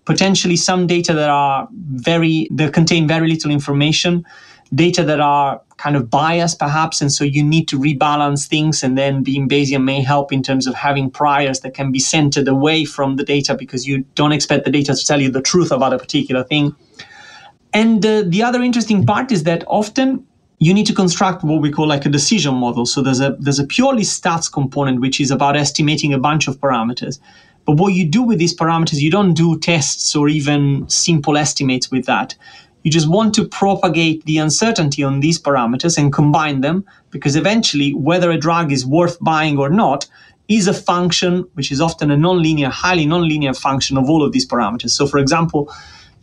potentially 0.08 0.56
some 0.56 0.88
data 0.88 1.14
that 1.14 1.30
are 1.30 1.68
very 1.74 2.48
that 2.52 2.74
contain 2.74 3.08
very 3.08 3.28
little 3.28 3.52
information 3.52 4.26
data 4.74 5.04
that 5.04 5.20
are 5.20 5.62
kind 5.76 5.98
of 5.98 6.10
biased 6.10 6.58
perhaps 6.60 7.02
and 7.02 7.12
so 7.12 7.26
you 7.26 7.44
need 7.44 7.68
to 7.68 7.78
rebalance 7.78 8.48
things 8.48 8.84
and 8.84 8.98
then 8.98 9.22
being 9.22 9.50
bayesian 9.50 9.84
may 9.84 10.02
help 10.02 10.32
in 10.32 10.42
terms 10.42 10.66
of 10.66 10.74
having 10.76 11.12
priors 11.12 11.60
that 11.60 11.74
can 11.74 11.92
be 11.92 12.00
centered 12.00 12.48
away 12.48 12.86
from 12.86 13.18
the 13.18 13.24
data 13.24 13.54
because 13.54 13.86
you 13.86 14.06
don't 14.16 14.32
expect 14.32 14.64
the 14.64 14.72
data 14.72 14.96
to 14.96 15.06
tell 15.06 15.22
you 15.22 15.30
the 15.30 15.42
truth 15.42 15.72
about 15.72 15.94
a 15.94 16.00
particular 16.00 16.44
thing. 16.44 16.74
And 17.74 18.06
uh, 18.06 18.24
the 18.26 18.44
other 18.44 18.64
interesting 18.64 19.06
part 19.06 19.32
is 19.32 19.44
that 19.44 19.66
often 19.68 20.26
you 20.60 20.74
need 20.74 20.88
to 20.88 20.94
construct 20.94 21.44
what 21.44 21.62
we 21.62 21.70
call 21.70 21.88
like 21.88 22.06
a 22.06 22.10
decision 22.10 22.56
model. 22.56 22.86
So 22.86 23.02
there's 23.02 23.20
a 23.20 23.36
there's 23.40 23.60
a 23.60 23.66
purely 23.66 24.04
stats 24.04 24.52
component 24.52 25.02
which 25.02 25.20
is 25.20 25.32
about 25.32 25.58
estimating 25.58 26.14
a 26.14 26.18
bunch 26.18 26.48
of 26.48 26.60
parameters 26.60 27.20
but 27.68 27.76
what 27.76 27.94
you 27.94 28.06
do 28.06 28.24
with 28.24 28.40
these 28.40 28.56
parameters, 28.56 29.02
you 29.02 29.12
don't 29.12 29.34
do 29.34 29.60
tests 29.60 30.16
or 30.16 30.30
even 30.30 30.88
simple 30.88 31.38
estimates 31.38 31.92
with 31.92 32.06
that. 32.06 32.34
You 32.84 32.90
just 32.90 33.10
want 33.10 33.36
to 33.36 33.46
propagate 33.46 34.24
the 34.24 34.38
uncertainty 34.38 35.04
on 35.04 35.20
these 35.20 35.38
parameters 35.38 35.98
and 35.98 36.14
combine 36.14 36.62
them 36.62 36.86
because 37.12 37.36
eventually, 37.36 37.94
whether 37.94 38.32
a 38.32 38.38
drug 38.38 38.72
is 38.72 38.86
worth 38.86 39.18
buying 39.20 39.58
or 39.58 39.70
not 39.70 40.08
is 40.48 40.70
a 40.70 40.74
function, 40.74 41.46
which 41.56 41.70
is 41.70 41.82
often 41.82 42.10
a 42.10 42.16
nonlinear, 42.16 42.70
highly 42.70 43.06
nonlinear 43.06 43.54
function 43.54 43.98
of 43.98 44.10
all 44.10 44.24
of 44.24 44.32
these 44.32 44.48
parameters. 44.48 44.92
So, 44.92 45.06
for 45.06 45.18
example, 45.18 45.70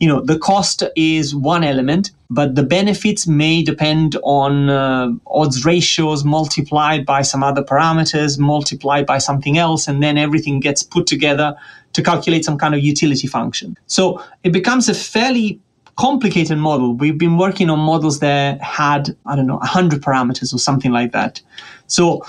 you 0.01 0.09
know 0.09 0.21
the 0.21 0.39
cost 0.39 0.83
is 0.97 1.35
one 1.35 1.65
element 1.65 2.11
but 2.31 2.55
the 2.55 2.63
benefits 2.63 3.27
may 3.27 3.63
depend 3.63 4.17
on 4.23 4.69
uh, 4.69 5.09
odds 5.27 5.65
ratios 5.65 6.25
multiplied 6.25 7.07
by 7.07 7.23
some 7.23 7.43
other 7.43 7.63
parameters 7.63 8.39
multiplied 8.39 9.07
by 9.07 9.19
something 9.19 9.57
else 9.59 9.87
and 9.89 10.03
then 10.03 10.19
everything 10.19 10.61
gets 10.61 10.83
put 10.83 11.07
together 11.07 11.57
to 11.95 12.03
calculate 12.03 12.45
some 12.45 12.59
kind 12.59 12.75
of 12.75 12.81
utility 12.81 13.27
function. 13.27 13.79
So 13.87 14.23
it 14.43 14.53
becomes 14.53 14.89
a 14.89 14.95
fairly 14.95 15.61
complicated 15.97 16.59
model. 16.59 16.95
We've 16.95 17.17
been 17.17 17.39
working 17.39 17.71
on 17.71 17.79
models 17.79 18.19
that 18.19 18.61
had 18.61 19.17
i 19.27 19.37
don't 19.37 19.47
know 19.47 19.59
100 19.59 20.03
parameters 20.03 20.53
or 20.53 20.59
something 20.59 20.91
like 20.91 21.13
that. 21.13 21.41
So 21.87 22.27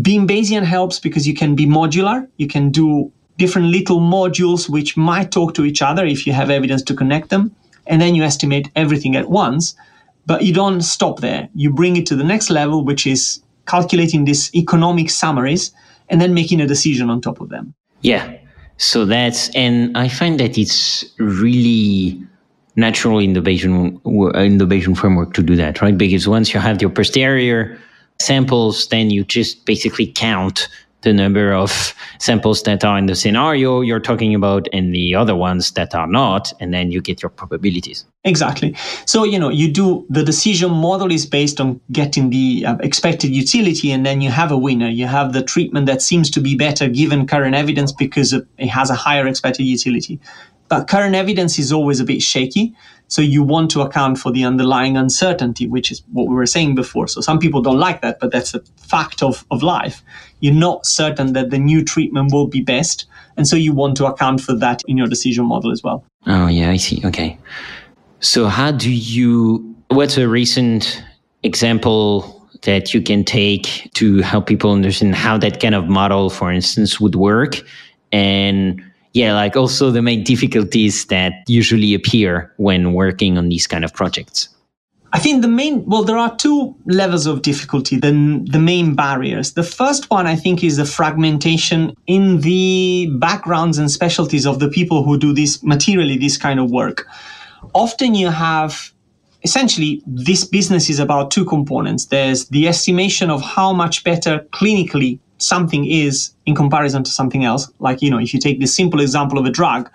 being 0.00 0.26
bayesian 0.26 0.64
helps 0.64 0.98
because 1.00 1.26
you 1.26 1.34
can 1.34 1.54
be 1.54 1.66
modular. 1.66 2.26
You 2.36 2.46
can 2.46 2.70
do 2.70 3.12
different 3.36 3.68
little 3.68 4.00
modules 4.00 4.68
which 4.68 4.96
might 4.96 5.30
talk 5.30 5.54
to 5.54 5.64
each 5.64 5.82
other 5.82 6.04
if 6.04 6.26
you 6.26 6.32
have 6.32 6.50
evidence 6.50 6.82
to 6.82 6.94
connect 6.94 7.30
them. 7.30 7.54
And 7.86 8.00
then 8.00 8.14
you 8.14 8.22
estimate 8.22 8.70
everything 8.76 9.16
at 9.16 9.28
once. 9.28 9.74
But 10.26 10.44
you 10.44 10.54
don't 10.54 10.80
stop 10.80 11.20
there. 11.20 11.48
You 11.54 11.70
bring 11.70 11.96
it 11.96 12.06
to 12.06 12.16
the 12.16 12.24
next 12.24 12.48
level, 12.48 12.84
which 12.84 13.06
is 13.06 13.42
calculating 13.66 14.24
these 14.24 14.54
economic 14.54 15.10
summaries 15.10 15.70
and 16.08 16.20
then 16.20 16.32
making 16.32 16.60
a 16.60 16.66
decision 16.66 17.10
on 17.10 17.20
top 17.20 17.40
of 17.40 17.50
them. 17.50 17.74
Yeah. 18.00 18.38
So 18.78 19.04
that's, 19.04 19.50
and 19.54 19.96
I 19.96 20.08
find 20.08 20.40
that 20.40 20.56
it's 20.58 21.04
really 21.18 22.22
natural 22.76 23.18
in 23.18 23.34
the 23.34 23.40
Bayesian, 23.40 24.00
in 24.44 24.58
the 24.58 24.66
Bayesian 24.66 24.96
framework 24.96 25.34
to 25.34 25.42
do 25.42 25.56
that, 25.56 25.80
right? 25.80 25.96
Because 25.96 26.26
once 26.26 26.52
you 26.52 26.60
have 26.60 26.80
your 26.80 26.90
posterior 26.90 27.78
samples, 28.20 28.88
then 28.88 29.10
you 29.10 29.24
just 29.24 29.64
basically 29.64 30.06
count 30.06 30.68
the 31.04 31.12
number 31.12 31.52
of 31.52 31.94
samples 32.18 32.62
that 32.64 32.84
are 32.84 32.98
in 32.98 33.06
the 33.06 33.14
scenario 33.14 33.80
you're 33.80 34.00
talking 34.00 34.34
about 34.34 34.66
and 34.72 34.94
the 34.94 35.14
other 35.14 35.36
ones 35.36 35.70
that 35.72 35.94
are 35.94 36.06
not 36.06 36.52
and 36.60 36.74
then 36.74 36.90
you 36.90 37.00
get 37.00 37.22
your 37.22 37.30
probabilities. 37.30 38.04
Exactly. 38.24 38.74
So 39.06 39.24
you 39.24 39.38
know 39.38 39.50
you 39.50 39.70
do 39.70 40.06
the 40.10 40.24
decision 40.24 40.70
model 40.70 41.12
is 41.12 41.26
based 41.26 41.60
on 41.60 41.80
getting 41.92 42.30
the 42.30 42.64
uh, 42.66 42.76
expected 42.78 43.30
utility 43.30 43.92
and 43.92 44.04
then 44.04 44.20
you 44.20 44.30
have 44.30 44.50
a 44.50 44.58
winner. 44.58 44.88
You 44.88 45.06
have 45.06 45.32
the 45.32 45.42
treatment 45.42 45.86
that 45.86 46.02
seems 46.02 46.30
to 46.32 46.40
be 46.40 46.56
better 46.56 46.88
given 46.88 47.26
current 47.26 47.54
evidence 47.54 47.92
because 47.92 48.32
it 48.32 48.46
has 48.66 48.90
a 48.90 48.94
higher 48.94 49.26
expected 49.26 49.64
utility. 49.64 50.18
But 50.68 50.88
current 50.88 51.14
evidence 51.14 51.58
is 51.58 51.72
always 51.72 52.00
a 52.00 52.04
bit 52.04 52.22
shaky 52.22 52.74
so 53.14 53.22
you 53.22 53.44
want 53.44 53.70
to 53.70 53.80
account 53.80 54.18
for 54.18 54.32
the 54.32 54.42
underlying 54.42 54.96
uncertainty, 54.96 55.68
which 55.68 55.92
is 55.92 56.02
what 56.10 56.26
we 56.26 56.34
were 56.34 56.46
saying 56.46 56.74
before. 56.74 57.06
So 57.06 57.20
some 57.20 57.38
people 57.38 57.62
don't 57.62 57.78
like 57.78 58.02
that, 58.02 58.18
but 58.18 58.32
that's 58.32 58.54
a 58.54 58.60
fact 58.76 59.22
of, 59.22 59.46
of 59.52 59.62
life. 59.62 60.02
You're 60.40 60.52
not 60.52 60.84
certain 60.84 61.32
that 61.34 61.50
the 61.50 61.58
new 61.60 61.84
treatment 61.84 62.32
will 62.32 62.48
be 62.48 62.60
best. 62.60 63.06
And 63.36 63.46
so 63.46 63.54
you 63.54 63.72
want 63.72 63.96
to 63.98 64.06
account 64.06 64.40
for 64.40 64.52
that 64.54 64.82
in 64.88 64.96
your 64.96 65.06
decision 65.06 65.46
model 65.46 65.70
as 65.70 65.80
well. 65.80 66.04
Oh, 66.26 66.48
yeah, 66.48 66.70
I 66.70 66.76
see. 66.76 67.02
Okay. 67.04 67.38
So 68.18 68.48
how 68.48 68.72
do 68.72 68.90
you, 68.90 69.76
what's 69.90 70.18
a 70.18 70.26
recent 70.26 71.00
example 71.44 72.44
that 72.62 72.94
you 72.94 73.00
can 73.00 73.22
take 73.22 73.92
to 73.94 74.22
help 74.22 74.48
people 74.48 74.72
understand 74.72 75.14
how 75.14 75.38
that 75.38 75.60
kind 75.60 75.76
of 75.76 75.86
model, 75.86 76.30
for 76.30 76.50
instance, 76.50 76.98
would 76.98 77.14
work? 77.14 77.62
And 78.10 78.83
yeah, 79.14 79.32
like 79.32 79.56
also 79.56 79.90
the 79.90 80.02
main 80.02 80.24
difficulties 80.24 81.06
that 81.06 81.32
usually 81.46 81.94
appear 81.94 82.52
when 82.56 82.92
working 82.92 83.38
on 83.38 83.48
these 83.48 83.66
kind 83.66 83.84
of 83.84 83.94
projects? 83.94 84.48
I 85.12 85.20
think 85.20 85.42
the 85.42 85.48
main, 85.48 85.84
well, 85.86 86.02
there 86.02 86.18
are 86.18 86.34
two 86.34 86.74
levels 86.86 87.26
of 87.26 87.42
difficulty, 87.42 87.96
the, 87.96 88.44
the 88.50 88.58
main 88.58 88.96
barriers. 88.96 89.52
The 89.52 89.62
first 89.62 90.10
one, 90.10 90.26
I 90.26 90.34
think, 90.34 90.64
is 90.64 90.76
the 90.76 90.84
fragmentation 90.84 91.94
in 92.08 92.40
the 92.40 93.08
backgrounds 93.20 93.78
and 93.78 93.88
specialties 93.88 94.44
of 94.44 94.58
the 94.58 94.68
people 94.68 95.04
who 95.04 95.16
do 95.16 95.32
this 95.32 95.62
materially, 95.62 96.18
this 96.18 96.36
kind 96.36 96.58
of 96.58 96.72
work. 96.72 97.06
Often 97.72 98.16
you 98.16 98.30
have 98.30 98.92
essentially 99.44 100.02
this 100.04 100.44
business 100.44 100.90
is 100.90 100.98
about 100.98 101.30
two 101.30 101.44
components. 101.44 102.06
There's 102.06 102.48
the 102.48 102.66
estimation 102.66 103.30
of 103.30 103.40
how 103.40 103.72
much 103.72 104.02
better 104.02 104.40
clinically 104.50 105.20
something 105.38 105.86
is 105.86 106.34
in 106.46 106.54
comparison 106.54 107.02
to 107.04 107.10
something 107.10 107.44
else. 107.44 107.70
Like, 107.78 108.02
you 108.02 108.10
know, 108.10 108.18
if 108.18 108.32
you 108.32 108.40
take 108.40 108.60
the 108.60 108.66
simple 108.66 109.00
example 109.00 109.38
of 109.38 109.46
a 109.46 109.50
drug, 109.50 109.90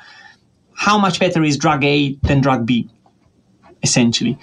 how 0.74 0.98
much 0.98 1.20
better 1.20 1.44
is 1.44 1.58
drug 1.58 1.84
A 1.84 2.16
than 2.24 2.42
drug 2.42 2.66
B, 2.66 2.90
essentially? 3.84 4.38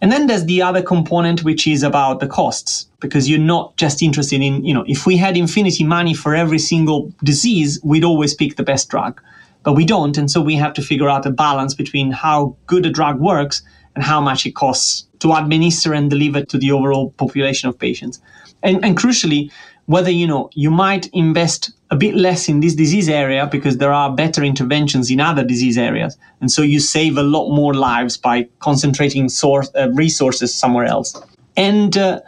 And 0.00 0.10
then 0.10 0.26
there's 0.26 0.46
the 0.46 0.62
other 0.62 0.82
component, 0.82 1.44
which 1.44 1.66
is 1.66 1.82
about 1.82 2.18
the 2.18 2.26
costs, 2.26 2.88
because 2.98 3.30
you're 3.30 3.38
not 3.38 3.76
just 3.76 4.02
interested 4.02 4.42
in, 4.42 4.64
you 4.64 4.74
know, 4.74 4.84
if 4.88 5.06
we 5.06 5.16
had 5.16 5.36
infinity 5.36 5.84
money 5.84 6.12
for 6.12 6.34
every 6.34 6.58
single 6.58 7.12
disease, 7.22 7.78
we'd 7.84 8.02
always 8.02 8.34
pick 8.34 8.56
the 8.56 8.64
best 8.64 8.88
drug. 8.88 9.20
But 9.62 9.74
we 9.74 9.84
don't. 9.84 10.18
And 10.18 10.28
so 10.28 10.40
we 10.40 10.56
have 10.56 10.74
to 10.74 10.82
figure 10.82 11.08
out 11.08 11.24
a 11.24 11.30
balance 11.30 11.72
between 11.72 12.10
how 12.10 12.56
good 12.66 12.84
a 12.84 12.90
drug 12.90 13.20
works 13.20 13.62
and 13.94 14.02
how 14.02 14.20
much 14.20 14.44
it 14.44 14.56
costs 14.56 15.06
to 15.20 15.34
administer 15.34 15.94
and 15.94 16.10
deliver 16.10 16.44
to 16.46 16.58
the 16.58 16.72
overall 16.72 17.10
population 17.12 17.68
of 17.68 17.78
patients. 17.78 18.20
And, 18.64 18.84
and 18.84 18.96
crucially, 18.96 19.52
whether 19.86 20.10
you 20.10 20.26
know 20.26 20.50
you 20.54 20.70
might 20.70 21.08
invest 21.08 21.72
a 21.90 21.96
bit 21.96 22.14
less 22.14 22.48
in 22.48 22.60
this 22.60 22.74
disease 22.74 23.08
area 23.08 23.46
because 23.46 23.76
there 23.76 23.92
are 23.92 24.10
better 24.14 24.42
interventions 24.42 25.10
in 25.10 25.20
other 25.20 25.44
disease 25.44 25.76
areas. 25.76 26.16
And 26.40 26.50
so 26.50 26.62
you 26.62 26.80
save 26.80 27.18
a 27.18 27.22
lot 27.22 27.50
more 27.50 27.74
lives 27.74 28.16
by 28.16 28.48
concentrating 28.60 29.28
source, 29.28 29.70
uh, 29.74 29.90
resources 29.90 30.54
somewhere 30.54 30.86
else. 30.86 31.20
And 31.56 31.96
uh, 31.96 32.20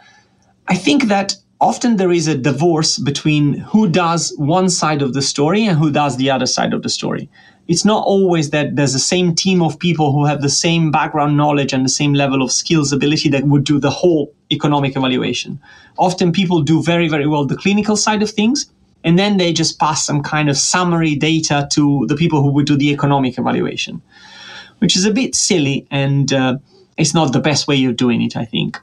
i 0.67 0.75
think 0.75 1.03
that 1.03 1.35
often 1.61 1.97
there 1.97 2.11
is 2.11 2.27
a 2.27 2.37
divorce 2.37 2.97
between 2.99 3.53
who 3.53 3.87
does 3.87 4.33
one 4.37 4.69
side 4.69 5.01
of 5.01 5.13
the 5.13 5.21
story 5.21 5.65
and 5.65 5.77
who 5.77 5.91
does 5.91 6.17
the 6.17 6.29
other 6.29 6.45
side 6.45 6.73
of 6.73 6.83
the 6.83 6.89
story. 6.89 7.29
It's 7.67 7.85
not 7.85 8.03
always 8.05 8.51
that 8.51 8.75
there's 8.75 8.93
the 8.93 8.99
same 8.99 9.33
team 9.33 9.61
of 9.61 9.79
people 9.79 10.11
who 10.11 10.25
have 10.25 10.41
the 10.41 10.49
same 10.49 10.91
background 10.91 11.37
knowledge 11.37 11.73
and 11.73 11.83
the 11.83 11.89
same 11.89 12.13
level 12.13 12.43
of 12.43 12.51
skills 12.51 12.91
ability 12.91 13.29
that 13.29 13.45
would 13.45 13.63
do 13.63 13.79
the 13.79 13.89
whole 13.89 14.34
economic 14.51 14.95
evaluation. 14.95 15.59
Often 15.97 16.31
people 16.31 16.61
do 16.61 16.81
very, 16.83 17.07
very 17.07 17.27
well 17.27 17.45
the 17.45 17.55
clinical 17.55 17.97
side 17.97 18.21
of 18.21 18.29
things, 18.29 18.71
and 19.03 19.17
then 19.19 19.37
they 19.37 19.53
just 19.53 19.79
pass 19.79 20.03
some 20.05 20.23
kind 20.23 20.49
of 20.49 20.57
summary 20.57 21.15
data 21.15 21.67
to 21.71 22.05
the 22.07 22.15
people 22.15 22.41
who 22.41 22.51
would 22.51 22.65
do 22.65 22.75
the 22.75 22.91
economic 22.91 23.37
evaluation, 23.37 24.01
which 24.79 24.95
is 24.95 25.05
a 25.05 25.11
bit 25.11 25.35
silly 25.35 25.87
and 25.91 26.33
uh, 26.33 26.57
it's 26.97 27.13
not 27.13 27.31
the 27.31 27.39
best 27.39 27.67
way 27.67 27.83
of 27.85 27.95
doing 27.95 28.21
it, 28.21 28.35
I 28.35 28.45
think. 28.45 28.79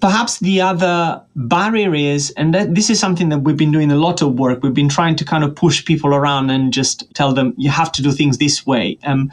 Perhaps 0.00 0.38
the 0.38 0.62
other 0.62 1.22
barrier 1.36 1.94
is, 1.94 2.30
and 2.36 2.54
that, 2.54 2.74
this 2.74 2.88
is 2.88 2.98
something 2.98 3.28
that 3.28 3.40
we've 3.40 3.56
been 3.56 3.72
doing 3.72 3.90
a 3.90 3.96
lot 3.96 4.22
of 4.22 4.38
work. 4.38 4.62
We've 4.62 4.74
been 4.74 4.88
trying 4.88 5.16
to 5.16 5.24
kind 5.24 5.44
of 5.44 5.54
push 5.54 5.84
people 5.84 6.14
around 6.14 6.50
and 6.50 6.72
just 6.72 7.12
tell 7.14 7.34
them 7.34 7.54
you 7.56 7.70
have 7.70 7.92
to 7.92 8.02
do 8.02 8.10
things 8.10 8.38
this 8.38 8.66
way. 8.66 8.98
Um, 9.04 9.30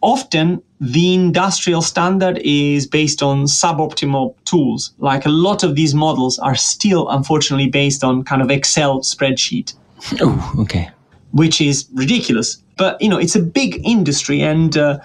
often 0.00 0.62
the 0.84 1.14
industrial 1.14 1.80
standard 1.80 2.38
is 2.44 2.86
based 2.86 3.22
on 3.22 3.44
suboptimal 3.44 4.34
tools. 4.44 4.92
Like 4.98 5.24
a 5.24 5.30
lot 5.30 5.62
of 5.62 5.76
these 5.76 5.94
models 5.94 6.38
are 6.38 6.54
still, 6.54 7.08
unfortunately, 7.08 7.68
based 7.68 8.04
on 8.04 8.22
kind 8.22 8.42
of 8.42 8.50
Excel 8.50 9.00
spreadsheet. 9.00 9.74
Oh, 10.20 10.52
okay. 10.58 10.90
Which 11.30 11.60
is 11.62 11.88
ridiculous. 11.94 12.62
But, 12.76 13.00
you 13.00 13.08
know, 13.08 13.18
it's 13.18 13.34
a 13.34 13.40
big 13.40 13.80
industry 13.86 14.42
and 14.42 14.76
uh, 14.76 14.98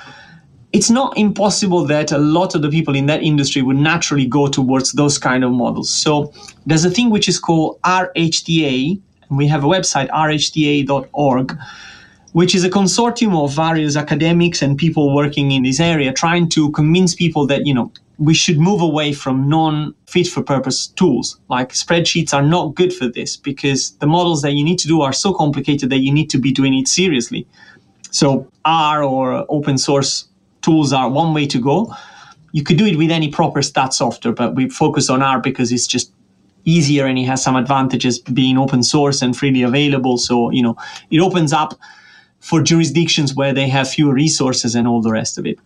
it's 0.74 0.90
not 0.90 1.18
impossible 1.18 1.86
that 1.86 2.12
a 2.12 2.18
lot 2.18 2.56
of 2.56 2.62
the 2.62 2.70
people 2.70 2.94
in 2.94 3.06
that 3.06 3.24
industry 3.24 3.62
would 3.62 3.78
naturally 3.78 4.26
go 4.26 4.48
towards 4.48 4.92
those 4.92 5.18
kind 5.18 5.46
of 5.46 5.52
models. 5.52 5.90
So 5.90 6.34
there's 6.66 6.84
a 6.84 6.92
thing 6.92 7.10
which 7.10 7.30
is 7.30 7.40
called 7.40 7.80
RHTA, 7.84 9.00
and 9.30 9.38
we 9.38 9.48
have 9.48 9.64
a 9.64 9.68
website, 9.68 10.10
rhta.org, 10.10 11.58
which 12.34 12.54
is 12.54 12.64
a 12.64 12.70
consortium 12.70 13.36
of 13.44 13.54
various 13.54 13.96
academics 13.96 14.62
and 14.62 14.78
people 14.78 15.16
working 15.16 15.52
in 15.52 15.64
this 15.64 15.80
area 15.80 16.14
trying 16.14 16.48
to 16.50 16.72
convince 16.72 17.16
people 17.16 17.48
that, 17.48 17.66
you 17.66 17.74
know, 17.74 17.92
we 18.18 18.34
should 18.34 18.60
move 18.60 18.82
away 18.82 19.14
from 19.14 19.48
non 19.48 19.96
fit 20.08 20.28
for 20.28 20.44
purpose 20.44 20.88
tools. 20.88 21.40
Like 21.50 21.70
spreadsheets 21.70 22.34
are 22.34 22.44
not 22.44 22.76
good 22.76 22.94
for 22.94 23.08
this 23.08 23.38
because 23.38 23.92
the 23.98 24.08
models 24.08 24.42
that 24.42 24.54
you 24.54 24.64
need 24.64 24.78
to 24.80 24.88
do 24.88 25.02
are 25.02 25.14
so 25.14 25.34
complicated 25.34 25.90
that 25.90 26.00
you 26.00 26.14
need 26.14 26.30
to 26.32 26.38
be 26.38 26.52
doing 26.52 26.74
it 26.74 26.88
seriously. 26.88 27.48
So 28.12 28.52
R 28.66 29.04
or 29.04 29.46
open 29.50 29.78
source 29.78 30.28
tools 30.62 30.92
are 30.92 31.10
one 31.10 31.34
way 31.34 31.48
to 31.48 31.60
go. 31.60 31.94
You 32.52 32.64
could 32.64 32.78
do 32.78 32.86
it 32.86 32.98
with 32.98 33.12
any 33.12 33.30
proper 33.30 33.62
stat 33.62 33.94
software, 33.94 34.34
but 34.34 34.56
we 34.56 34.70
focus 34.70 35.10
on 35.10 35.22
R 35.22 35.40
because 35.40 35.72
it's 35.72 35.88
just 35.88 36.12
easier 36.66 37.06
and 37.06 37.18
it 37.18 37.24
has 37.24 37.42
some 37.42 37.56
advantages 37.56 38.20
being 38.20 38.58
open 38.58 38.84
source 38.84 39.22
and 39.22 39.36
freely 39.36 39.62
available. 39.64 40.18
So, 40.18 40.52
you 40.52 40.62
know, 40.62 40.76
it 41.10 41.20
opens 41.20 41.54
up 41.54 41.80
for 42.40 42.62
jurisdictions 42.62 43.36
where 43.36 43.54
they 43.54 43.68
have 43.68 43.90
fewer 43.90 44.14
resources 44.14 44.76
and 44.76 44.88
all 44.88 45.02
the 45.02 45.12
rest 45.12 45.38
of 45.38 45.46
it. 45.46 45.60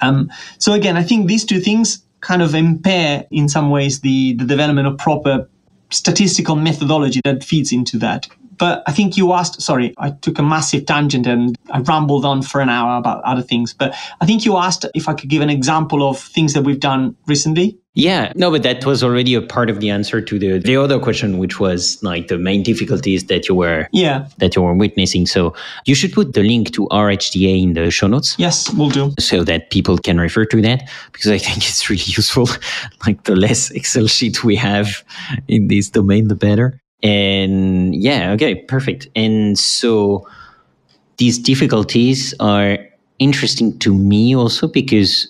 Um, 0.00 0.30
so 0.58 0.72
again, 0.72 0.96
I 0.96 1.02
think 1.02 1.26
these 1.26 1.44
two 1.44 1.60
things 1.60 2.02
kind 2.20 2.42
of 2.42 2.54
impair 2.54 3.26
in 3.30 3.48
some 3.48 3.70
ways 3.70 4.00
the, 4.00 4.34
the 4.34 4.44
development 4.44 4.88
of 4.88 4.98
proper 4.98 5.48
statistical 5.90 6.56
methodology 6.56 7.20
that 7.24 7.44
feeds 7.44 7.72
into 7.72 7.98
that. 7.98 8.26
But 8.56 8.82
I 8.86 8.92
think 8.92 9.16
you 9.16 9.32
asked, 9.32 9.60
sorry, 9.60 9.94
I 9.98 10.10
took 10.10 10.38
a 10.38 10.42
massive 10.42 10.86
tangent 10.86 11.26
and 11.26 11.56
I 11.70 11.80
rambled 11.80 12.24
on 12.24 12.42
for 12.42 12.60
an 12.60 12.68
hour 12.68 12.96
about 12.96 13.22
other 13.24 13.42
things. 13.42 13.74
But 13.74 13.94
I 14.20 14.26
think 14.26 14.44
you 14.44 14.56
asked 14.56 14.86
if 14.94 15.08
I 15.08 15.14
could 15.14 15.28
give 15.28 15.42
an 15.42 15.50
example 15.50 16.08
of 16.08 16.18
things 16.18 16.54
that 16.54 16.62
we've 16.62 16.80
done 16.80 17.16
recently. 17.26 17.78
Yeah, 17.96 18.32
no, 18.34 18.50
but 18.50 18.64
that 18.64 18.84
was 18.84 19.04
already 19.04 19.34
a 19.34 19.40
part 19.40 19.70
of 19.70 19.78
the 19.78 19.88
answer 19.88 20.20
to 20.20 20.38
the 20.38 20.58
the 20.58 20.76
other 20.76 20.98
question, 20.98 21.38
which 21.38 21.60
was 21.60 22.02
like 22.02 22.26
the 22.26 22.38
main 22.38 22.64
difficulties 22.64 23.26
that 23.26 23.48
you 23.48 23.54
were 23.54 23.88
yeah 23.92 24.26
that 24.38 24.56
you 24.56 24.62
were 24.62 24.74
witnessing. 24.74 25.26
So 25.26 25.54
you 25.86 25.94
should 25.94 26.12
put 26.12 26.32
the 26.32 26.42
link 26.42 26.72
to 26.72 26.88
RHTA 26.88 27.62
in 27.62 27.74
the 27.74 27.92
show 27.92 28.08
notes. 28.08 28.34
Yes, 28.36 28.68
we'll 28.74 28.90
do 28.90 29.14
so 29.20 29.44
that 29.44 29.70
people 29.70 29.96
can 29.96 30.18
refer 30.18 30.44
to 30.46 30.60
that 30.62 30.90
because 31.12 31.30
I 31.30 31.38
think 31.38 31.58
it's 31.58 31.88
really 31.88 32.02
useful. 32.06 32.48
like 33.06 33.22
the 33.24 33.36
less 33.36 33.70
Excel 33.70 34.08
sheet 34.08 34.42
we 34.42 34.56
have 34.56 35.04
in 35.46 35.68
this 35.68 35.88
domain, 35.90 36.26
the 36.26 36.34
better. 36.34 36.80
And 37.04 37.94
yeah, 37.94 38.32
okay, 38.32 38.56
perfect. 38.56 39.06
And 39.14 39.56
so 39.56 40.26
these 41.18 41.38
difficulties 41.38 42.34
are 42.40 42.78
interesting 43.20 43.78
to 43.78 43.94
me 43.94 44.34
also 44.34 44.66
because 44.66 45.28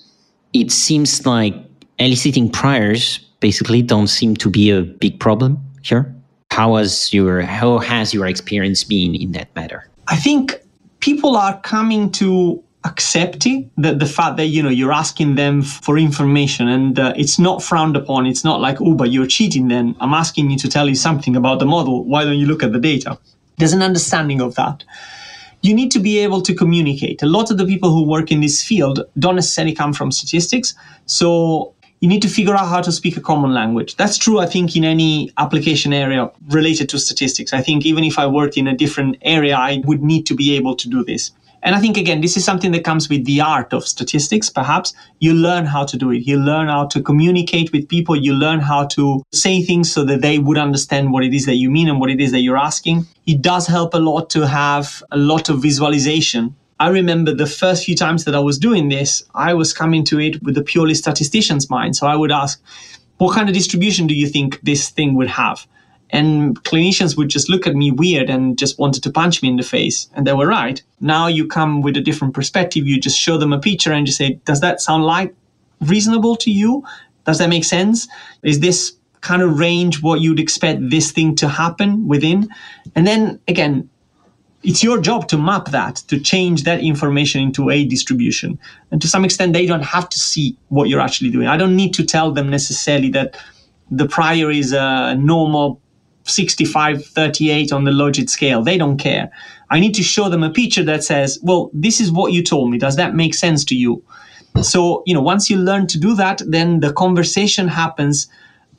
it 0.54 0.70
seems 0.70 1.26
like 1.26 1.54
eliciting 1.98 2.50
priors 2.50 3.18
basically 3.40 3.82
don't 3.82 4.08
seem 4.08 4.36
to 4.36 4.50
be 4.50 4.70
a 4.70 4.82
big 4.82 5.20
problem 5.20 5.58
here. 5.82 6.14
How 6.50 6.76
has 6.76 7.12
your 7.12 7.42
how 7.42 7.78
has 7.78 8.14
your 8.14 8.26
experience 8.26 8.84
been 8.84 9.14
in 9.14 9.32
that 9.32 9.54
matter? 9.54 9.88
I 10.08 10.16
think 10.16 10.60
people 11.00 11.36
are 11.36 11.60
coming 11.60 12.10
to 12.12 12.62
accept 12.84 13.46
it, 13.46 13.68
the, 13.76 13.94
the 13.94 14.06
fact 14.06 14.36
that 14.36 14.46
you 14.46 14.62
know 14.62 14.68
you're 14.68 14.92
asking 14.92 15.34
them 15.36 15.62
for 15.62 15.98
information 15.98 16.68
and 16.68 16.98
uh, 16.98 17.12
it's 17.16 17.38
not 17.38 17.62
frowned 17.62 17.96
upon. 17.96 18.26
It's 18.26 18.44
not 18.44 18.60
like 18.60 18.80
oh 18.80 18.94
but 18.94 19.10
you're 19.10 19.26
cheating 19.26 19.68
then 19.68 19.96
i'm 20.00 20.14
asking 20.14 20.50
you 20.50 20.58
to 20.58 20.68
tell 20.68 20.88
you 20.88 20.94
something 20.94 21.34
about 21.36 21.58
the 21.58 21.66
model. 21.66 22.04
Why 22.04 22.24
don't 22.24 22.38
you 22.38 22.46
look 22.46 22.62
at 22.62 22.72
the 22.72 22.80
data? 22.80 23.18
There's 23.58 23.72
an 23.72 23.82
understanding 23.82 24.40
of 24.40 24.54
that. 24.56 24.84
You 25.62 25.72
need 25.74 25.90
to 25.92 25.98
be 25.98 26.18
able 26.18 26.42
to 26.42 26.54
communicate. 26.54 27.22
A 27.22 27.26
lot 27.26 27.50
of 27.50 27.56
the 27.56 27.64
people 27.64 27.90
who 27.90 28.06
work 28.06 28.30
in 28.30 28.40
this 28.40 28.62
field 28.62 29.00
don't 29.18 29.36
necessarily 29.36 29.74
come 29.74 29.94
from 29.94 30.12
statistics. 30.12 30.74
So 31.06 31.73
you 32.04 32.08
need 32.08 32.20
to 32.20 32.28
figure 32.28 32.54
out 32.54 32.68
how 32.68 32.82
to 32.82 32.92
speak 32.92 33.16
a 33.16 33.20
common 33.22 33.54
language. 33.54 33.96
That's 33.96 34.18
true, 34.18 34.38
I 34.38 34.44
think, 34.44 34.76
in 34.76 34.84
any 34.84 35.30
application 35.38 35.94
area 35.94 36.30
related 36.48 36.90
to 36.90 36.98
statistics. 36.98 37.54
I 37.54 37.62
think 37.62 37.86
even 37.86 38.04
if 38.04 38.18
I 38.18 38.26
worked 38.26 38.58
in 38.58 38.66
a 38.68 38.76
different 38.76 39.16
area, 39.22 39.56
I 39.56 39.80
would 39.86 40.02
need 40.02 40.26
to 40.26 40.34
be 40.34 40.54
able 40.54 40.76
to 40.76 40.86
do 40.90 41.02
this. 41.02 41.30
And 41.62 41.74
I 41.74 41.80
think, 41.80 41.96
again, 41.96 42.20
this 42.20 42.36
is 42.36 42.44
something 42.44 42.72
that 42.72 42.84
comes 42.84 43.08
with 43.08 43.24
the 43.24 43.40
art 43.40 43.72
of 43.72 43.88
statistics, 43.88 44.50
perhaps. 44.50 44.92
You 45.20 45.32
learn 45.32 45.64
how 45.64 45.86
to 45.86 45.96
do 45.96 46.10
it. 46.10 46.26
You 46.26 46.36
learn 46.36 46.68
how 46.68 46.88
to 46.88 47.00
communicate 47.00 47.72
with 47.72 47.88
people. 47.88 48.14
You 48.14 48.34
learn 48.34 48.60
how 48.60 48.84
to 48.88 49.22
say 49.32 49.62
things 49.62 49.90
so 49.90 50.04
that 50.04 50.20
they 50.20 50.38
would 50.38 50.58
understand 50.58 51.10
what 51.10 51.24
it 51.24 51.32
is 51.32 51.46
that 51.46 51.56
you 51.56 51.70
mean 51.70 51.88
and 51.88 51.98
what 52.00 52.10
it 52.10 52.20
is 52.20 52.32
that 52.32 52.40
you're 52.40 52.58
asking. 52.58 53.06
It 53.24 53.40
does 53.40 53.66
help 53.66 53.94
a 53.94 53.98
lot 53.98 54.28
to 54.36 54.46
have 54.46 55.02
a 55.10 55.16
lot 55.16 55.48
of 55.48 55.62
visualization. 55.62 56.54
I 56.80 56.88
remember 56.88 57.32
the 57.32 57.46
first 57.46 57.84
few 57.84 57.94
times 57.94 58.24
that 58.24 58.34
I 58.34 58.40
was 58.40 58.58
doing 58.58 58.88
this, 58.88 59.22
I 59.34 59.54
was 59.54 59.72
coming 59.72 60.04
to 60.06 60.18
it 60.18 60.42
with 60.42 60.58
a 60.58 60.62
purely 60.62 60.94
statistician's 60.94 61.70
mind. 61.70 61.96
So 61.96 62.06
I 62.06 62.16
would 62.16 62.32
ask, 62.32 62.62
what 63.18 63.34
kind 63.34 63.48
of 63.48 63.54
distribution 63.54 64.06
do 64.06 64.14
you 64.14 64.26
think 64.26 64.60
this 64.62 64.90
thing 64.90 65.14
would 65.14 65.28
have? 65.28 65.66
And 66.10 66.62
clinicians 66.64 67.16
would 67.16 67.28
just 67.28 67.48
look 67.48 67.66
at 67.66 67.74
me 67.74 67.90
weird 67.90 68.28
and 68.28 68.58
just 68.58 68.78
wanted 68.78 69.02
to 69.04 69.10
punch 69.10 69.42
me 69.42 69.48
in 69.48 69.56
the 69.56 69.62
face. 69.62 70.08
And 70.14 70.26
they 70.26 70.32
were 70.32 70.46
right. 70.46 70.82
Now 71.00 71.26
you 71.28 71.46
come 71.46 71.80
with 71.80 71.96
a 71.96 72.00
different 72.00 72.34
perspective. 72.34 72.86
You 72.86 73.00
just 73.00 73.18
show 73.18 73.38
them 73.38 73.52
a 73.52 73.58
picture 73.58 73.92
and 73.92 74.06
just 74.06 74.18
say, 74.18 74.34
does 74.44 74.60
that 74.60 74.80
sound 74.80 75.04
like 75.04 75.34
reasonable 75.80 76.36
to 76.36 76.50
you? 76.50 76.84
Does 77.24 77.38
that 77.38 77.48
make 77.48 77.64
sense? 77.64 78.06
Is 78.42 78.60
this 78.60 78.92
kind 79.22 79.42
of 79.42 79.58
range 79.58 80.02
what 80.02 80.20
you'd 80.20 80.38
expect 80.38 80.90
this 80.90 81.10
thing 81.10 81.34
to 81.36 81.48
happen 81.48 82.06
within? 82.06 82.48
And 82.94 83.06
then 83.06 83.40
again, 83.48 83.88
it's 84.64 84.82
your 84.82 84.98
job 84.98 85.28
to 85.28 85.38
map 85.38 85.66
that, 85.66 85.96
to 86.08 86.18
change 86.18 86.64
that 86.64 86.80
information 86.80 87.42
into 87.42 87.70
a 87.70 87.84
distribution. 87.84 88.58
And 88.90 89.00
to 89.02 89.08
some 89.08 89.24
extent, 89.24 89.52
they 89.52 89.66
don't 89.66 89.84
have 89.84 90.08
to 90.08 90.18
see 90.18 90.56
what 90.68 90.88
you're 90.88 91.00
actually 91.00 91.30
doing. 91.30 91.46
I 91.46 91.58
don't 91.58 91.76
need 91.76 91.92
to 91.94 92.04
tell 92.04 92.32
them 92.32 92.48
necessarily 92.50 93.10
that 93.10 93.36
the 93.90 94.08
prior 94.08 94.50
is 94.50 94.72
a 94.72 95.14
normal 95.16 95.80
65 96.24 97.04
38 97.04 97.70
on 97.70 97.84
the 97.84 97.90
logit 97.90 98.30
scale 98.30 98.62
they 98.62 98.78
don't 98.78 98.96
care 98.96 99.30
i 99.70 99.78
need 99.78 99.94
to 99.94 100.02
show 100.02 100.30
them 100.30 100.42
a 100.42 100.48
picture 100.48 100.82
that 100.82 101.04
says 101.04 101.38
well 101.42 101.70
this 101.74 102.00
is 102.00 102.10
what 102.10 102.32
you 102.32 102.42
told 102.42 102.70
me 102.70 102.78
does 102.78 102.96
that 102.96 103.14
make 103.14 103.34
sense 103.34 103.62
to 103.62 103.74
you 103.74 104.02
so 104.62 105.02
you 105.04 105.12
know 105.12 105.20
once 105.20 105.50
you 105.50 105.58
learn 105.58 105.86
to 105.86 106.00
do 106.00 106.14
that 106.14 106.40
then 106.46 106.80
the 106.80 106.94
conversation 106.94 107.68
happens 107.68 108.26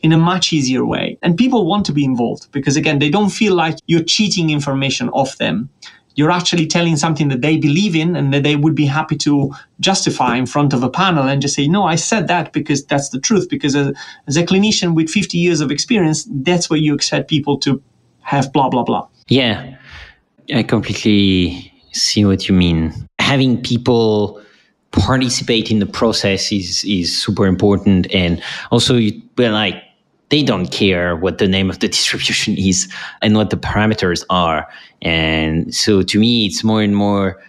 in 0.06 0.12
a 0.12 0.18
much 0.18 0.54
easier 0.58 0.84
way 0.86 1.18
and 1.24 1.38
people 1.44 1.62
want 1.66 1.84
to 1.86 1.94
be 2.00 2.06
involved 2.12 2.44
because 2.52 2.76
again 2.82 3.00
they 3.00 3.10
don't 3.10 3.32
feel 3.42 3.54
like 3.64 3.76
you're 3.88 4.08
cheating 4.16 4.50
information 4.50 5.10
off 5.10 5.38
them 5.38 5.70
you're 6.16 6.32
actually 6.32 6.66
telling 6.66 6.96
something 6.96 7.28
that 7.28 7.42
they 7.42 7.58
believe 7.58 7.96
in 7.96 8.16
and 8.16 8.34
that 8.34 8.44
they 8.44 8.56
would 8.56 8.74
be 8.74 8.86
happy 8.86 9.18
to 9.18 9.54
justify 9.80 10.38
in 10.38 10.46
front 10.46 10.74
of 10.74 10.82
a 10.82 10.90
panel 10.90 11.28
and 11.28 11.42
just 11.42 11.56
say, 11.56 11.68
no, 11.68 11.84
I 11.84 11.96
said 11.96 12.28
that 12.30 12.54
because 12.54 12.86
that's 12.86 13.10
the 13.10 13.20
truth. 13.20 13.50
Because 13.50 13.76
as, 13.76 13.94
as 14.28 14.38
a 14.38 14.46
clinician 14.46 14.96
with 14.96 15.10
50 15.10 15.38
years 15.38 15.60
of 15.60 15.72
experience, 15.72 16.26
that's 16.30 16.70
where 16.70 16.80
you 16.80 16.96
expect 16.96 17.30
people 17.30 17.58
to 17.60 17.82
have 18.22 18.52
blah, 18.54 18.70
blah, 18.70 18.84
blah. 18.84 19.08
Yeah, 19.28 19.76
I 20.54 20.64
completely 20.64 21.74
see 21.92 22.24
what 22.24 22.48
you 22.48 22.56
mean. 22.56 22.94
Having 23.20 23.62
people 23.64 24.42
participate 24.92 25.70
in 25.70 25.80
the 25.80 25.86
process 25.86 26.52
is, 26.52 26.86
is 26.86 27.22
super 27.22 27.46
important. 27.46 28.10
And 28.14 28.42
also, 28.72 29.00
well, 29.38 29.52
like, 29.52 29.84
they 30.30 30.44
don't 30.44 30.72
care 30.72 31.16
what 31.16 31.38
the 31.38 31.48
name 31.48 31.70
of 31.70 31.80
the 31.80 31.88
distribution 31.96 32.58
is 32.58 32.92
and 33.22 33.36
what 33.36 33.50
the 33.50 33.58
parameters 33.58 34.24
are. 34.30 34.68
And 35.02 35.74
so 35.74 36.02
to 36.02 36.20
me, 36.20 36.46
it's 36.46 36.64
more 36.64 36.82
and 36.82 36.96
more 36.96 37.42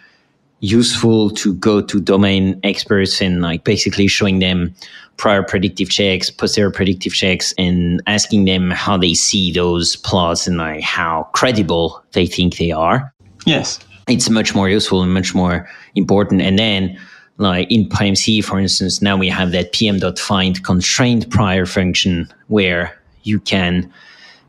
useful 0.61 1.31
to 1.31 1.55
go 1.55 1.83
to 1.83 2.01
domain 2.01 2.59
experts 2.62 3.20
and 3.20 3.43
like 3.43 3.64
basically 3.64 4.09
showing 4.09 4.39
them 4.39 4.74
prior 5.16 5.43
predictive 5.43 5.89
checks, 5.91 6.31
posterior 6.31 6.70
predictive 6.70 7.12
checks, 7.12 7.55
and 7.59 8.03
asking 8.07 8.45
them 8.45 8.70
how 8.70 8.97
they 8.97 9.14
see 9.14 9.53
those 9.53 9.97
plots 9.97 10.47
and 10.47 10.59
like 10.59 10.83
how 10.83 11.29
credible 11.35 12.03
they 12.12 12.27
think 12.27 12.57
they 12.57 12.70
are. 12.70 13.12
Yes. 13.47 13.79
It's 14.09 14.31
much 14.31 14.55
more 14.55 14.68
useful 14.68 15.03
and 15.03 15.12
much 15.12 15.35
more 15.35 15.68
important. 15.95 16.41
And 16.41 16.59
then 16.59 16.99
like 17.39 17.70
in 17.70 17.89
PyMC, 17.89 18.43
for 18.45 18.59
instance, 18.59 19.03
now 19.03 19.16
we 19.16 19.28
have 19.28 19.53
that 19.53 19.72
pm.find 19.72 20.64
constrained 20.64 21.30
prior 21.30 21.66
function 21.66 22.32
where 22.49 22.99
you 23.24 23.41
can 23.41 23.93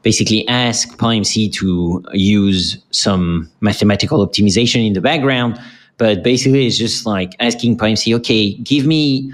basically 0.04 0.48
ask 0.48 0.98
PyMC 0.98 1.52
to 1.54 2.04
use 2.14 2.78
some 2.92 3.50
mathematical 3.60 4.26
optimization 4.26 4.86
in 4.86 4.94
the 4.94 5.02
background. 5.02 5.60
But 5.98 6.24
basically, 6.24 6.68
it's 6.68 6.78
just 6.78 7.06
like 7.06 7.34
asking 7.40 7.78
PyMC, 7.78 8.16
okay, 8.18 8.54
give 8.54 8.86
me 8.86 9.34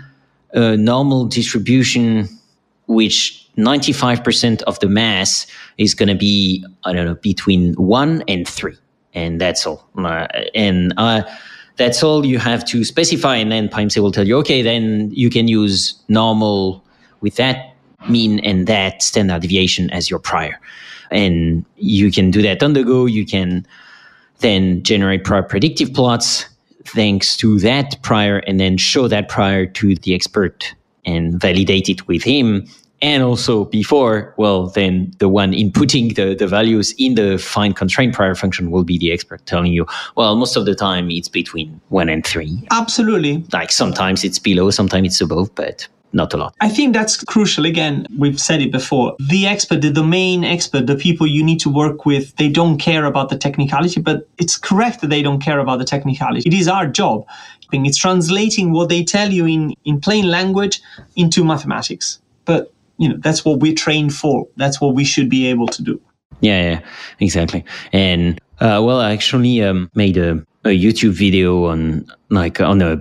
a 0.54 0.78
normal 0.78 1.26
distribution 1.26 2.28
which 2.88 3.48
95% 3.58 4.62
of 4.64 4.80
the 4.80 4.88
mass 4.88 5.46
is 5.78 5.94
going 5.94 6.10
to 6.10 6.16
be, 6.16 6.66
I 6.86 6.94
don't 6.94 7.06
know, 7.06 7.16
between 7.16 7.74
one 7.76 8.24
and 8.28 8.48
three. 8.48 8.78
And 9.14 9.40
that's 9.40 9.66
all. 9.68 9.88
Uh, 9.98 10.28
and 10.56 10.94
uh, 10.98 11.24
that's 11.78 12.04
all 12.04 12.26
you 12.26 12.40
have 12.40 12.66
to 12.66 12.84
specify. 12.84 13.36
And 13.36 13.52
then 13.52 13.70
PyMC 13.70 14.02
will 14.02 14.12
tell 14.12 14.28
you, 14.28 14.38
okay, 14.38 14.62
then 14.62 15.10
you 15.12 15.30
can 15.30 15.48
use 15.48 15.96
normal 16.08 16.84
with 17.22 17.36
that 17.36 17.76
mean 18.10 18.40
and 18.40 18.68
that 18.68 19.02
standard 19.02 19.42
deviation 19.42 19.90
as 19.92 20.10
your 20.10 20.20
prior. 20.20 20.60
And 21.12 21.66
you 21.78 22.12
can 22.12 22.32
do 22.32 22.42
that 22.42 22.62
on 22.64 22.74
the 22.74 22.84
go. 22.84 23.06
You 23.06 23.26
can 23.26 23.66
then 24.40 24.84
generate 24.84 25.24
prior 25.24 25.44
predictive 25.44 25.94
plots 25.94 26.46
thanks 26.86 27.38
to 27.38 27.60
that 27.60 28.02
prior 28.02 28.40
and 28.40 28.60
then 28.60 28.78
show 28.78 29.08
that 29.08 29.30
prior 29.30 29.66
to 29.66 29.96
the 29.96 30.14
expert 30.14 30.76
and 31.06 31.40
validate 31.40 31.90
it 31.90 32.08
with 32.08 32.24
him 32.24 32.68
and 33.04 33.22
also 33.22 33.66
before, 33.66 34.34
well, 34.38 34.68
then 34.68 35.14
the 35.20 35.28
one 35.28 35.52
inputting 35.52 36.16
the, 36.16 36.34
the 36.34 36.48
values 36.48 36.96
in 36.98 37.16
the 37.16 37.38
find 37.38 37.76
constrained 37.76 38.14
prior 38.14 38.34
function 38.34 38.72
will 38.72 38.86
be 38.86 38.98
the 38.98 39.12
expert 39.12 39.46
telling 39.46 39.74
you, 39.74 39.86
well, 40.16 40.38
most 40.38 40.56
of 40.56 40.66
the 40.66 40.74
time 40.74 41.12
it's 41.12 41.28
between 41.28 41.82
one 41.90 42.08
and 42.08 42.26
three. 42.26 42.66
Absolutely. 42.72 43.44
Like 43.52 43.74
sometimes 43.74 44.24
it's 44.24 44.40
below, 44.40 44.72
sometimes 44.72 45.08
it's 45.08 45.22
above, 45.22 45.54
but 45.54 45.86
not 46.14 46.34
a 46.34 46.38
lot. 46.38 46.56
I 46.62 46.70
think 46.70 46.94
that's 46.94 47.22
crucial. 47.26 47.66
Again, 47.66 48.08
we've 48.18 48.40
said 48.40 48.62
it 48.62 48.72
before. 48.72 49.18
The 49.28 49.48
expert, 49.48 49.82
the 49.82 49.92
domain 49.92 50.46
expert, 50.46 50.88
the 50.88 50.96
people 50.96 51.28
you 51.28 51.44
need 51.44 51.60
to 51.62 51.70
work 51.70 52.06
with, 52.06 52.34
they 52.38 52.48
don't 52.48 52.78
care 52.78 53.04
about 53.04 53.28
the 53.30 53.38
technicality, 53.38 54.00
but 54.00 54.30
it's 54.38 54.58
correct 54.58 55.02
that 55.02 55.10
they 55.10 55.22
don't 55.22 55.42
care 55.42 55.60
about 55.60 55.80
the 55.80 55.86
technicality. 55.86 56.48
It 56.48 56.54
is 56.54 56.70
our 56.70 56.88
job. 56.88 57.26
It's 57.74 57.98
translating 57.98 58.72
what 58.72 58.88
they 58.88 59.04
tell 59.04 59.32
you 59.32 59.46
in, 59.46 59.74
in 59.84 60.00
plain 60.00 60.30
language 60.30 60.82
into 61.16 61.44
mathematics. 61.44 62.20
But 62.46 62.72
you 62.98 63.10
know 63.10 63.16
that's 63.20 63.44
what 63.44 63.60
we're 63.60 63.74
trained 63.74 64.14
for 64.14 64.48
that's 64.58 64.80
what 64.80 64.96
we 64.96 65.04
should 65.04 65.30
be 65.30 65.48
able 65.48 65.68
to 65.68 65.82
do 65.84 66.00
yeah 66.42 66.72
yeah 66.72 66.82
exactly 67.20 67.64
and 67.92 68.40
uh, 68.60 68.82
well 68.84 69.00
i 69.00 69.12
actually 69.12 69.62
um, 69.62 69.90
made 69.96 70.18
a, 70.18 70.32
a 70.66 70.70
youtube 70.70 71.14
video 71.14 71.66
on 71.66 72.06
like 72.30 72.60
on 72.62 72.82
a 72.82 72.98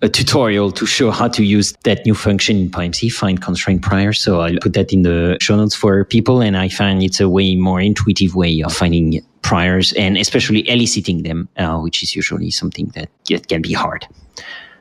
a 0.00 0.08
tutorial 0.08 0.70
to 0.70 0.86
show 0.86 1.10
how 1.10 1.28
to 1.28 1.44
use 1.44 1.74
that 1.82 2.04
new 2.06 2.14
function 2.14 2.56
in 2.56 2.70
PyMC, 2.70 3.10
find 3.10 3.42
constrained 3.42 3.82
prior. 3.82 4.12
So 4.12 4.40
I'll 4.40 4.58
put 4.60 4.74
that 4.74 4.92
in 4.92 5.02
the 5.02 5.36
show 5.40 5.56
notes 5.56 5.74
for 5.74 6.04
people. 6.04 6.40
And 6.40 6.56
I 6.56 6.68
find 6.68 7.02
it's 7.02 7.20
a 7.20 7.28
way 7.28 7.56
more 7.56 7.80
intuitive 7.80 8.36
way 8.36 8.62
of 8.62 8.72
finding 8.72 9.20
priors 9.42 9.92
and 9.94 10.16
especially 10.16 10.68
eliciting 10.68 11.22
them, 11.22 11.48
uh, 11.56 11.78
which 11.78 12.02
is 12.02 12.14
usually 12.14 12.50
something 12.50 12.92
that 12.94 13.08
can 13.48 13.62
be 13.62 13.72
hard. 13.72 14.06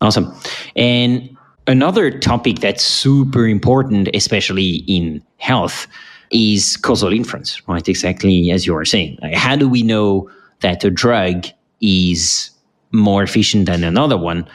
Awesome. 0.02 0.32
And 0.76 1.37
Another 1.68 2.10
topic 2.18 2.60
that's 2.60 2.84
super 2.84 3.46
important, 3.46 4.08
especially 4.14 4.86
in 4.88 5.22
health, 5.38 5.86
is 6.32 6.78
causal 6.78 7.12
inference, 7.12 7.62
right? 7.68 7.88
Exactly 7.88 8.52
as 8.52 8.66
you 8.66 8.74
were 8.74 8.86
saying. 8.86 9.20
Like, 9.22 9.36
how 9.36 9.58
do 9.58 9.68
we 9.68 9.84
know 9.84 10.30
that 10.62 10.84
a 10.86 10.90
drug 10.90 11.46
is 11.82 12.52
more 12.92 13.22
efficient 13.22 13.66
than 13.66 13.84
another 13.84 14.18
one? 14.18 14.48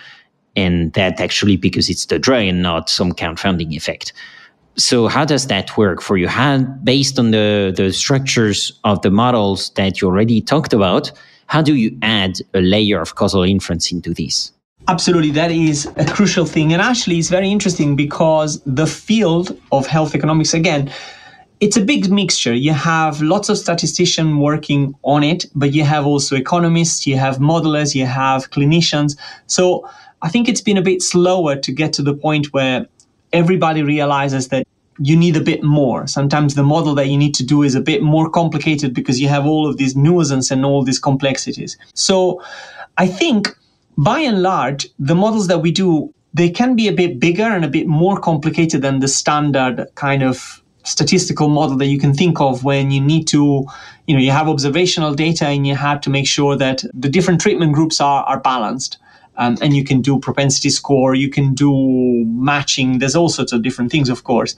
And 0.56 0.92
that 0.94 1.20
actually 1.20 1.58
because 1.58 1.90
it's 1.90 2.06
the 2.06 2.18
drug 2.18 2.44
and 2.44 2.62
not 2.62 2.88
some 2.88 3.12
confounding 3.12 3.72
effect. 3.72 4.14
So 4.76 5.06
how 5.08 5.26
does 5.26 5.48
that 5.48 5.76
work 5.76 6.00
for 6.00 6.16
you? 6.16 6.28
How, 6.28 6.58
based 6.82 7.18
on 7.18 7.30
the, 7.30 7.74
the 7.76 7.92
structures 7.92 8.72
of 8.84 9.02
the 9.02 9.10
models 9.10 9.70
that 9.76 10.00
you 10.00 10.08
already 10.08 10.40
talked 10.40 10.72
about, 10.72 11.12
how 11.46 11.60
do 11.60 11.74
you 11.74 11.96
add 12.00 12.38
a 12.54 12.62
layer 12.62 13.00
of 13.00 13.16
causal 13.16 13.42
inference 13.42 13.92
into 13.92 14.14
this? 14.14 14.50
Absolutely, 14.88 15.30
that 15.30 15.50
is 15.52 15.86
a 15.96 16.04
crucial 16.04 16.44
thing. 16.44 16.72
And 16.72 16.82
actually, 16.82 17.18
it's 17.18 17.28
very 17.28 17.50
interesting 17.50 17.94
because 17.94 18.60
the 18.66 18.86
field 18.86 19.56
of 19.70 19.86
health 19.86 20.14
economics, 20.14 20.54
again, 20.54 20.92
it's 21.60 21.76
a 21.76 21.80
big 21.80 22.10
mixture. 22.10 22.52
You 22.52 22.72
have 22.72 23.22
lots 23.22 23.48
of 23.48 23.56
statisticians 23.56 24.34
working 24.34 24.94
on 25.04 25.22
it, 25.22 25.46
but 25.54 25.72
you 25.72 25.84
have 25.84 26.04
also 26.04 26.34
economists, 26.34 27.06
you 27.06 27.16
have 27.16 27.36
modelers, 27.36 27.94
you 27.94 28.06
have 28.06 28.50
clinicians. 28.50 29.16
So 29.46 29.88
I 30.22 30.28
think 30.28 30.48
it's 30.48 30.60
been 30.60 30.76
a 30.76 30.82
bit 30.82 31.00
slower 31.02 31.54
to 31.54 31.72
get 31.72 31.92
to 31.94 32.02
the 32.02 32.14
point 32.14 32.52
where 32.52 32.86
everybody 33.32 33.84
realizes 33.84 34.48
that 34.48 34.66
you 34.98 35.16
need 35.16 35.36
a 35.36 35.40
bit 35.40 35.62
more. 35.62 36.08
Sometimes 36.08 36.56
the 36.56 36.64
model 36.64 36.96
that 36.96 37.06
you 37.06 37.16
need 37.16 37.34
to 37.36 37.44
do 37.44 37.62
is 37.62 37.76
a 37.76 37.80
bit 37.80 38.02
more 38.02 38.28
complicated 38.28 38.92
because 38.92 39.20
you 39.20 39.28
have 39.28 39.46
all 39.46 39.68
of 39.68 39.76
these 39.76 39.94
nuances 39.94 40.50
and 40.50 40.64
all 40.64 40.82
these 40.82 40.98
complexities. 40.98 41.78
So 41.94 42.42
I 42.98 43.06
think 43.06 43.56
by 43.98 44.20
and 44.20 44.42
large, 44.42 44.88
the 44.98 45.14
models 45.14 45.48
that 45.48 45.58
we 45.58 45.70
do, 45.70 46.12
they 46.34 46.50
can 46.50 46.74
be 46.76 46.88
a 46.88 46.92
bit 46.92 47.20
bigger 47.20 47.44
and 47.44 47.64
a 47.64 47.68
bit 47.68 47.86
more 47.86 48.18
complicated 48.18 48.82
than 48.82 49.00
the 49.00 49.08
standard 49.08 49.86
kind 49.94 50.22
of 50.22 50.62
statistical 50.84 51.48
model 51.48 51.76
that 51.76 51.86
you 51.86 51.98
can 51.98 52.14
think 52.14 52.40
of 52.40 52.64
when 52.64 52.90
you 52.90 53.00
need 53.00 53.28
to, 53.28 53.64
you 54.06 54.14
know, 54.14 54.20
you 54.20 54.30
have 54.30 54.48
observational 54.48 55.14
data 55.14 55.46
and 55.46 55.66
you 55.66 55.76
have 55.76 56.00
to 56.00 56.10
make 56.10 56.26
sure 56.26 56.56
that 56.56 56.82
the 56.92 57.08
different 57.08 57.40
treatment 57.40 57.72
groups 57.72 58.00
are, 58.00 58.24
are 58.24 58.40
balanced. 58.40 58.98
Um, 59.38 59.56
and 59.62 59.74
you 59.74 59.82
can 59.82 60.02
do 60.02 60.18
propensity 60.18 60.68
score, 60.68 61.14
you 61.14 61.30
can 61.30 61.54
do 61.54 61.72
matching. 62.26 62.98
There's 62.98 63.16
all 63.16 63.30
sorts 63.30 63.52
of 63.52 63.62
different 63.62 63.90
things, 63.90 64.10
of 64.10 64.24
course. 64.24 64.54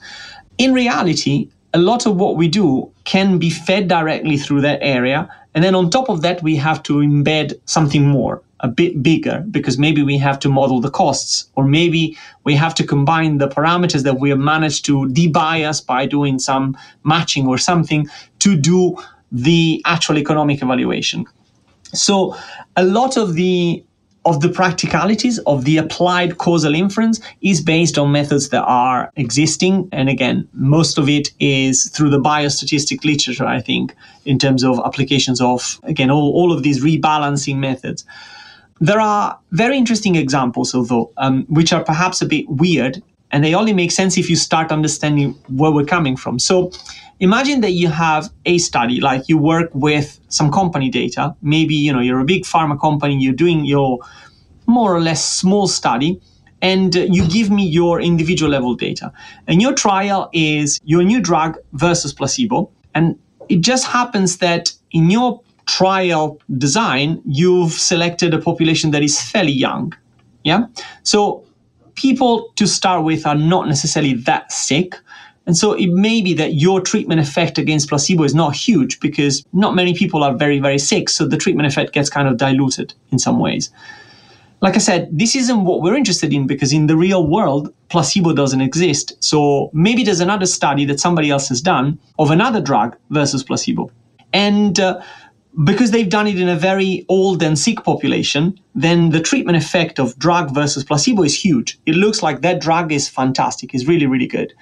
In 0.57 0.73
reality, 0.73 1.49
a 1.73 1.77
lot 1.77 2.05
of 2.05 2.17
what 2.17 2.35
we 2.35 2.49
do 2.49 2.91
can 3.05 3.37
be 3.37 3.49
fed 3.49 3.87
directly 3.87 4.35
through 4.37 4.61
that 4.61 4.79
area. 4.81 5.29
And 5.53 5.63
then 5.63 5.75
on 5.75 5.89
top 5.89 6.09
of 6.09 6.23
that, 6.23 6.43
we 6.43 6.57
have 6.57 6.83
to 6.83 6.95
embed 6.95 7.53
something 7.65 8.05
more 8.05 8.41
a 8.61 8.67
bit 8.67 9.03
bigger 9.03 9.43
because 9.51 9.77
maybe 9.77 10.01
we 10.01 10.17
have 10.17 10.39
to 10.39 10.49
model 10.49 10.79
the 10.79 10.89
costs 10.89 11.49
or 11.55 11.65
maybe 11.65 12.17
we 12.43 12.55
have 12.55 12.73
to 12.75 12.85
combine 12.85 13.37
the 13.37 13.47
parameters 13.47 14.03
that 14.03 14.19
we 14.19 14.29
have 14.29 14.39
managed 14.39 14.85
to 14.85 15.05
debias 15.07 15.85
by 15.85 16.05
doing 16.05 16.39
some 16.39 16.77
matching 17.03 17.47
or 17.47 17.57
something 17.57 18.07
to 18.39 18.55
do 18.55 18.97
the 19.31 19.81
actual 19.85 20.17
economic 20.17 20.61
evaluation 20.61 21.25
so 21.93 22.35
a 22.75 22.83
lot 22.83 23.17
of 23.17 23.33
the 23.33 23.83
of 24.25 24.41
the 24.41 24.49
practicalities 24.49 25.37
of 25.39 25.65
the 25.65 25.77
applied 25.77 26.39
causal 26.39 26.73
inference 26.73 27.21
is 27.41 27.61
based 27.61 27.97
on 27.97 28.11
methods 28.11 28.49
that 28.49 28.63
are 28.63 29.11
existing. 29.15 29.87
And 29.91 30.09
again, 30.09 30.47
most 30.53 30.97
of 30.97 31.07
it 31.07 31.29
is 31.39 31.89
through 31.89 32.09
the 32.09 32.19
biostatistic 32.19 33.05
literature, 33.05 33.45
I 33.45 33.61
think, 33.61 33.95
in 34.25 34.39
terms 34.39 34.63
of 34.63 34.81
applications 34.83 35.39
of, 35.41 35.79
again, 35.83 36.09
all, 36.09 36.33
all 36.33 36.51
of 36.51 36.63
these 36.63 36.83
rebalancing 36.83 37.57
methods. 37.57 38.03
There 38.81 38.99
are 38.99 39.39
very 39.51 39.77
interesting 39.77 40.15
examples, 40.15 40.75
although, 40.75 41.11
um, 41.17 41.45
which 41.47 41.71
are 41.71 41.83
perhaps 41.83 42.21
a 42.21 42.25
bit 42.25 42.45
weird, 42.49 43.01
and 43.31 43.41
they 43.41 43.53
only 43.55 43.71
make 43.71 43.91
sense 43.91 44.17
if 44.17 44.29
you 44.29 44.35
start 44.35 44.69
understanding 44.69 45.31
where 45.47 45.71
we're 45.71 45.85
coming 45.85 46.17
from. 46.17 46.39
So, 46.39 46.71
imagine 47.21 47.61
that 47.61 47.71
you 47.71 47.87
have 47.87 48.29
a 48.45 48.57
study, 48.57 48.99
like 48.99 49.29
you 49.29 49.37
work 49.37 49.69
with 49.73 50.19
some 50.27 50.51
company 50.51 50.89
data. 50.89 51.33
Maybe 51.41 51.73
you 51.73 51.93
know 51.93 52.01
you're 52.01 52.19
a 52.19 52.25
big 52.25 52.43
pharma 52.43 52.77
company, 52.79 53.17
you're 53.17 53.33
doing 53.33 53.63
your 53.63 53.99
more 54.67 54.93
or 54.93 54.99
less 54.99 55.23
small 55.23 55.67
study, 55.67 56.19
and 56.61 56.93
you 56.95 57.25
give 57.29 57.49
me 57.49 57.65
your 57.65 58.01
individual 58.01 58.51
level 58.51 58.75
data. 58.75 59.13
And 59.47 59.61
your 59.61 59.73
trial 59.73 60.29
is 60.33 60.81
your 60.83 61.03
new 61.03 61.21
drug 61.21 61.57
versus 61.71 62.11
placebo, 62.11 62.69
and 62.93 63.17
it 63.47 63.61
just 63.61 63.87
happens 63.87 64.39
that 64.39 64.73
in 64.91 65.09
your 65.09 65.41
trial 65.65 66.39
design, 66.57 67.21
you've 67.25 67.73
selected 67.73 68.33
a 68.33 68.39
population 68.39 68.91
that 68.91 69.03
is 69.03 69.21
fairly 69.21 69.51
young. 69.51 69.93
Yeah. 70.43 70.67
So 71.03 71.43
people 71.95 72.51
to 72.55 72.67
start 72.67 73.03
with 73.03 73.25
are 73.25 73.35
not 73.35 73.67
necessarily 73.67 74.13
that 74.13 74.51
sick. 74.51 74.95
And 75.47 75.55
so 75.55 75.73
it 75.73 75.87
may 75.87 76.21
be 76.21 76.33
that 76.35 76.55
your 76.55 76.81
treatment 76.81 77.19
effect 77.19 77.57
against 77.57 77.89
placebo 77.89 78.23
is 78.23 78.33
not 78.33 78.55
huge 78.55 78.99
because 78.99 79.45
not 79.53 79.75
many 79.75 79.93
people 79.93 80.23
are 80.23 80.33
very, 80.35 80.59
very 80.59 80.79
sick. 80.79 81.09
So 81.09 81.27
the 81.27 81.37
treatment 81.37 81.67
effect 81.67 81.93
gets 81.93 82.09
kind 82.09 82.27
of 82.27 82.37
diluted 82.37 82.93
in 83.11 83.19
some 83.19 83.39
ways. 83.39 83.69
like 84.61 84.75
I 84.75 84.79
said, 84.79 85.09
this 85.11 85.35
isn't 85.35 85.65
what 85.65 85.81
we're 85.81 85.95
interested 85.95 86.33
in 86.33 86.47
because 86.47 86.73
in 86.73 86.87
the 86.87 86.95
real 86.95 87.27
world, 87.27 87.71
placebo 87.89 88.33
doesn't 88.33 88.61
exist. 88.61 89.13
So 89.19 89.69
maybe 89.73 90.03
there's 90.03 90.21
another 90.21 90.47
study 90.47 90.85
that 90.85 90.99
somebody 90.99 91.29
else 91.29 91.49
has 91.49 91.61
done 91.61 91.99
of 92.17 92.31
another 92.31 92.61
drug 92.61 92.97
versus 93.11 93.43
placebo. 93.43 93.91
And 94.33 94.79
uh, 94.79 95.01
because 95.63 95.91
they've 95.91 96.09
done 96.09 96.27
it 96.27 96.39
in 96.39 96.49
a 96.49 96.55
very 96.55 97.05
old 97.07 97.41
and 97.41 97.57
sick 97.57 97.83
population, 97.83 98.59
then 98.73 99.11
the 99.11 99.21
treatment 99.21 99.57
effect 99.57 99.99
of 99.99 100.17
drug 100.19 100.53
versus 100.53 100.83
placebo 100.83 101.23
is 101.23 101.39
huge. 101.39 101.79
It 101.85 101.95
looks 101.95 102.21
like 102.21 102.41
that 102.41 102.59
drug 102.59 102.91
is 102.91 103.07
fantastic, 103.07 103.73
is 103.73 103.87
really, 103.87 104.05
really 104.05 104.27
good. 104.27 104.53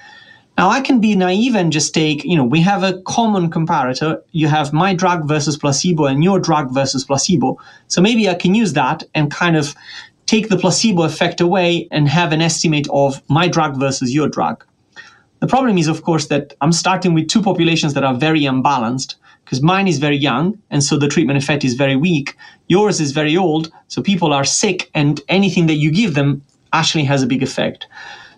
Now 0.55 0.69
I 0.69 0.81
can 0.81 1.01
be 1.01 1.15
naive 1.15 1.55
and 1.55 1.73
just 1.73 1.95
take, 1.95 2.23
you 2.23 2.37
know, 2.37 2.43
we 2.43 2.61
have 2.61 2.83
a 2.83 3.01
common 3.03 3.49
comparator. 3.49 4.21
You 4.33 4.47
have 4.47 4.71
my 4.71 4.93
drug 4.93 5.27
versus 5.27 5.57
placebo 5.57 6.05
and 6.05 6.23
your 6.23 6.39
drug 6.39 6.71
versus 6.71 7.03
placebo. 7.03 7.57
So 7.87 8.01
maybe 8.01 8.29
I 8.29 8.35
can 8.35 8.53
use 8.53 8.73
that 8.73 9.03
and 9.15 9.31
kind 9.31 9.57
of 9.57 9.73
take 10.27 10.49
the 10.49 10.57
placebo 10.57 11.03
effect 11.03 11.41
away 11.41 11.87
and 11.89 12.07
have 12.07 12.31
an 12.31 12.41
estimate 12.41 12.87
of 12.91 13.21
my 13.29 13.47
drug 13.47 13.79
versus 13.79 14.13
your 14.13 14.29
drug. 14.29 14.63
The 15.39 15.47
problem 15.47 15.77
is, 15.77 15.87
of 15.87 16.03
course, 16.03 16.27
that 16.27 16.53
I'm 16.61 16.71
starting 16.71 17.15
with 17.15 17.29
two 17.29 17.41
populations 17.41 17.95
that 17.95 18.03
are 18.03 18.13
very 18.13 18.45
unbalanced 18.45 19.15
because 19.43 19.61
mine 19.61 19.87
is 19.87 19.99
very 19.99 20.17
young 20.17 20.57
and 20.69 20.83
so 20.83 20.97
the 20.97 21.07
treatment 21.07 21.37
effect 21.37 21.63
is 21.63 21.73
very 21.73 21.95
weak. 21.95 22.35
Yours 22.67 22.99
is 22.99 23.11
very 23.11 23.35
old, 23.37 23.71
so 23.87 24.01
people 24.01 24.33
are 24.33 24.43
sick 24.43 24.89
and 24.93 25.21
anything 25.29 25.67
that 25.67 25.75
you 25.75 25.91
give 25.91 26.13
them 26.15 26.41
actually 26.71 27.03
has 27.03 27.21
a 27.21 27.27
big 27.27 27.43
effect. 27.43 27.87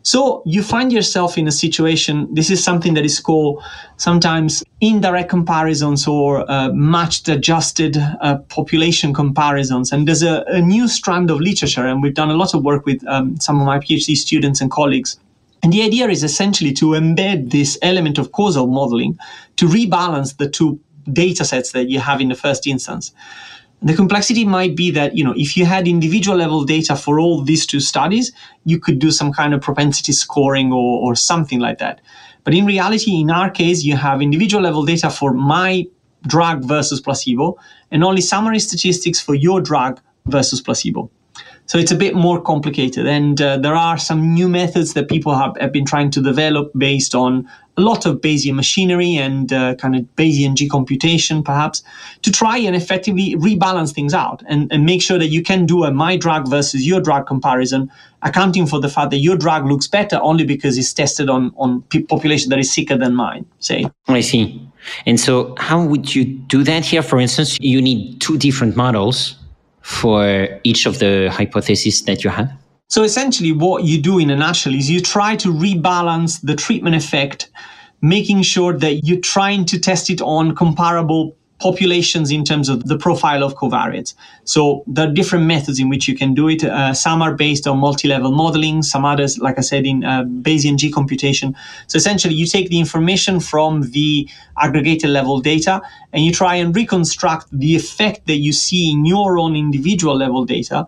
So 0.05 0.43
you 0.45 0.61
find 0.61 0.93
yourself 0.93 1.35
in 1.35 1.47
a 1.47 1.51
situation, 1.51 2.31
this 2.31 2.51
is 2.51 2.63
something 2.63 2.93
that 2.93 3.05
is 3.05 3.19
called 3.19 3.63
sometimes 3.97 4.63
indirect 4.79 5.29
comparisons 5.29 6.07
or 6.07 6.49
uh, 6.49 6.69
matched 6.73 7.27
adjusted 7.27 7.97
uh, 7.97 8.37
population 8.49 9.15
comparisons. 9.15 9.91
And 9.91 10.07
there's 10.07 10.21
a, 10.21 10.43
a, 10.47 10.61
new 10.61 10.87
strand 10.87 11.31
of 11.31 11.41
literature, 11.41 11.87
and 11.87 12.03
we've 12.03 12.13
done 12.13 12.29
a 12.29 12.35
lot 12.35 12.53
of 12.53 12.61
work 12.61 12.85
with 12.85 13.03
um, 13.07 13.39
some 13.39 13.59
of 13.59 13.65
my 13.65 13.79
PhD 13.79 14.15
students 14.15 14.61
and 14.61 14.69
colleagues. 14.69 15.19
And 15.63 15.73
the 15.73 15.81
idea 15.81 16.07
is 16.09 16.23
essentially 16.23 16.71
to 16.73 16.91
embed 16.91 17.49
this 17.49 17.75
element 17.81 18.19
of 18.19 18.31
causal 18.31 18.67
modeling 18.67 19.17
to 19.55 19.65
rebalance 19.65 20.37
the 20.37 20.47
two 20.47 20.79
data 21.11 21.45
sets 21.45 21.71
that 21.71 21.89
you 21.89 21.99
have 21.99 22.21
in 22.21 22.29
the 22.29 22.35
first 22.35 22.67
instance. 22.67 23.11
The 23.81 23.93
complexity 23.93 24.45
might 24.45 24.75
be 24.75 24.89
that, 24.91 25.15
you 25.15 25.23
know, 25.23 25.33
if 25.35 25.55
you 25.57 25.65
had 25.65 25.87
individual 25.87 26.37
level 26.37 26.63
data 26.63 26.95
for 26.95 27.19
all 27.19 27.43
these 27.43 27.65
two 27.65 27.79
studies, 27.79 28.31
you 28.63 28.79
could 28.79 28.99
do 28.99 29.11
some 29.11 29.31
kind 29.31 29.53
of 29.53 29.61
propensity 29.61 30.13
scoring 30.13 30.71
or, 30.71 31.01
or 31.01 31.15
something 31.15 31.59
like 31.59 31.77
that. 31.79 32.01
But 32.43 32.53
in 32.53 32.65
reality, 32.65 33.19
in 33.19 33.29
our 33.29 33.49
case, 33.49 33.83
you 33.83 33.95
have 33.95 34.21
individual 34.21 34.63
level 34.63 34.85
data 34.85 35.09
for 35.09 35.33
my 35.33 35.85
drug 36.27 36.63
versus 36.63 37.01
placebo 37.01 37.57
and 37.91 38.03
only 38.03 38.21
summary 38.21 38.59
statistics 38.59 39.19
for 39.19 39.35
your 39.35 39.61
drug 39.61 39.99
versus 40.25 40.61
placebo. 40.61 41.09
So 41.67 41.77
it's 41.79 41.91
a 41.91 41.95
bit 41.95 42.15
more 42.15 42.41
complicated. 42.41 43.07
And 43.07 43.41
uh, 43.41 43.57
there 43.57 43.75
are 43.75 43.97
some 43.97 44.33
new 44.33 44.47
methods 44.47 44.93
that 44.93 45.09
people 45.09 45.35
have, 45.35 45.57
have, 45.59 45.71
been 45.71 45.85
trying 45.85 46.11
to 46.11 46.21
develop 46.21 46.71
based 46.77 47.15
on 47.15 47.49
a 47.77 47.81
lot 47.81 48.05
of 48.05 48.21
Bayesian 48.21 48.55
machinery 48.55 49.15
and 49.15 49.51
uh, 49.51 49.75
kind 49.75 49.95
of 49.95 50.03
Bayesian 50.15 50.55
G 50.55 50.67
computation, 50.67 51.43
perhaps, 51.43 51.83
to 52.21 52.31
try 52.31 52.57
and 52.57 52.75
effectively 52.75 53.35
rebalance 53.35 53.93
things 53.93 54.13
out 54.13 54.43
and, 54.47 54.71
and 54.71 54.85
make 54.85 55.01
sure 55.01 55.19
that 55.19 55.27
you 55.27 55.43
can 55.43 55.65
do 55.65 55.83
a 55.83 55.91
my 55.91 56.15
drug 56.15 56.49
versus 56.49 56.87
your 56.87 57.01
drug 57.01 57.27
comparison, 57.27 57.91
accounting 58.21 58.65
for 58.65 58.79
the 58.79 58.89
fact 58.89 59.11
that 59.11 59.17
your 59.17 59.37
drug 59.37 59.65
looks 59.65 59.87
better 59.87 60.19
only 60.21 60.45
because 60.45 60.77
it's 60.77 60.93
tested 60.93 61.29
on, 61.29 61.53
on 61.57 61.81
population 62.07 62.49
that 62.49 62.59
is 62.59 62.73
sicker 62.73 62.97
than 62.97 63.13
mine, 63.13 63.45
say. 63.59 63.85
I 64.07 64.21
see. 64.21 64.61
And 65.05 65.19
so, 65.19 65.55
how 65.57 65.83
would 65.83 66.13
you 66.13 66.25
do 66.25 66.63
that 66.63 66.85
here? 66.85 67.01
For 67.01 67.19
instance, 67.19 67.57
you 67.59 67.81
need 67.81 68.21
two 68.21 68.37
different 68.37 68.75
models 68.75 69.35
for 69.81 70.47
each 70.63 70.85
of 70.85 70.99
the 70.99 71.29
hypotheses 71.31 72.03
that 72.05 72.23
you 72.23 72.29
have? 72.29 72.51
So 72.87 73.03
essentially, 73.03 73.51
what 73.51 73.83
you 73.83 73.99
do 73.99 74.19
in 74.19 74.29
a 74.29 74.35
nutshell 74.35 74.75
is 74.75 74.89
you 74.89 75.01
try 75.01 75.35
to 75.37 75.49
rebalance 75.49 76.39
the 76.41 76.55
treatment 76.55 76.95
effect, 76.95 77.49
making 78.01 78.43
sure 78.43 78.77
that 78.77 79.01
you're 79.03 79.19
trying 79.19 79.65
to 79.65 79.79
test 79.79 80.09
it 80.11 80.21
on 80.21 80.55
comparable 80.55 81.35
populations 81.59 82.31
in 82.31 82.43
terms 82.43 82.67
of 82.69 82.83
the 82.85 82.97
profile 82.97 83.41
of 83.41 83.55
covariates. 83.55 84.13
So 84.43 84.83
there 84.85 85.07
are 85.07 85.11
different 85.11 85.45
methods 85.45 85.79
in 85.79 85.89
which 85.89 86.07
you 86.07 86.15
can 86.15 86.33
do 86.33 86.49
it. 86.49 86.63
Uh, 86.63 86.93
some 86.93 87.21
are 87.21 87.33
based 87.33 87.65
on 87.65 87.79
multi-level 87.79 88.31
modeling, 88.31 88.83
some 88.83 89.05
others, 89.05 89.39
like 89.39 89.57
I 89.57 89.61
said, 89.61 89.85
in 89.85 90.03
uh, 90.03 90.23
Bayesian 90.23 90.77
G 90.77 90.91
computation. 90.91 91.55
So 91.87 91.95
essentially, 91.95 92.35
you 92.35 92.45
take 92.45 92.69
the 92.69 92.79
information 92.79 93.39
from 93.39 93.89
the 93.91 94.29
aggregated 94.57 95.09
level 95.09 95.39
data 95.39 95.81
and 96.13 96.23
you 96.23 96.31
try 96.31 96.55
and 96.55 96.75
reconstruct 96.75 97.47
the 97.51 97.75
effect 97.75 98.27
that 98.27 98.37
you 98.37 98.51
see 98.51 98.91
in 98.91 99.05
your 99.05 99.39
own 99.39 99.55
individual 99.55 100.15
level 100.15 100.45
data 100.45 100.85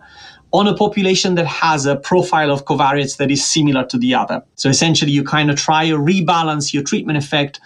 on 0.52 0.66
a 0.66 0.74
population 0.74 1.34
that 1.34 1.46
has 1.46 1.86
a 1.86 1.96
profile 1.96 2.50
of 2.50 2.64
covariates 2.64 3.18
that 3.18 3.30
is 3.30 3.44
similar 3.44 3.84
to 3.86 3.98
the 3.98 4.14
other. 4.14 4.42
So 4.54 4.68
essentially, 4.68 5.12
you 5.12 5.22
kind 5.22 5.50
of 5.50 5.56
try 5.56 5.88
to 5.88 5.96
rebalance 5.96 6.72
your 6.72 6.82
treatment 6.82 7.18
effect 7.18 7.60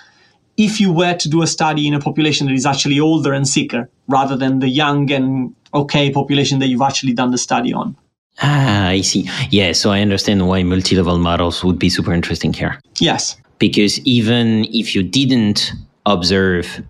if 0.57 0.81
you 0.81 0.93
were 0.93 1.15
to 1.15 1.29
do 1.29 1.43
a 1.43 1.47
study 1.47 1.87
in 1.87 1.95
a 1.95 2.01
population 2.01 2.47
that 2.47 2.53
is 2.55 2.67
actually 2.67 3.01
older 3.01 3.33
and 3.33 3.49
sicker 3.49 3.89
rather 4.09 4.37
than 4.37 4.59
the 4.59 4.69
young 4.69 5.11
and 5.11 5.55
okay 5.73 6.11
population 6.11 6.59
that 6.59 6.69
you've 6.69 6.83
actually 6.83 7.13
done 7.13 7.31
the 7.31 7.39
study 7.39 7.73
on. 7.73 7.97
Ah, 8.41 8.89
I 8.89 9.01
see. 9.03 9.29
Yeah, 9.51 9.73
so 9.73 9.91
I 9.91 10.01
understand 10.01 10.47
why 10.49 10.63
multi 10.63 10.97
level 10.97 11.19
models 11.19 11.63
would 11.65 11.79
be 11.79 11.89
super 11.89 12.13
interesting 12.13 12.53
here. 12.53 12.81
Yes. 12.99 13.37
Because 13.59 14.01
even 14.01 14.65
if 14.73 14.95
you 14.95 15.03
didn't 15.03 15.73
observe 16.07 16.83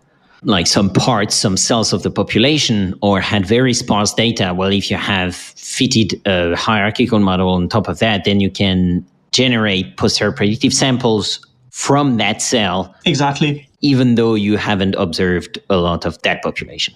like 0.44 0.66
some 0.66 0.90
parts, 0.90 1.34
some 1.34 1.56
cells 1.56 1.92
of 1.92 2.02
the 2.02 2.10
population, 2.10 2.94
or 3.00 3.20
had 3.20 3.46
very 3.46 3.72
sparse 3.72 4.12
data, 4.12 4.52
well, 4.56 4.72
if 4.72 4.90
you 4.90 4.96
have 4.96 5.34
fitted 5.34 6.20
a 6.26 6.54
hierarchical 6.56 7.20
model 7.20 7.50
on 7.50 7.68
top 7.68 7.88
of 7.88 7.98
that, 8.00 8.24
then 8.24 8.40
you 8.40 8.50
can 8.50 9.06
generate 9.30 9.96
posterior 9.96 10.32
predictive 10.32 10.72
samples 10.72 11.40
from 11.70 12.16
that 12.18 12.42
cell. 12.42 12.94
Exactly. 13.04 13.68
Even 13.80 14.16
though 14.16 14.34
you 14.34 14.56
haven't 14.56 14.94
observed 14.96 15.58
a 15.70 15.76
lot 15.76 16.04
of 16.04 16.20
that 16.22 16.42
population. 16.42 16.94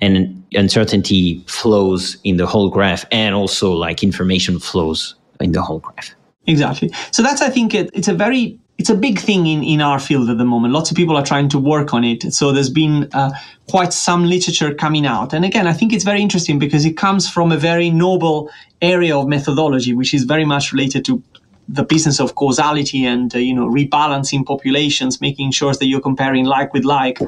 And 0.00 0.44
uncertainty 0.52 1.42
flows 1.46 2.18
in 2.24 2.36
the 2.36 2.46
whole 2.46 2.68
graph, 2.68 3.04
and 3.10 3.34
also 3.34 3.72
like 3.72 4.02
information 4.02 4.58
flows 4.58 5.14
in 5.40 5.52
the 5.52 5.62
whole 5.62 5.80
graph. 5.80 6.14
Exactly. 6.46 6.90
So 7.10 7.22
that's, 7.22 7.42
I 7.42 7.48
think, 7.48 7.74
it, 7.74 7.90
it's 7.94 8.08
a 8.08 8.14
very 8.14 8.58
it's 8.78 8.90
a 8.90 8.94
big 8.94 9.18
thing 9.18 9.46
in, 9.46 9.64
in 9.64 9.80
our 9.80 9.98
field 9.98 10.30
at 10.30 10.38
the 10.38 10.44
moment. 10.44 10.72
Lots 10.72 10.90
of 10.90 10.96
people 10.96 11.16
are 11.16 11.24
trying 11.24 11.48
to 11.48 11.58
work 11.58 11.92
on 11.92 12.04
it. 12.04 12.32
So 12.32 12.52
there's 12.52 12.70
been 12.70 13.08
uh, 13.12 13.32
quite 13.68 13.92
some 13.92 14.24
literature 14.24 14.72
coming 14.72 15.04
out. 15.04 15.34
And 15.34 15.44
again, 15.44 15.66
I 15.66 15.72
think 15.72 15.92
it's 15.92 16.04
very 16.04 16.22
interesting 16.22 16.60
because 16.60 16.84
it 16.84 16.96
comes 16.96 17.28
from 17.28 17.50
a 17.50 17.56
very 17.56 17.90
noble 17.90 18.50
area 18.80 19.16
of 19.18 19.26
methodology, 19.26 19.94
which 19.94 20.14
is 20.14 20.24
very 20.24 20.44
much 20.44 20.72
related 20.72 21.04
to 21.06 21.20
the 21.68 21.82
business 21.82 22.18
of 22.20 22.34
causality 22.34 23.04
and 23.04 23.34
uh, 23.34 23.38
you 23.38 23.54
know 23.54 23.68
rebalancing 23.68 24.46
populations, 24.46 25.20
making 25.20 25.50
sure 25.50 25.74
that 25.74 25.86
you're 25.86 26.00
comparing 26.00 26.46
like 26.46 26.72
with 26.72 26.84
like. 26.84 27.18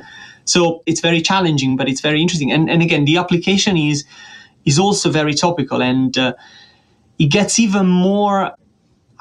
So 0.44 0.82
it's 0.86 1.00
very 1.00 1.20
challenging, 1.20 1.76
but 1.76 1.88
it's 1.88 2.00
very 2.00 2.22
interesting. 2.22 2.52
And 2.52 2.70
and 2.70 2.80
again, 2.80 3.04
the 3.04 3.18
application 3.18 3.76
is 3.76 4.04
is 4.64 4.78
also 4.78 5.10
very 5.10 5.34
topical, 5.34 5.82
and 5.82 6.16
uh, 6.16 6.34
it 7.18 7.26
gets 7.26 7.58
even 7.58 7.86
more. 7.86 8.52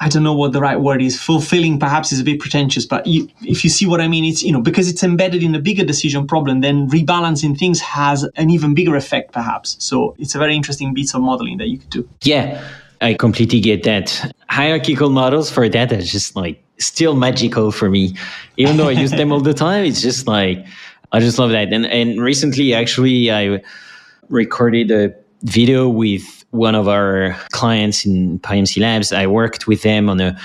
I 0.02 0.08
don't 0.08 0.22
know 0.22 0.32
what 0.32 0.52
the 0.52 0.60
right 0.60 0.80
word 0.80 1.02
is. 1.02 1.20
Fulfilling, 1.20 1.78
perhaps, 1.78 2.10
is 2.10 2.20
a 2.20 2.24
bit 2.24 2.40
pretentious, 2.40 2.86
but 2.86 3.06
you, 3.06 3.28
if 3.42 3.62
you 3.62 3.68
see 3.68 3.86
what 3.86 4.00
I 4.00 4.08
mean, 4.08 4.24
it's 4.24 4.42
you 4.42 4.50
know 4.50 4.62
because 4.62 4.88
it's 4.88 5.02
embedded 5.02 5.42
in 5.42 5.54
a 5.54 5.58
bigger 5.58 5.84
decision 5.84 6.26
problem, 6.26 6.62
then 6.62 6.88
rebalancing 6.88 7.58
things 7.58 7.80
has 7.80 8.24
an 8.36 8.48
even 8.48 8.74
bigger 8.74 8.96
effect, 8.96 9.32
perhaps. 9.32 9.76
So 9.78 10.16
it's 10.18 10.34
a 10.34 10.38
very 10.38 10.56
interesting 10.56 10.94
bit 10.94 11.14
of 11.14 11.20
modeling 11.20 11.58
that 11.58 11.68
you 11.68 11.78
could 11.78 11.90
do. 11.90 12.08
Yeah, 12.22 12.66
I 13.02 13.12
completely 13.14 13.60
get 13.60 13.82
that. 13.84 14.34
Hierarchical 14.48 15.10
models 15.10 15.50
for 15.50 15.68
data 15.68 15.98
is 15.98 16.10
just 16.10 16.34
like 16.34 16.64
still 16.78 17.14
magical 17.14 17.70
for 17.70 17.90
me. 17.90 18.14
Even 18.56 18.78
though 18.78 18.88
I 18.88 18.92
use 18.92 19.10
them 19.10 19.32
all 19.32 19.40
the 19.40 19.54
time, 19.54 19.84
it's 19.84 20.00
just 20.00 20.26
like 20.26 20.66
I 21.12 21.20
just 21.20 21.38
love 21.38 21.50
that. 21.50 21.72
And 21.72 21.84
and 21.84 22.22
recently 22.22 22.72
actually 22.72 23.30
I 23.30 23.62
recorded 24.30 24.90
a 24.90 25.14
video 25.42 25.88
with 25.88 26.39
one 26.50 26.74
of 26.74 26.88
our 26.88 27.36
clients 27.52 28.04
in 28.04 28.38
PyMC 28.40 28.80
Labs. 28.80 29.12
I 29.12 29.26
worked 29.26 29.66
with 29.66 29.82
them 29.82 30.08
on 30.08 30.20
a 30.20 30.38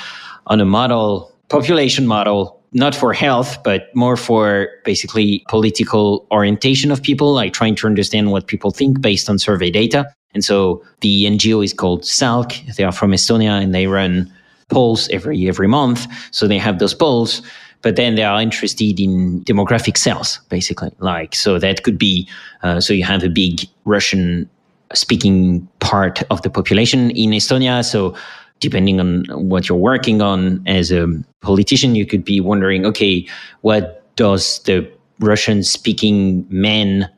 on 0.48 0.62
a 0.62 0.66
model, 0.66 1.32
population 1.50 2.06
model, 2.06 2.62
not 2.72 2.94
for 2.94 3.14
health, 3.14 3.64
but 3.64 3.94
more 3.96 4.18
for 4.18 4.68
basically 4.84 5.44
political 5.50 6.28
orientation 6.32 6.92
of 6.92 7.02
people, 7.02 7.34
like 7.34 7.54
trying 7.54 7.76
to 7.76 7.88
understand 7.88 8.32
what 8.32 8.48
people 8.48 8.70
think 8.70 9.02
based 9.02 9.30
on 9.30 9.40
survey 9.40 9.72
data. 9.72 10.06
And 10.34 10.44
so 10.44 10.84
the 11.00 11.26
NGO 11.26 11.64
is 11.64 11.74
called 11.74 12.06
SALK. 12.06 12.54
They 12.76 12.84
are 12.84 12.92
from 12.92 13.12
Estonia 13.12 13.64
and 13.64 13.74
they 13.74 13.88
run 13.88 14.32
polls 14.70 15.08
every 15.10 15.48
every 15.48 15.68
month. 15.68 16.06
So 16.32 16.48
they 16.48 16.58
have 16.58 16.80
those 16.80 16.94
polls, 16.94 17.42
but 17.82 17.96
then 17.96 18.16
they 18.16 18.24
are 18.24 18.42
interested 18.42 19.00
in 19.00 19.44
demographic 19.46 19.98
cells, 19.98 20.40
basically. 20.50 20.92
Like 21.00 21.34
so 21.34 21.58
that 21.60 21.84
could 21.84 21.98
be 21.98 22.28
uh, 22.62 22.82
so 22.82 22.94
you 22.94 23.06
have 23.06 23.24
a 23.24 23.30
big 23.30 23.62
Russian 23.86 24.50
speaking 24.96 25.68
part 25.80 26.24
of 26.30 26.42
the 26.42 26.50
population 26.50 27.12
in 27.12 27.32
Estonia. 27.32 27.84
So 27.84 28.16
depending 28.60 29.00
on 29.00 29.26
what 29.32 29.68
you're 29.68 29.78
working 29.78 30.22
on 30.22 30.64
as 30.66 30.92
a 30.92 31.08
politician, 31.42 31.96
you 31.96 32.06
could 32.06 32.24
be 32.24 32.40
wondering, 32.40 32.86
okay, 32.86 33.28
what 33.62 34.04
does 34.16 34.60
the 34.64 34.90
Russian 35.20 35.64
speaking 35.64 36.46
men 36.50 37.10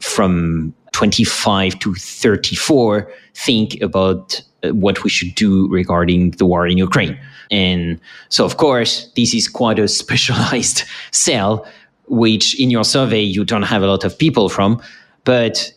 from 0.00 0.74
25 0.92 1.78
to 1.80 1.94
34 1.94 3.10
think 3.34 3.80
about 3.82 4.40
uh, 4.62 4.68
what 4.70 5.02
we 5.02 5.10
should 5.10 5.34
do 5.34 5.68
regarding 5.68 6.30
the 6.32 6.46
war 6.46 6.66
in 6.66 6.78
Ukraine. 6.78 7.18
And 7.50 8.00
so, 8.28 8.44
of 8.44 8.56
course, 8.56 9.10
this 9.16 9.34
is 9.34 9.48
quite 9.48 9.78
a 9.78 9.88
specialized 10.02 10.84
cell, 11.10 11.66
which 12.06 12.58
in 12.60 12.70
your 12.70 12.84
survey 12.84 13.20
you 13.20 13.44
don't 13.44 13.62
have 13.62 13.82
a 13.82 13.86
lot 13.86 14.04
of 14.04 14.16
people 14.16 14.48
from. 14.48 14.80
But 15.24 15.72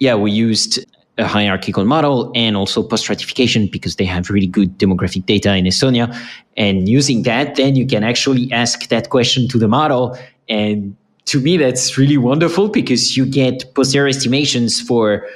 yeah, 0.00 0.14
we 0.14 0.32
used 0.32 0.84
a 1.18 1.26
hierarchical 1.26 1.84
model 1.84 2.32
and 2.34 2.56
also 2.56 2.82
post 2.82 3.04
stratification 3.04 3.68
because 3.70 3.96
they 3.96 4.06
have 4.06 4.30
really 4.30 4.46
good 4.46 4.78
demographic 4.78 5.26
data 5.26 5.54
in 5.54 5.66
Estonia. 5.66 6.16
And 6.56 6.88
using 6.88 7.22
that, 7.22 7.56
then 7.56 7.76
you 7.76 7.86
can 7.86 8.02
actually 8.02 8.50
ask 8.50 8.88
that 8.88 9.10
question 9.10 9.46
to 9.48 9.58
the 9.58 9.68
model. 9.68 10.18
And 10.48 10.96
to 11.26 11.40
me, 11.40 11.58
that's 11.58 11.98
really 11.98 12.16
wonderful 12.16 12.68
because 12.68 13.16
you 13.16 13.26
get 13.26 13.72
posterior 13.74 14.08
estimations 14.08 14.80
for 14.80 15.26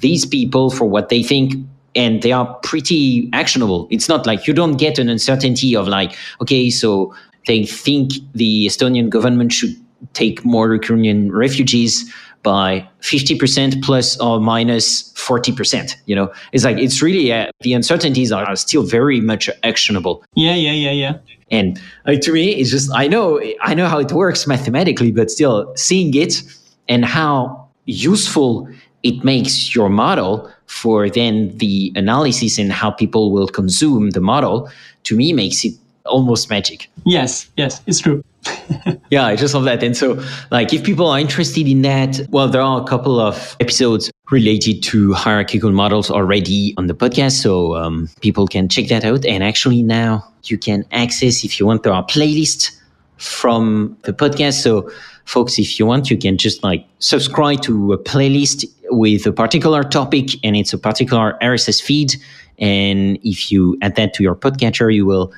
these 0.00 0.24
people 0.24 0.70
for 0.70 0.86
what 0.86 1.08
they 1.08 1.22
think 1.22 1.54
and 1.94 2.22
they 2.22 2.32
are 2.32 2.46
pretty 2.62 3.28
actionable. 3.32 3.86
It's 3.90 4.08
not 4.08 4.24
like 4.26 4.46
you 4.46 4.54
don't 4.54 4.76
get 4.76 4.98
an 4.98 5.08
uncertainty 5.08 5.76
of 5.76 5.88
like, 5.88 6.16
okay, 6.40 6.70
so 6.70 7.14
they 7.46 7.66
think 7.66 8.12
the 8.34 8.66
Estonian 8.66 9.10
government 9.10 9.52
should 9.52 9.76
take 10.14 10.44
more 10.44 10.72
Ukrainian 10.72 11.30
refugees 11.32 12.10
by 12.42 12.86
50% 13.00 13.82
plus 13.82 14.18
or 14.18 14.40
minus 14.40 15.12
40%. 15.14 15.94
You 16.06 16.16
know, 16.16 16.32
it's 16.52 16.64
like, 16.64 16.78
it's 16.78 17.00
really, 17.00 17.32
uh, 17.32 17.50
the 17.60 17.72
uncertainties 17.72 18.32
are, 18.32 18.44
are, 18.44 18.56
still 18.56 18.82
very 18.82 19.20
much 19.20 19.48
actionable. 19.62 20.24
Yeah, 20.34 20.54
yeah, 20.54 20.72
yeah, 20.72 20.90
yeah. 20.90 21.18
And 21.50 21.80
uh, 22.06 22.16
to 22.16 22.32
me, 22.32 22.54
it's 22.54 22.70
just, 22.70 22.90
I 22.94 23.06
know, 23.08 23.40
I 23.60 23.74
know 23.74 23.86
how 23.86 23.98
it 23.98 24.12
works 24.12 24.46
mathematically, 24.46 25.12
but 25.12 25.30
still 25.30 25.72
seeing 25.76 26.14
it 26.14 26.42
and 26.88 27.04
how 27.04 27.68
useful 27.84 28.68
it 29.02 29.24
makes 29.24 29.74
your 29.74 29.88
model 29.88 30.50
for 30.66 31.10
then 31.10 31.56
the 31.58 31.92
analysis 31.94 32.58
and 32.58 32.72
how 32.72 32.90
people 32.90 33.30
will 33.30 33.48
consume 33.48 34.10
the 34.10 34.20
model 34.20 34.70
to 35.04 35.16
me 35.16 35.32
makes 35.32 35.64
it 35.64 35.74
almost 36.06 36.48
magic. 36.50 36.90
Yes, 37.04 37.48
yes, 37.56 37.82
it's 37.86 38.00
true. 38.00 38.24
yeah, 39.10 39.26
I 39.26 39.36
just 39.36 39.54
love 39.54 39.64
that. 39.64 39.82
And 39.82 39.96
so, 39.96 40.22
like, 40.50 40.72
if 40.72 40.82
people 40.82 41.06
are 41.06 41.18
interested 41.18 41.66
in 41.66 41.82
that, 41.82 42.20
well, 42.30 42.48
there 42.48 42.60
are 42.60 42.80
a 42.80 42.84
couple 42.84 43.20
of 43.20 43.56
episodes 43.60 44.10
related 44.30 44.82
to 44.84 45.12
hierarchical 45.12 45.70
models 45.70 46.10
already 46.10 46.74
on 46.76 46.86
the 46.86 46.94
podcast. 46.94 47.40
So, 47.40 47.76
um, 47.76 48.08
people 48.20 48.46
can 48.46 48.68
check 48.68 48.88
that 48.88 49.04
out. 49.04 49.24
And 49.24 49.44
actually, 49.44 49.82
now 49.82 50.26
you 50.44 50.58
can 50.58 50.84
access, 50.92 51.44
if 51.44 51.60
you 51.60 51.66
want, 51.66 51.82
there 51.82 51.92
are 51.92 52.04
playlists 52.04 52.76
from 53.16 53.96
the 54.02 54.12
podcast. 54.12 54.62
So, 54.62 54.90
folks, 55.24 55.58
if 55.58 55.78
you 55.78 55.86
want, 55.86 56.10
you 56.10 56.16
can 56.18 56.36
just 56.36 56.62
like 56.62 56.86
subscribe 56.98 57.62
to 57.62 57.92
a 57.92 57.98
playlist 57.98 58.64
with 58.90 59.26
a 59.26 59.32
particular 59.32 59.82
topic 59.84 60.30
and 60.44 60.56
it's 60.56 60.72
a 60.72 60.78
particular 60.78 61.38
RSS 61.40 61.80
feed. 61.80 62.14
And 62.58 63.18
if 63.22 63.50
you 63.50 63.78
add 63.82 63.96
that 63.96 64.14
to 64.14 64.22
your 64.22 64.34
podcatcher, 64.34 64.92
you 64.92 65.06
will 65.06 65.32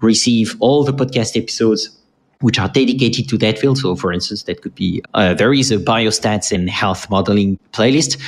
receive 0.00 0.56
all 0.60 0.84
the 0.84 0.92
podcast 0.92 1.36
episodes 1.40 1.95
which 2.40 2.58
are 2.58 2.68
dedicated 2.68 3.28
to 3.28 3.38
that 3.38 3.58
field. 3.58 3.78
So, 3.78 3.96
for 3.96 4.12
instance, 4.12 4.44
that 4.44 4.62
could 4.62 4.74
be 4.74 5.02
uh, 5.14 5.34
there 5.34 5.52
is 5.52 5.70
a 5.70 5.78
biostats 5.78 6.52
and 6.52 6.68
health 6.68 7.08
modeling 7.10 7.58
playlist, 7.72 8.20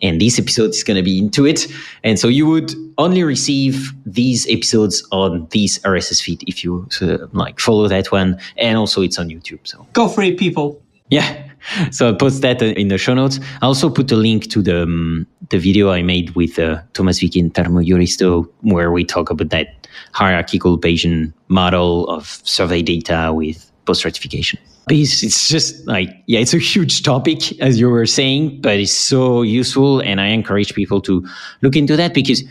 and 0.00 0.20
this 0.20 0.38
episode 0.38 0.70
is 0.70 0.82
going 0.82 0.96
to 0.96 1.02
be 1.02 1.18
into 1.18 1.46
it. 1.46 1.66
And 2.02 2.18
so, 2.18 2.28
you 2.28 2.46
would 2.46 2.72
only 2.98 3.22
receive 3.22 3.92
these 4.04 4.46
episodes 4.48 5.06
on 5.12 5.48
this 5.50 5.78
RSS 5.80 6.22
feed 6.22 6.44
if 6.46 6.64
you 6.64 6.88
uh, 7.00 7.18
like 7.32 7.60
follow 7.60 7.88
that 7.88 8.10
one, 8.12 8.38
and 8.56 8.78
also 8.78 9.02
it's 9.02 9.18
on 9.18 9.28
YouTube. 9.28 9.60
So, 9.64 9.86
go 9.92 10.08
for 10.08 10.22
it, 10.22 10.38
people. 10.38 10.82
Yeah. 11.10 11.48
So 11.90 12.08
I'll 12.08 12.16
post 12.16 12.42
that 12.42 12.60
in 12.62 12.88
the 12.88 12.98
show 12.98 13.14
notes. 13.14 13.38
I 13.60 13.66
also 13.66 13.88
put 13.88 14.10
a 14.10 14.16
link 14.16 14.50
to 14.50 14.62
the 14.62 14.82
um, 14.82 15.26
the 15.50 15.58
video 15.58 15.90
I 15.90 16.02
made 16.02 16.30
with 16.30 16.58
uh, 16.58 16.80
Thomas 16.94 17.20
Wiecki 17.20 17.40
and 17.40 17.54
Tarmo 17.54 17.86
Jüristo, 17.86 18.48
where 18.62 18.90
we 18.90 19.04
talk 19.04 19.30
about 19.30 19.50
that 19.50 19.81
hierarchical 20.12 20.78
Bayesian 20.78 21.32
model 21.48 22.08
of 22.08 22.40
survey 22.44 22.82
data 22.82 23.32
with 23.32 23.70
post 23.84 24.00
stratification. 24.00 24.58
It's, 24.88 25.22
it's 25.22 25.48
just 25.48 25.86
like, 25.86 26.10
yeah, 26.26 26.40
it's 26.40 26.54
a 26.54 26.58
huge 26.58 27.02
topic, 27.02 27.58
as 27.60 27.78
you 27.78 27.88
were 27.88 28.06
saying, 28.06 28.60
but 28.60 28.78
it's 28.78 28.92
so 28.92 29.42
useful. 29.42 30.00
And 30.00 30.20
I 30.20 30.26
encourage 30.26 30.74
people 30.74 31.00
to 31.02 31.26
look 31.60 31.76
into 31.76 31.96
that 31.96 32.14
because 32.14 32.42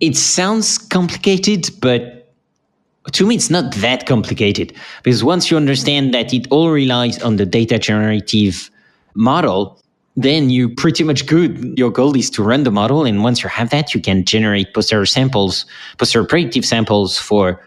it 0.00 0.16
sounds 0.16 0.78
complicated, 0.78 1.70
but 1.80 2.22
to 3.12 3.26
me, 3.26 3.34
it's 3.34 3.50
not 3.50 3.74
that 3.76 4.06
complicated 4.06 4.72
because 5.02 5.24
once 5.24 5.50
you 5.50 5.56
understand 5.56 6.14
that 6.14 6.32
it 6.32 6.46
all 6.50 6.70
relies 6.70 7.20
on 7.22 7.36
the 7.36 7.46
data 7.46 7.78
generative 7.78 8.70
model, 9.14 9.81
then 10.16 10.50
you 10.50 10.68
pretty 10.68 11.04
much 11.04 11.26
good. 11.26 11.78
Your 11.78 11.90
goal 11.90 12.16
is 12.16 12.28
to 12.30 12.42
run 12.42 12.64
the 12.64 12.70
model. 12.70 13.04
And 13.04 13.22
once 13.22 13.42
you 13.42 13.48
have 13.48 13.70
that, 13.70 13.94
you 13.94 14.00
can 14.00 14.24
generate 14.24 14.74
posterior 14.74 15.06
samples, 15.06 15.64
posterior 15.98 16.26
predictive 16.26 16.64
samples 16.64 17.18
for 17.18 17.64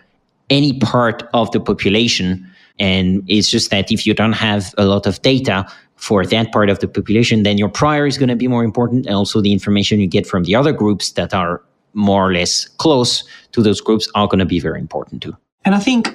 any 0.49 0.79
part 0.79 1.23
of 1.33 1.51
the 1.51 1.59
population. 1.59 2.49
And 2.77 3.23
it's 3.27 3.49
just 3.49 3.71
that 3.71 3.91
if 3.91 4.05
you 4.05 4.13
don't 4.13 4.33
have 4.33 4.75
a 4.77 4.85
lot 4.85 5.07
of 5.07 5.21
data 5.21 5.65
for 5.95 6.25
that 6.25 6.51
part 6.51 6.69
of 6.69 6.79
the 6.79 6.87
population, 6.87 7.43
then 7.43 7.57
your 7.57 7.69
prior 7.69 8.05
is 8.05 8.17
going 8.17 8.29
to 8.29 8.35
be 8.35 8.47
more 8.47 8.63
important. 8.63 9.07
And 9.07 9.15
also 9.15 9.41
the 9.41 9.51
information 9.51 9.99
you 9.99 10.07
get 10.07 10.27
from 10.27 10.43
the 10.43 10.53
other 10.53 10.73
groups 10.73 11.11
that 11.13 11.33
are 11.33 11.63
more 11.93 12.29
or 12.29 12.33
less 12.33 12.67
close 12.77 13.23
to 13.53 13.63
those 13.63 13.81
groups 13.81 14.07
are 14.13 14.27
going 14.27 14.39
to 14.39 14.45
be 14.45 14.59
very 14.59 14.79
important 14.79 15.23
too. 15.23 15.35
And 15.63 15.73
I 15.73 15.79
think 15.79 16.13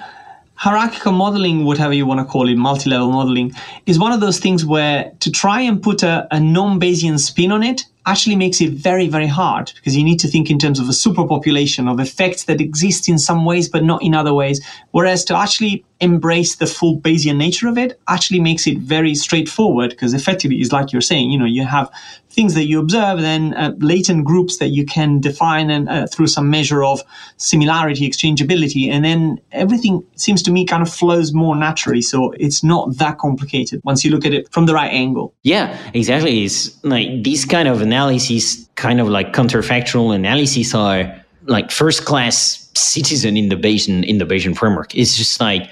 hierarchical 0.60 1.12
modeling, 1.12 1.64
whatever 1.64 1.94
you 1.94 2.04
want 2.04 2.20
to 2.20 2.24
call 2.24 2.46
it, 2.46 2.56
multi 2.56 2.90
level 2.90 3.10
modeling, 3.10 3.50
is 3.86 3.98
one 3.98 4.12
of 4.12 4.20
those 4.20 4.38
things 4.38 4.64
where 4.64 5.10
to 5.20 5.30
try 5.30 5.58
and 5.62 5.82
put 5.82 6.02
a, 6.02 6.28
a 6.30 6.38
non 6.38 6.78
Bayesian 6.78 7.18
spin 7.18 7.50
on 7.50 7.62
it 7.62 7.86
actually 8.04 8.36
makes 8.36 8.60
it 8.60 8.72
very, 8.72 9.08
very 9.08 9.26
hard 9.26 9.72
because 9.74 9.96
you 9.96 10.04
need 10.04 10.18
to 10.18 10.28
think 10.28 10.50
in 10.50 10.58
terms 10.58 10.78
of 10.78 10.86
a 10.86 10.92
superpopulation 10.92 11.90
of 11.90 11.98
effects 11.98 12.44
that 12.44 12.60
exist 12.60 13.08
in 13.08 13.18
some 13.18 13.44
ways 13.44 13.68
but 13.68 13.84
not 13.84 14.02
in 14.02 14.14
other 14.14 14.34
ways. 14.34 14.60
Whereas 14.90 15.24
to 15.26 15.36
actually 15.36 15.84
embrace 16.00 16.56
the 16.56 16.66
full 16.66 16.98
Bayesian 16.98 17.36
nature 17.36 17.68
of 17.68 17.78
it 17.78 17.98
actually 18.08 18.40
makes 18.40 18.66
it 18.66 18.78
very 18.78 19.14
straightforward 19.14 19.90
because 19.90 20.12
effectively 20.12 20.60
is 20.60 20.72
like 20.72 20.92
you're 20.92 21.00
saying, 21.00 21.30
you 21.30 21.38
know, 21.38 21.46
you 21.46 21.64
have 21.64 21.90
things 22.30 22.54
that 22.54 22.66
you 22.66 22.78
observe, 22.78 23.20
then 23.20 23.54
uh, 23.54 23.72
latent 23.78 24.24
groups 24.24 24.58
that 24.58 24.68
you 24.68 24.86
can 24.86 25.20
define 25.20 25.68
and 25.70 25.88
uh, 25.88 26.06
through 26.06 26.28
some 26.28 26.48
measure 26.48 26.84
of 26.84 27.02
similarity, 27.36 28.08
exchangeability, 28.08 28.88
and 28.88 29.04
then 29.04 29.40
everything 29.52 30.04
seems 30.14 30.42
to 30.42 30.50
me 30.50 30.64
kind 30.64 30.82
of 30.82 30.92
flows 30.92 31.32
more 31.32 31.56
naturally. 31.56 32.02
So 32.02 32.32
it's 32.32 32.62
not 32.62 32.96
that 32.98 33.18
complicated 33.18 33.80
once 33.84 34.04
you 34.04 34.10
look 34.10 34.24
at 34.24 34.32
it 34.32 34.50
from 34.52 34.66
the 34.66 34.74
right 34.74 34.92
angle. 34.92 35.34
Yeah, 35.42 35.76
exactly. 35.92 36.44
It's 36.44 36.82
like 36.84 37.24
these 37.24 37.44
kind 37.44 37.68
of 37.68 37.82
analyses, 37.82 38.68
kind 38.76 39.00
of 39.00 39.08
like 39.08 39.32
counterfactual 39.32 40.14
analyses, 40.14 40.74
are 40.74 41.12
like 41.46 41.70
first 41.70 42.04
class 42.04 42.70
citizen 42.74 43.36
in 43.36 43.48
the 43.48 43.56
Bayesian 43.56 44.04
in 44.04 44.18
the 44.18 44.24
Bayesian 44.24 44.56
framework. 44.56 44.94
It's 44.94 45.16
just 45.16 45.40
like 45.40 45.68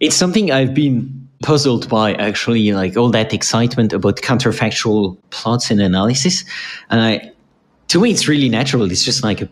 it's 0.00 0.16
something 0.16 0.50
I've 0.50 0.74
been 0.74 1.27
puzzled 1.42 1.88
by 1.88 2.14
actually, 2.14 2.72
like 2.72 2.96
all 2.96 3.10
that 3.10 3.32
excitement 3.32 3.92
about 3.92 4.16
counterfactual 4.16 5.16
plots 5.30 5.70
and 5.70 5.80
analysis. 5.80 6.44
And 6.90 7.00
I, 7.00 7.32
to 7.88 8.00
me, 8.00 8.10
it's 8.10 8.28
really 8.28 8.48
natural. 8.48 8.90
It's 8.90 9.04
just 9.04 9.22
like 9.22 9.42
a, 9.42 9.48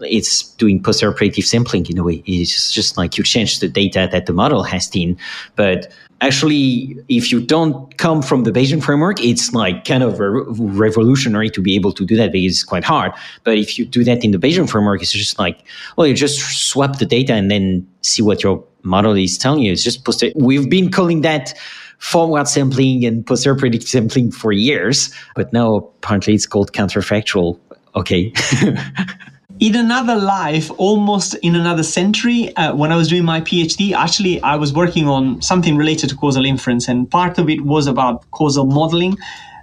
it's 0.00 0.42
doing 0.56 0.82
posterior 0.82 1.14
predictive 1.14 1.44
sampling 1.44 1.86
in 1.86 1.98
a 1.98 2.02
way. 2.02 2.22
It's 2.26 2.52
just, 2.52 2.74
just 2.74 2.96
like 2.96 3.16
you 3.16 3.24
change 3.24 3.60
the 3.60 3.68
data 3.68 4.08
that 4.12 4.26
the 4.26 4.32
model 4.32 4.62
has 4.64 4.88
seen. 4.88 5.16
But 5.56 5.90
actually, 6.20 6.96
if 7.08 7.32
you 7.32 7.40
don't 7.40 7.96
come 7.96 8.20
from 8.20 8.44
the 8.44 8.50
Bayesian 8.50 8.82
framework, 8.82 9.22
it's 9.22 9.52
like 9.52 9.84
kind 9.84 10.02
of 10.02 10.18
re- 10.18 10.44
revolutionary 10.48 11.48
to 11.50 11.62
be 11.62 11.74
able 11.74 11.92
to 11.92 12.04
do 12.04 12.16
that 12.16 12.32
because 12.32 12.52
it's 12.52 12.64
quite 12.64 12.84
hard. 12.84 13.12
But 13.44 13.56
if 13.56 13.78
you 13.78 13.86
do 13.86 14.04
that 14.04 14.24
in 14.24 14.32
the 14.32 14.38
Bayesian 14.38 14.68
framework, 14.68 15.00
it's 15.00 15.12
just 15.12 15.38
like, 15.38 15.64
well, 15.96 16.06
you 16.06 16.14
just 16.14 16.40
swap 16.68 16.98
the 16.98 17.06
data 17.06 17.32
and 17.32 17.50
then 17.50 17.86
see 18.02 18.20
what 18.20 18.42
your 18.42 18.62
model 18.84 19.16
is 19.16 19.38
telling 19.38 19.62
you. 19.62 19.72
It's 19.72 19.82
just 19.82 20.04
posterior. 20.04 20.34
We've 20.36 20.68
been 20.68 20.90
calling 20.90 21.22
that 21.22 21.54
forward 21.98 22.46
sampling 22.46 23.04
and 23.04 23.26
posterior 23.26 23.58
predictive 23.58 23.88
sampling 23.88 24.30
for 24.30 24.52
years, 24.52 25.14
but 25.34 25.52
now 25.52 25.76
apparently 25.76 26.34
it's 26.34 26.46
called 26.46 26.72
counterfactual. 26.72 27.58
Okay. 27.96 28.32
in 29.60 29.76
another 29.76 30.16
life, 30.16 30.70
almost 30.78 31.34
in 31.36 31.54
another 31.54 31.82
century, 31.82 32.54
uh, 32.56 32.74
when 32.74 32.92
I 32.92 32.96
was 32.96 33.08
doing 33.08 33.24
my 33.24 33.40
PhD, 33.40 33.92
actually, 33.92 34.42
I 34.42 34.56
was 34.56 34.72
working 34.72 35.08
on 35.08 35.40
something 35.42 35.76
related 35.76 36.10
to 36.10 36.16
causal 36.16 36.44
inference, 36.44 36.88
and 36.88 37.10
part 37.10 37.38
of 37.38 37.48
it 37.48 37.62
was 37.62 37.86
about 37.86 38.28
causal 38.32 38.66
modeling. 38.66 39.16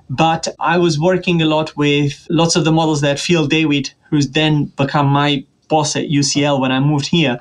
But 0.09 0.47
I 0.59 0.78
was 0.78 0.99
working 0.99 1.41
a 1.41 1.45
lot 1.45 1.76
with 1.78 2.28
lots 2.30 2.55
of 2.55 2.65
the 2.65 2.72
models 2.72 3.01
that 3.01 3.19
Phil 3.19 3.47
Dawid, 3.47 3.91
who's 4.09 4.30
then 4.32 4.65
become 4.76 5.07
my 5.07 5.45
boss 5.69 5.95
at 5.95 6.09
UCL 6.09 6.59
when 6.59 6.72
I 6.72 6.80
moved 6.80 7.07
here, 7.07 7.39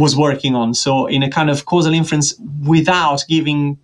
was 0.00 0.16
working 0.16 0.54
on. 0.56 0.74
So 0.74 1.06
in 1.06 1.22
a 1.22 1.30
kind 1.30 1.50
of 1.50 1.66
causal 1.66 1.94
inference 1.94 2.34
without 2.66 3.24
giving 3.28 3.78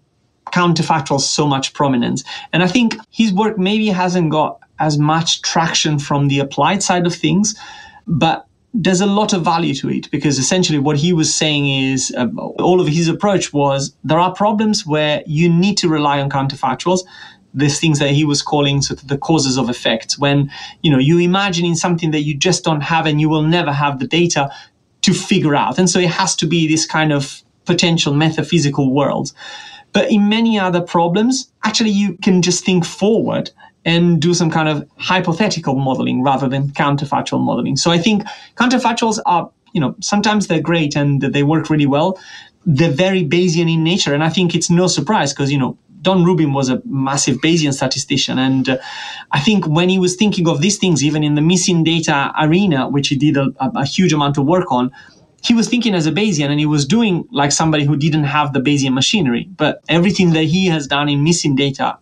counterfactuals 0.47 1.21
so 1.21 1.47
much 1.47 1.75
prominence. 1.75 2.25
And 2.53 2.63
I 2.63 2.69
think 2.69 2.97
his 3.11 3.33
work 3.33 3.59
maybe 3.59 3.89
hasn't 3.89 4.31
got 4.31 4.61
as 4.79 4.99
much 4.99 5.43
traction 5.43 5.99
from 5.99 6.29
the 6.29 6.39
applied 6.39 6.83
side 6.83 7.07
of 7.07 7.15
things, 7.15 7.55
but 8.07 8.47
there's 8.73 9.01
a 9.01 9.07
lot 9.07 9.33
of 9.33 9.43
value 9.43 9.75
to 9.75 9.89
it 9.89 10.11
because 10.11 10.39
essentially 10.39 10.79
what 10.79 10.97
he 10.99 11.13
was 11.13 11.35
saying 11.35 11.69
is 11.69 12.15
uh, 12.17 12.27
all 12.37 12.81
of 12.81 12.87
his 12.87 13.09
approach 13.09 13.53
was 13.53 13.97
there 14.05 14.19
are 14.19 14.35
problems 14.35 14.87
where 14.87 15.23
you 15.27 15.49
need 15.49 15.79
to 15.79 15.89
rely 15.89 16.21
on 16.21 16.29
counterfactuals 16.29 17.01
these 17.57 17.81
things 17.81 17.99
that 17.99 18.11
he 18.11 18.25
was 18.25 18.43
calling 18.43 18.83
sort 18.83 19.01
of 19.03 19.09
the 19.09 19.17
causes 19.17 19.57
of 19.57 19.71
effects. 19.71 20.19
When 20.19 20.53
you 20.83 20.91
know 20.91 20.99
you 20.99 21.19
imagining 21.19 21.75
something 21.75 22.11
that 22.11 22.21
you 22.21 22.37
just 22.37 22.63
don't 22.63 22.83
have 22.83 23.07
and 23.07 23.21
you 23.21 23.29
will 23.29 23.43
never 23.43 23.73
have 23.73 23.99
the 23.99 24.07
data 24.07 24.51
to 25.07 25.15
figure 25.15 25.55
out, 25.55 25.79
and 25.79 25.89
so 25.89 25.99
it 25.99 26.11
has 26.11 26.35
to 26.37 26.47
be 26.47 26.67
this 26.67 26.85
kind 26.85 27.13
of 27.13 27.43
potential 27.65 28.13
metaphysical 28.13 28.93
world. 28.93 29.33
But 29.93 30.11
in 30.11 30.29
many 30.29 30.59
other 30.59 30.81
problems, 30.81 31.51
actually, 31.65 31.91
you 31.91 32.19
can 32.23 32.43
just 32.43 32.65
think 32.65 32.85
forward 32.85 33.51
and 33.85 34.21
do 34.21 34.35
some 34.35 34.51
kind 34.51 34.69
of 34.69 34.87
hypothetical 34.99 35.77
modeling 35.77 36.25
rather 36.25 36.49
than 36.49 36.71
counterfactual 36.71 37.41
modeling. 37.41 37.77
So 37.77 37.93
I 37.93 37.99
think 37.99 38.25
counterfactuals 38.57 39.21
are, 39.27 39.49
you 39.73 39.81
know, 39.81 39.95
sometimes 40.01 40.49
they're 40.49 40.61
great 40.61 40.97
and 40.97 41.23
they 41.23 41.45
work 41.45 41.71
really 41.71 41.87
well. 41.87 42.19
They're 42.67 42.91
very 42.91 43.25
Bayesian 43.25 43.73
in 43.73 43.85
nature. 43.85 44.13
And 44.13 44.25
I 44.25 44.29
think 44.29 44.57
it's 44.57 44.69
no 44.69 44.89
surprise 44.89 45.33
because, 45.33 45.53
you 45.53 45.59
know, 45.59 45.79
Don 46.07 46.25
Rubin 46.25 46.53
was 46.53 46.69
a 46.69 46.81
massive 46.85 47.39
Bayesian 47.39 47.75
statistician. 47.75 48.39
And 48.39 48.69
uh, 48.69 48.79
I 49.33 49.41
think 49.41 49.67
when 49.67 49.89
he 49.89 49.99
was 49.99 50.15
thinking 50.15 50.47
of 50.47 50.61
these 50.61 50.79
things, 50.79 51.03
even 51.03 51.25
in 51.25 51.35
the 51.35 51.43
missing 51.43 51.83
data 51.83 52.33
arena, 52.41 52.89
which 52.89 53.09
he 53.09 53.17
did 53.17 53.37
a, 53.37 53.49
a 53.59 53.85
huge 53.85 54.13
amount 54.13 54.39
of 54.39 54.47
work 54.47 54.71
on, 54.71 54.93
he 55.43 55.53
was 55.53 55.69
thinking 55.69 55.95
as 55.95 56.07
a 56.07 56.13
Bayesian 56.13 56.49
and 56.49 56.61
he 56.61 56.67
was 56.67 56.87
doing 56.87 57.27
like 57.33 57.51
somebody 57.51 57.85
who 57.85 57.97
didn't 57.97 58.23
have 58.23 58.53
the 58.53 58.61
Bayesian 58.61 58.95
machinery. 58.95 59.49
But 59.57 59.83
everything 59.89 60.33
that 60.35 60.45
he 60.45 60.69
has 60.69 60.87
done 60.87 61.09
in 61.09 61.25
missing 61.25 61.57
data 61.57 61.99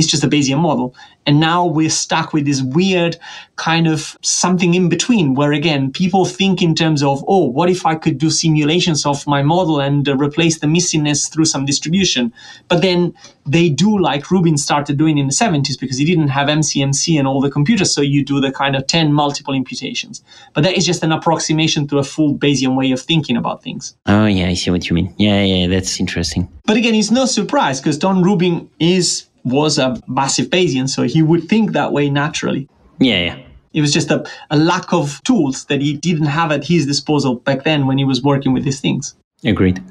is 0.00 0.06
just 0.08 0.24
a 0.24 0.28
Bayesian 0.28 0.58
model. 0.58 0.94
And 1.26 1.38
now 1.38 1.64
we're 1.64 1.90
stuck 1.90 2.32
with 2.32 2.46
this 2.46 2.62
weird 2.62 3.16
kind 3.56 3.86
of 3.86 4.16
something 4.22 4.74
in 4.74 4.88
between 4.88 5.34
where 5.34 5.52
again, 5.52 5.92
people 5.92 6.24
think 6.24 6.62
in 6.62 6.74
terms 6.74 7.02
of, 7.02 7.22
oh, 7.28 7.44
what 7.44 7.70
if 7.70 7.86
I 7.86 7.94
could 7.94 8.18
do 8.18 8.30
simulations 8.30 9.06
of 9.06 9.26
my 9.26 9.42
model 9.42 9.80
and 9.80 10.08
uh, 10.08 10.16
replace 10.16 10.58
the 10.58 10.66
missingness 10.66 11.30
through 11.30 11.44
some 11.44 11.66
distribution? 11.66 12.32
But 12.68 12.82
then 12.82 13.14
they 13.46 13.68
do 13.68 13.98
like 13.98 14.30
Rubin 14.30 14.56
started 14.56 14.96
doing 14.96 15.18
in 15.18 15.26
the 15.26 15.32
70s 15.32 15.78
because 15.78 15.98
he 15.98 16.04
didn't 16.04 16.28
have 16.28 16.48
MCMC 16.48 17.18
and 17.18 17.28
all 17.28 17.40
the 17.40 17.50
computers. 17.50 17.94
So 17.94 18.00
you 18.00 18.24
do 18.24 18.40
the 18.40 18.50
kind 18.50 18.74
of 18.74 18.86
10 18.86 19.12
multiple 19.12 19.54
imputations. 19.54 20.24
But 20.54 20.64
that 20.64 20.76
is 20.76 20.86
just 20.86 21.02
an 21.02 21.12
approximation 21.12 21.86
to 21.88 21.98
a 21.98 22.04
full 22.04 22.36
Bayesian 22.36 22.76
way 22.76 22.90
of 22.92 23.00
thinking 23.00 23.36
about 23.36 23.62
things. 23.62 23.94
Oh, 24.06 24.26
yeah, 24.26 24.48
I 24.48 24.54
see 24.54 24.70
what 24.70 24.88
you 24.88 24.94
mean. 24.94 25.14
Yeah, 25.18 25.42
yeah, 25.42 25.66
that's 25.68 26.00
interesting. 26.00 26.48
But 26.64 26.76
again, 26.76 26.94
it's 26.94 27.10
no 27.10 27.26
surprise 27.26 27.80
because 27.80 27.98
Don 27.98 28.22
Rubin 28.22 28.70
is 28.78 29.26
was 29.44 29.78
a 29.78 30.00
massive 30.06 30.48
Bayesian, 30.48 30.88
so 30.88 31.02
he 31.02 31.22
would 31.22 31.48
think 31.48 31.72
that 31.72 31.92
way 31.92 32.10
naturally. 32.10 32.68
Yeah, 32.98 33.20
yeah. 33.20 33.38
It 33.72 33.80
was 33.80 33.92
just 33.92 34.10
a, 34.10 34.24
a 34.50 34.56
lack 34.56 34.92
of 34.92 35.22
tools 35.22 35.66
that 35.66 35.80
he 35.80 35.96
didn't 35.96 36.26
have 36.26 36.50
at 36.50 36.64
his 36.64 36.86
disposal 36.86 37.36
back 37.36 37.64
then 37.64 37.86
when 37.86 37.98
he 37.98 38.04
was 38.04 38.22
working 38.22 38.52
with 38.52 38.64
these 38.64 38.80
things. 38.80 39.14
Agreed. 39.44 39.82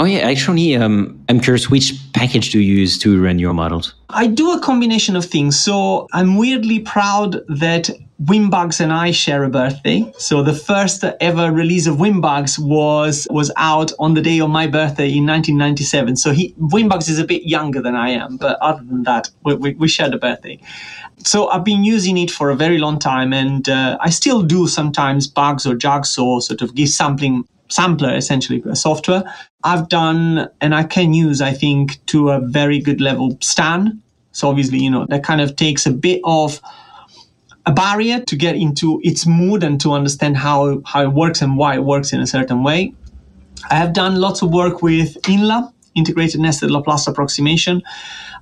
Oh 0.00 0.04
yeah, 0.04 0.20
actually, 0.20 0.74
um, 0.76 1.22
I'm 1.28 1.40
curious, 1.40 1.68
which 1.68 1.92
package 2.14 2.52
do 2.52 2.58
you 2.58 2.74
use 2.74 2.98
to 3.00 3.22
run 3.22 3.38
your 3.38 3.52
models? 3.52 3.92
I 4.08 4.28
do 4.28 4.50
a 4.52 4.58
combination 4.58 5.14
of 5.14 5.26
things. 5.26 5.60
So 5.60 6.08
I'm 6.14 6.38
weirdly 6.38 6.78
proud 6.78 7.42
that 7.48 7.90
WinBUGS 8.24 8.80
and 8.80 8.94
I 8.94 9.10
share 9.10 9.44
a 9.44 9.50
birthday. 9.50 10.10
So 10.16 10.42
the 10.42 10.54
first 10.54 11.04
ever 11.04 11.52
release 11.52 11.86
of 11.86 11.96
WinBUGS 11.96 12.58
was 12.60 13.28
was 13.30 13.52
out 13.58 13.92
on 13.98 14.14
the 14.14 14.22
day 14.22 14.40
of 14.40 14.48
my 14.48 14.66
birthday 14.66 15.08
in 15.08 15.26
1997. 15.26 16.16
So 16.16 16.32
he 16.32 16.54
WinBUGS 16.54 17.10
is 17.10 17.18
a 17.18 17.26
bit 17.26 17.42
younger 17.42 17.82
than 17.82 17.94
I 17.94 18.08
am, 18.08 18.38
but 18.38 18.58
other 18.62 18.82
than 18.82 19.02
that, 19.02 19.28
we, 19.44 19.54
we, 19.54 19.74
we 19.74 19.86
shared 19.86 20.14
a 20.14 20.18
birthday. 20.18 20.58
So 21.26 21.50
I've 21.50 21.64
been 21.64 21.84
using 21.84 22.16
it 22.16 22.30
for 22.30 22.48
a 22.48 22.56
very 22.56 22.78
long 22.78 22.98
time, 22.98 23.34
and 23.34 23.68
uh, 23.68 23.98
I 24.00 24.08
still 24.08 24.40
do 24.40 24.66
sometimes 24.66 25.26
bugs 25.26 25.66
or 25.66 25.74
JAGS 25.74 26.16
or 26.16 26.40
sort 26.40 26.62
of 26.62 26.74
Gibbs 26.74 26.94
sampling 26.94 27.44
sampler 27.70 28.14
essentially 28.14 28.62
a 28.66 28.76
software. 28.76 29.22
I've 29.64 29.88
done 29.88 30.48
and 30.60 30.74
i 30.74 30.84
can 30.84 31.12
use 31.12 31.40
i 31.40 31.52
think 31.52 32.04
to 32.06 32.30
a 32.30 32.40
very 32.40 32.80
good 32.80 33.00
level 33.00 33.36
stan. 33.40 34.02
So 34.32 34.48
obviously 34.48 34.78
you 34.78 34.90
know 34.90 35.06
that 35.08 35.24
kind 35.24 35.40
of 35.40 35.56
takes 35.56 35.86
a 35.86 35.90
bit 35.90 36.20
of 36.24 36.60
a 37.66 37.72
barrier 37.72 38.20
to 38.20 38.36
get 38.36 38.56
into 38.56 39.00
its 39.02 39.26
mood 39.26 39.62
and 39.62 39.80
to 39.80 39.92
understand 39.92 40.36
how 40.36 40.82
how 40.84 41.02
it 41.02 41.12
works 41.12 41.42
and 41.42 41.56
why 41.56 41.74
it 41.74 41.84
works 41.84 42.12
in 42.12 42.20
a 42.20 42.26
certain 42.26 42.62
way. 42.62 42.92
I 43.70 43.74
have 43.74 43.92
done 43.92 44.16
lots 44.16 44.42
of 44.42 44.52
work 44.52 44.82
with 44.82 45.14
inla 45.22 45.72
integrated 45.94 46.40
nested 46.40 46.70
laplace 46.70 47.06
approximation 47.06 47.82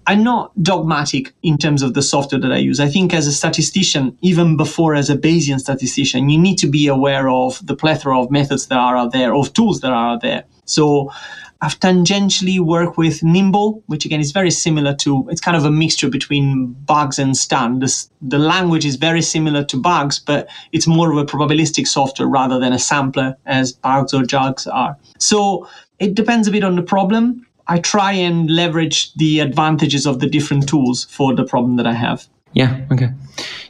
I'm 0.09 0.25
not 0.25 0.53
dogmatic 0.63 1.35
in 1.43 1.59
terms 1.59 1.83
of 1.83 1.93
the 1.93 2.01
software 2.01 2.41
that 2.41 2.51
I 2.51 2.57
use. 2.57 2.81
I 2.81 2.89
think 2.89 3.13
as 3.13 3.27
a 3.27 3.33
statistician, 3.33 4.17
even 4.23 4.57
before 4.57 4.95
as 4.95 5.11
a 5.11 5.19
Bayesian 5.19 5.61
statistician, 5.61 6.31
you 6.31 6.39
need 6.39 6.57
to 6.61 6.67
be 6.67 6.87
aware 6.87 7.29
of 7.29 7.65
the 7.67 7.77
plethora 7.77 8.19
of 8.19 8.31
methods 8.31 8.69
that 8.69 8.79
are 8.79 8.97
out 8.97 9.13
there, 9.13 9.35
of 9.35 9.53
tools 9.53 9.83
that 9.83 9.93
are 9.93 10.15
out 10.15 10.23
there. 10.23 10.45
So 10.65 11.13
I've 11.61 11.79
tangentially 11.79 12.59
worked 12.59 12.97
with 12.97 13.23
Nimble, 13.23 13.83
which 13.85 14.07
again 14.07 14.21
is 14.21 14.33
very 14.33 14.51
similar 14.51 14.95
to, 14.95 15.29
it's 15.29 15.43
kind 15.43 15.59
of 15.59 15.67
a 15.67 15.71
mixture 15.71 16.09
between 16.09 16.73
bugs 16.87 17.19
and 17.19 17.37
Stan. 17.37 17.79
The 17.79 18.39
language 18.39 18.87
is 18.87 18.97
very 18.97 19.21
similar 19.21 19.63
to 19.65 19.77
bugs, 19.77 20.19
but 20.19 20.49
it's 20.73 20.87
more 20.87 21.13
of 21.13 21.19
a 21.19 21.27
probabilistic 21.27 21.87
software 21.87 22.29
rather 22.29 22.59
than 22.59 22.73
a 22.73 22.79
sampler 22.79 23.37
as 23.45 23.73
bugs 23.73 24.15
or 24.15 24.23
JAGS 24.23 24.69
are. 24.69 24.97
So 25.19 25.69
it 25.99 26.15
depends 26.15 26.49
a 26.49 26.51
bit 26.51 26.65
on 26.65 26.77
the 26.77 26.83
problem. 26.83 27.45
I 27.69 27.79
try 27.79 28.13
and 28.13 28.51
leverage 28.51 29.13
the 29.15 29.41
advantages 29.41 30.07
of 30.07 30.21
the 30.21 30.27
different 30.27 30.69
tools 30.69 31.05
for 31.05 31.35
the 31.35 31.45
problem 31.45 31.77
that 31.77 31.87
I 31.87 31.93
have. 31.93 32.27
Yeah. 32.55 32.87
Okay. 32.91 33.11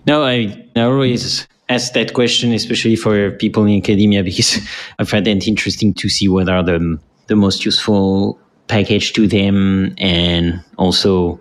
No, 0.06 0.24
I, 0.24 0.64
I 0.76 0.82
always 0.82 1.46
ask 1.68 1.92
that 1.92 2.14
question, 2.14 2.52
especially 2.52 2.96
for 2.96 3.32
people 3.32 3.64
in 3.64 3.78
academia, 3.78 4.22
because 4.22 4.58
I 4.98 5.04
find 5.04 5.26
it 5.26 5.46
interesting 5.46 5.92
to 5.94 6.08
see 6.08 6.28
what 6.28 6.48
are 6.48 6.62
the 6.62 6.98
the 7.26 7.36
most 7.36 7.64
useful 7.64 8.38
package 8.68 9.12
to 9.14 9.26
them, 9.26 9.94
and 9.98 10.62
also 10.76 11.40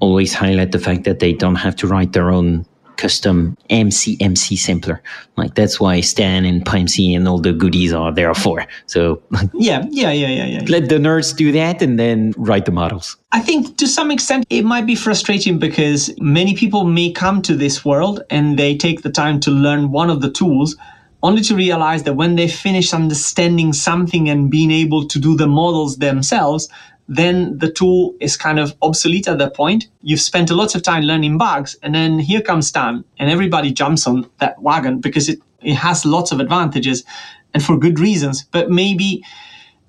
always 0.00 0.34
highlight 0.34 0.72
the 0.72 0.78
fact 0.78 1.04
that 1.04 1.20
they 1.20 1.32
don't 1.32 1.54
have 1.54 1.76
to 1.76 1.86
write 1.86 2.12
their 2.12 2.30
own 2.30 2.66
custom 2.96 3.56
MCMC 3.70 4.58
sampler. 4.58 5.02
Like 5.36 5.54
that's 5.54 5.80
why 5.80 6.00
Stan 6.00 6.44
and 6.44 6.64
PyMC 6.64 7.16
and 7.16 7.26
all 7.28 7.38
the 7.38 7.52
goodies 7.52 7.92
are 7.92 8.12
there 8.12 8.34
for. 8.34 8.66
So 8.86 9.22
yeah, 9.54 9.84
yeah, 9.90 10.10
yeah, 10.10 10.28
yeah, 10.28 10.46
yeah. 10.46 10.64
Let 10.68 10.88
the 10.88 10.96
nerds 10.96 11.36
do 11.36 11.52
that 11.52 11.82
and 11.82 11.98
then 11.98 12.34
write 12.36 12.64
the 12.66 12.72
models. 12.72 13.16
I 13.32 13.40
think 13.40 13.76
to 13.78 13.88
some 13.88 14.10
extent 14.10 14.46
it 14.50 14.62
might 14.62 14.86
be 14.86 14.94
frustrating 14.94 15.58
because 15.58 16.12
many 16.20 16.54
people 16.54 16.84
may 16.84 17.10
come 17.12 17.42
to 17.42 17.56
this 17.56 17.84
world 17.84 18.22
and 18.30 18.58
they 18.58 18.76
take 18.76 19.02
the 19.02 19.10
time 19.10 19.40
to 19.40 19.50
learn 19.50 19.90
one 19.90 20.10
of 20.10 20.20
the 20.20 20.30
tools 20.30 20.76
only 21.24 21.40
to 21.40 21.56
realize 21.56 22.02
that 22.02 22.12
when 22.14 22.36
they 22.36 22.46
finish 22.46 22.92
understanding 22.92 23.72
something 23.72 24.28
and 24.28 24.50
being 24.50 24.70
able 24.70 25.08
to 25.08 25.18
do 25.18 25.34
the 25.34 25.46
models 25.46 25.96
themselves, 25.96 26.68
then 27.08 27.58
the 27.58 27.70
tool 27.70 28.14
is 28.20 28.36
kind 28.36 28.58
of 28.58 28.74
obsolete 28.80 29.28
at 29.28 29.38
that 29.38 29.54
point. 29.54 29.88
You've 30.02 30.20
spent 30.20 30.50
a 30.50 30.54
lot 30.54 30.74
of 30.74 30.82
time 30.82 31.02
learning 31.02 31.38
bugs, 31.38 31.76
and 31.82 31.94
then 31.94 32.18
here 32.18 32.40
comes 32.40 32.68
Stan, 32.68 33.04
and 33.18 33.30
everybody 33.30 33.72
jumps 33.72 34.06
on 34.06 34.28
that 34.38 34.60
wagon 34.60 35.00
because 35.00 35.28
it, 35.28 35.40
it 35.62 35.74
has 35.74 36.04
lots 36.04 36.32
of 36.32 36.40
advantages 36.40 37.04
and 37.52 37.62
for 37.62 37.78
good 37.78 37.98
reasons. 37.98 38.44
But 38.50 38.70
maybe, 38.70 39.22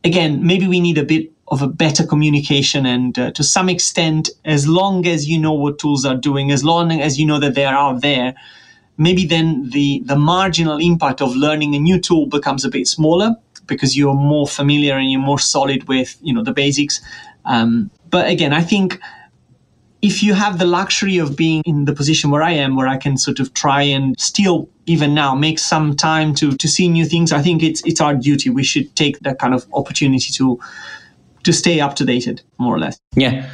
again, 0.04 0.46
maybe 0.46 0.68
we 0.68 0.80
need 0.80 0.98
a 0.98 1.04
bit 1.04 1.32
of 1.48 1.62
a 1.62 1.68
better 1.68 2.06
communication 2.06 2.86
and 2.86 3.18
uh, 3.20 3.32
to 3.32 3.44
some 3.44 3.70
extent, 3.70 4.30
as 4.44 4.68
long 4.68 5.06
as 5.06 5.28
you 5.28 5.40
know 5.40 5.54
what 5.54 5.78
tools 5.78 6.04
are 6.04 6.16
doing, 6.18 6.52
as 6.52 6.64
long 6.64 6.92
as 6.92 7.20
you 7.20 7.26
know 7.26 7.40
that 7.40 7.54
they 7.54 7.66
are 7.66 7.76
out 7.76 8.02
there, 8.02 8.34
maybe 8.98 9.26
then 9.26 9.70
the, 9.70 10.02
the 10.06 10.16
marginal 10.16 10.78
impact 10.78 11.22
of 11.22 11.36
learning 11.36 11.76
a 11.76 11.80
new 11.80 12.00
tool 12.00 12.26
becomes 12.26 12.66
a 12.66 12.70
bit 12.70 12.88
smaller 12.88 13.36
because 13.68 13.98
you're 13.98 14.14
more 14.14 14.48
familiar 14.48 14.96
and 14.96 15.12
you're 15.12 15.22
more 15.22 15.40
solid 15.40 15.88
with 15.88 16.18
you 16.22 16.34
know 16.34 16.44
the 16.44 16.54
basics. 16.54 17.02
Um, 17.46 17.92
but 18.10 18.30
again, 18.30 18.54
I 18.54 18.62
think 18.62 19.00
if 20.02 20.22
you 20.22 20.34
have 20.34 20.60
the 20.60 20.66
luxury 20.66 21.18
of 21.18 21.36
being 21.36 21.64
in 21.66 21.86
the 21.86 21.94
position 21.94 22.30
where 22.30 22.44
I 22.44 22.52
am, 22.52 22.76
where 22.76 22.88
I 22.88 22.98
can 22.98 23.18
sort 23.18 23.40
of 23.40 23.54
try 23.54 23.82
and 23.82 24.20
still 24.20 24.70
even 24.86 25.14
now 25.14 25.34
make 25.34 25.58
some 25.58 25.96
time 25.96 26.36
to 26.36 26.52
to 26.52 26.68
see 26.68 26.88
new 26.90 27.06
things, 27.06 27.32
I 27.32 27.42
think 27.42 27.64
it's 27.64 27.82
it's 27.86 28.02
our 28.02 28.14
duty. 28.14 28.50
We 28.50 28.64
should 28.64 28.96
take 28.96 29.20
that 29.20 29.40
kind 29.40 29.54
of 29.54 29.66
opportunity 29.74 30.32
to 30.34 30.60
to 31.44 31.54
stay 31.54 31.80
up 31.80 31.96
to 31.96 32.06
date, 32.06 32.44
more 32.58 32.76
or 32.76 32.80
less. 32.80 33.00
Yeah. 33.16 33.50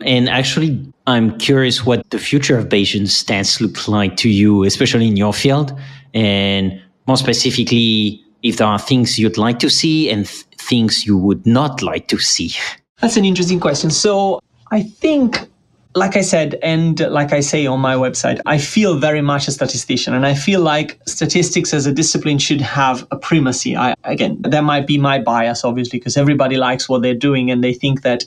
And 0.00 0.28
actually, 0.28 0.92
I'm 1.06 1.38
curious 1.38 1.86
what 1.86 2.10
the 2.10 2.18
future 2.18 2.58
of 2.58 2.68
Bayesian 2.68 3.06
stats 3.06 3.60
looks 3.60 3.88
like 3.88 4.16
to 4.18 4.28
you, 4.28 4.64
especially 4.64 5.08
in 5.08 5.16
your 5.16 5.32
field, 5.32 5.72
and 6.12 6.82
more 7.06 7.16
specifically, 7.16 8.22
if 8.48 8.56
there 8.56 8.66
are 8.66 8.78
things 8.78 9.18
you'd 9.18 9.38
like 9.38 9.58
to 9.60 9.70
see 9.70 10.10
and 10.10 10.26
th- 10.26 10.44
things 10.58 11.06
you 11.06 11.16
would 11.16 11.46
not 11.46 11.82
like 11.82 12.08
to 12.08 12.18
see? 12.18 12.52
That's 13.00 13.16
an 13.16 13.24
interesting 13.24 13.60
question. 13.60 13.90
So 13.90 14.40
I 14.70 14.82
think 14.82 15.48
like 15.96 16.14
I 16.14 16.20
said, 16.20 16.58
and 16.62 17.00
like 17.00 17.32
I 17.32 17.40
say 17.40 17.66
on 17.66 17.80
my 17.80 17.94
website, 17.94 18.38
I 18.44 18.58
feel 18.58 18.98
very 18.98 19.22
much 19.22 19.48
a 19.48 19.50
statistician, 19.50 20.12
and 20.12 20.26
I 20.26 20.34
feel 20.34 20.60
like 20.60 21.00
statistics 21.06 21.72
as 21.72 21.86
a 21.86 21.92
discipline 21.92 22.38
should 22.38 22.60
have 22.60 23.06
a 23.10 23.16
primacy. 23.16 23.76
I, 23.76 23.94
again, 24.04 24.36
that 24.42 24.62
might 24.62 24.86
be 24.86 24.98
my 24.98 25.18
bias, 25.18 25.64
obviously, 25.64 25.98
because 25.98 26.18
everybody 26.18 26.58
likes 26.58 26.86
what 26.86 27.00
they're 27.00 27.14
doing 27.14 27.50
and 27.50 27.64
they 27.64 27.72
think 27.72 28.02
that 28.02 28.26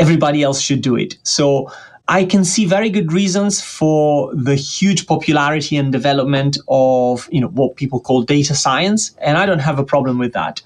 everybody 0.00 0.42
else 0.42 0.60
should 0.60 0.80
do 0.80 0.96
it. 0.96 1.16
So 1.22 1.70
I 2.10 2.24
can 2.24 2.44
see 2.44 2.64
very 2.66 2.90
good 2.90 3.12
reasons 3.12 3.60
for 3.62 4.34
the 4.34 4.56
huge 4.56 5.06
popularity 5.06 5.76
and 5.76 5.92
development 5.92 6.58
of, 6.66 7.28
you 7.30 7.40
know, 7.40 7.46
what 7.46 7.76
people 7.76 8.00
call 8.00 8.22
data 8.22 8.52
science, 8.56 9.12
and 9.18 9.38
I 9.38 9.46
don't 9.46 9.60
have 9.60 9.78
a 9.78 9.84
problem 9.84 10.18
with 10.18 10.32
that. 10.32 10.60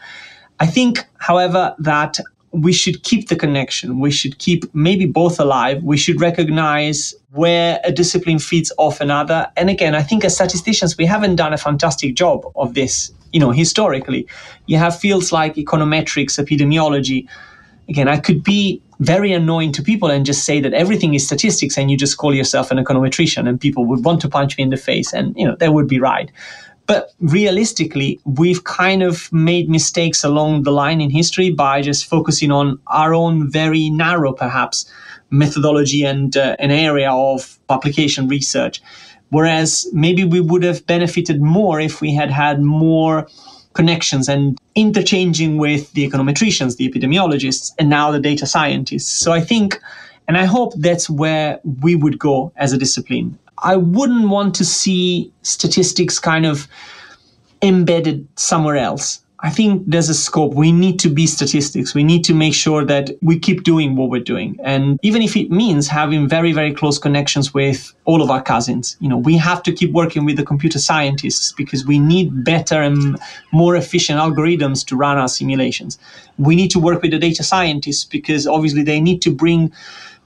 I 0.58 0.66
think, 0.66 1.04
however, 1.18 1.74
that 1.78 2.18
we 2.52 2.72
should 2.72 3.02
keep 3.02 3.28
the 3.28 3.36
connection. 3.36 4.00
We 4.00 4.10
should 4.10 4.38
keep 4.38 4.64
maybe 4.74 5.04
both 5.04 5.38
alive. 5.38 5.82
We 5.82 5.98
should 5.98 6.18
recognize 6.18 7.14
where 7.32 7.78
a 7.84 7.92
discipline 7.92 8.38
feeds 8.38 8.72
off 8.78 9.02
another. 9.02 9.50
And 9.58 9.68
again, 9.68 9.94
I 9.94 10.02
think 10.02 10.24
as 10.24 10.36
statisticians, 10.36 10.96
we 10.96 11.04
haven't 11.04 11.36
done 11.36 11.52
a 11.52 11.58
fantastic 11.58 12.14
job 12.14 12.46
of 12.56 12.72
this, 12.72 13.12
you 13.32 13.40
know, 13.40 13.50
historically. 13.50 14.26
You 14.64 14.78
have 14.78 14.98
fields 14.98 15.30
like 15.30 15.56
econometrics, 15.56 16.42
epidemiology. 16.42 17.28
Again, 17.88 18.08
I 18.08 18.18
could 18.18 18.42
be 18.42 18.82
very 19.00 19.32
annoying 19.32 19.72
to 19.72 19.82
people 19.82 20.10
and 20.10 20.24
just 20.24 20.44
say 20.44 20.60
that 20.60 20.72
everything 20.72 21.14
is 21.14 21.26
statistics 21.26 21.76
and 21.76 21.90
you 21.90 21.96
just 21.96 22.16
call 22.16 22.34
yourself 22.34 22.70
an 22.70 22.78
econometrician 22.78 23.48
and 23.48 23.60
people 23.60 23.84
would 23.86 24.04
want 24.04 24.20
to 24.22 24.28
punch 24.28 24.56
me 24.56 24.64
in 24.64 24.70
the 24.70 24.76
face 24.76 25.12
and, 25.12 25.36
you 25.36 25.46
know, 25.46 25.56
they 25.56 25.68
would 25.68 25.88
be 25.88 25.98
right. 25.98 26.30
But 26.86 27.12
realistically, 27.20 28.20
we've 28.24 28.64
kind 28.64 29.02
of 29.02 29.32
made 29.32 29.70
mistakes 29.70 30.22
along 30.22 30.64
the 30.64 30.70
line 30.70 31.00
in 31.00 31.10
history 31.10 31.50
by 31.50 31.80
just 31.80 32.04
focusing 32.04 32.50
on 32.50 32.78
our 32.88 33.14
own 33.14 33.50
very 33.50 33.88
narrow, 33.90 34.32
perhaps, 34.32 34.90
methodology 35.30 36.04
and 36.04 36.36
uh, 36.36 36.56
an 36.58 36.70
area 36.70 37.10
of 37.10 37.58
application 37.70 38.28
research. 38.28 38.82
Whereas 39.30 39.88
maybe 39.92 40.24
we 40.24 40.40
would 40.40 40.62
have 40.62 40.86
benefited 40.86 41.40
more 41.40 41.80
if 41.80 42.00
we 42.00 42.14
had 42.14 42.30
had 42.30 42.60
more 42.60 43.26
connections 43.74 44.28
and 44.28 44.58
interchanging 44.74 45.58
with 45.58 45.92
the 45.92 46.08
econometricians, 46.08 46.76
the 46.76 46.88
epidemiologists, 46.90 47.72
and 47.78 47.88
now 47.90 48.10
the 48.10 48.20
data 48.20 48.46
scientists. 48.46 49.12
So 49.12 49.32
I 49.32 49.40
think, 49.40 49.80
and 50.26 50.38
I 50.38 50.44
hope 50.44 50.72
that's 50.76 51.10
where 51.10 51.60
we 51.82 51.94
would 51.94 52.18
go 52.18 52.52
as 52.56 52.72
a 52.72 52.78
discipline. 52.78 53.38
I 53.58 53.76
wouldn't 53.76 54.28
want 54.28 54.54
to 54.56 54.64
see 54.64 55.32
statistics 55.42 56.18
kind 56.18 56.46
of 56.46 56.66
embedded 57.62 58.26
somewhere 58.36 58.76
else. 58.76 59.23
I 59.44 59.50
think 59.50 59.82
there's 59.86 60.08
a 60.08 60.14
scope. 60.14 60.54
We 60.54 60.72
need 60.72 60.98
to 61.00 61.10
be 61.10 61.26
statistics. 61.26 61.94
We 61.94 62.02
need 62.02 62.24
to 62.24 62.32
make 62.32 62.54
sure 62.54 62.82
that 62.86 63.10
we 63.20 63.38
keep 63.38 63.62
doing 63.62 63.94
what 63.94 64.08
we're 64.08 64.22
doing. 64.22 64.58
And 64.64 64.98
even 65.02 65.20
if 65.20 65.36
it 65.36 65.50
means 65.50 65.86
having 65.86 66.26
very, 66.26 66.52
very 66.52 66.72
close 66.72 66.98
connections 66.98 67.52
with 67.52 67.92
all 68.06 68.22
of 68.22 68.30
our 68.30 68.40
cousins, 68.40 68.96
you 69.00 69.08
know, 69.10 69.18
we 69.18 69.36
have 69.36 69.62
to 69.64 69.72
keep 69.72 69.92
working 69.92 70.24
with 70.24 70.38
the 70.38 70.46
computer 70.46 70.78
scientists 70.78 71.52
because 71.52 71.84
we 71.84 71.98
need 71.98 72.42
better 72.42 72.80
and 72.80 73.18
more 73.52 73.76
efficient 73.76 74.18
algorithms 74.18 74.82
to 74.86 74.96
run 74.96 75.18
our 75.18 75.28
simulations. 75.28 75.98
We 76.38 76.56
need 76.56 76.70
to 76.70 76.78
work 76.78 77.02
with 77.02 77.10
the 77.10 77.18
data 77.18 77.42
scientists 77.42 78.06
because 78.06 78.46
obviously 78.46 78.82
they 78.82 78.98
need 78.98 79.20
to 79.22 79.30
bring 79.30 79.70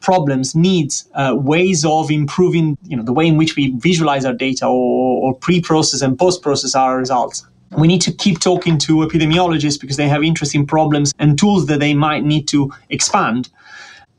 problems, 0.00 0.54
needs, 0.54 1.08
uh, 1.14 1.34
ways 1.36 1.84
of 1.84 2.12
improving, 2.12 2.78
you 2.84 2.96
know, 2.96 3.02
the 3.02 3.12
way 3.12 3.26
in 3.26 3.36
which 3.36 3.56
we 3.56 3.72
visualize 3.78 4.24
our 4.24 4.32
data 4.32 4.66
or, 4.66 5.24
or 5.24 5.34
pre-process 5.34 6.02
and 6.02 6.16
post-process 6.16 6.76
our 6.76 6.96
results. 6.96 7.44
We 7.76 7.86
need 7.86 8.00
to 8.02 8.12
keep 8.12 8.40
talking 8.40 8.78
to 8.78 8.96
epidemiologists 8.98 9.80
because 9.80 9.96
they 9.96 10.08
have 10.08 10.22
interesting 10.22 10.66
problems 10.66 11.12
and 11.18 11.38
tools 11.38 11.66
that 11.66 11.80
they 11.80 11.94
might 11.94 12.24
need 12.24 12.48
to 12.48 12.72
expand. 12.88 13.50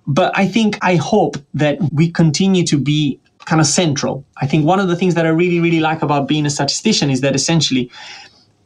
But 0.06 0.38
I 0.38 0.47
think, 0.47 0.78
I 0.82 0.95
hope 0.95 1.38
that 1.54 1.78
we 1.91 2.12
continue 2.12 2.64
to 2.66 2.78
be 2.78 3.20
kind 3.45 3.60
of 3.60 3.68
central. 3.68 4.24
I 4.38 4.47
think 4.47 4.66
one 4.66 4.80
of 4.80 4.88
the 4.88 4.95
things 4.95 5.16
that 5.16 5.26
I 5.26 5.30
really, 5.30 5.60
really 5.60 5.80
like 5.80 6.02
about 6.02 6.28
being 6.28 6.45
a 6.45 6.50
statistician 6.50 7.10
is 7.10 7.22
that 7.22 7.36
essentially 7.36 7.91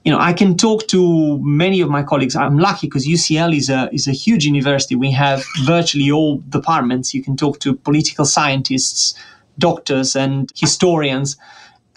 you 0.04 0.12
know, 0.12 0.20
I 0.20 0.34
can 0.34 0.58
talk 0.58 0.88
to 0.88 1.40
many 1.42 1.80
of 1.80 1.90
my 1.90 2.04
colleagues. 2.04 2.36
I'm 2.36 2.58
lucky 2.58 2.88
because 2.88 3.08
UCL 3.08 3.56
is 3.56 3.70
a 3.70 3.90
is 3.94 4.08
a 4.08 4.12
huge 4.12 4.46
university. 4.46 4.96
We 4.96 5.12
have 5.12 5.46
virtually 5.64 6.12
all 6.12 6.40
departments. 6.50 7.14
You 7.14 7.24
can 7.24 7.38
talk 7.38 7.60
to 7.60 7.74
political 7.74 8.26
scientists, 8.26 9.14
doctors, 9.58 10.16
and 10.16 10.52
historians. 10.56 11.38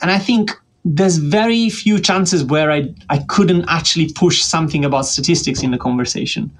And 0.00 0.10
I 0.10 0.18
think 0.18 0.52
there's 0.88 1.16
very 1.16 1.68
few 1.68 1.98
chances 1.98 2.44
where 2.44 2.70
I 2.70 2.94
I 3.10 3.18
couldn't 3.28 3.64
actually 3.68 4.12
push 4.12 4.40
something 4.42 4.84
about 4.84 5.04
statistics 5.06 5.62
in 5.62 5.72
the 5.72 5.78
conversation. 5.78 6.50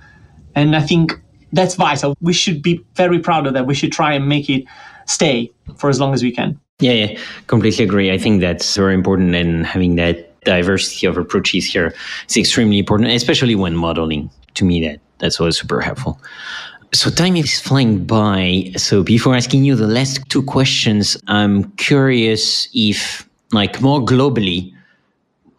And 0.57 0.75
I 0.75 0.81
think 0.81 1.13
that's 1.53 1.77
vital. 1.77 2.17
We 2.21 2.33
should 2.33 2.61
be 2.61 2.85
very 2.95 3.21
proud 3.21 3.47
of 3.47 3.55
that. 3.55 3.67
We 3.67 3.75
should 3.75 3.93
try 3.93 4.15
and 4.15 4.29
make 4.29 4.51
it 4.51 4.65
stay 5.07 5.53
for 5.77 5.89
as 5.89 6.01
long 6.01 6.13
as 6.13 6.23
we 6.23 6.33
can. 6.33 6.59
Yeah, 6.81 6.93
yeah, 6.93 7.19
completely 7.47 7.85
agree. 7.85 8.13
I 8.13 8.19
think 8.19 8.41
that's 8.41 8.77
very 8.77 8.95
important 8.95 9.35
and 9.35 9.65
having 9.65 9.95
that 9.97 10.41
diversity 10.45 11.07
of 11.07 11.17
approaches 11.17 11.65
here 11.65 11.95
is 12.29 12.37
extremely 12.37 12.79
important, 12.81 13.11
especially 13.11 13.55
when 13.55 13.77
modeling. 13.77 14.29
To 14.55 14.65
me, 14.65 14.81
that 14.87 15.01
that's 15.19 15.39
always 15.39 15.59
super 15.59 15.81
helpful. 15.81 16.21
So 16.95 17.11
time 17.11 17.37
is 17.37 17.61
flying 17.61 18.05
by. 18.05 18.73
So 18.77 19.03
before 19.03 19.37
asking 19.37 19.65
you 19.65 19.77
the 19.77 19.87
last 19.87 20.21
two 20.29 20.43
questions, 20.43 21.17
I'm 21.27 21.71
curious 21.73 22.69
if, 22.73 23.26
like 23.53 23.81
more 23.81 24.01
globally, 24.01 24.73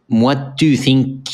what 0.08 0.58
do 0.58 0.66
you 0.66 0.78
think 0.78 1.30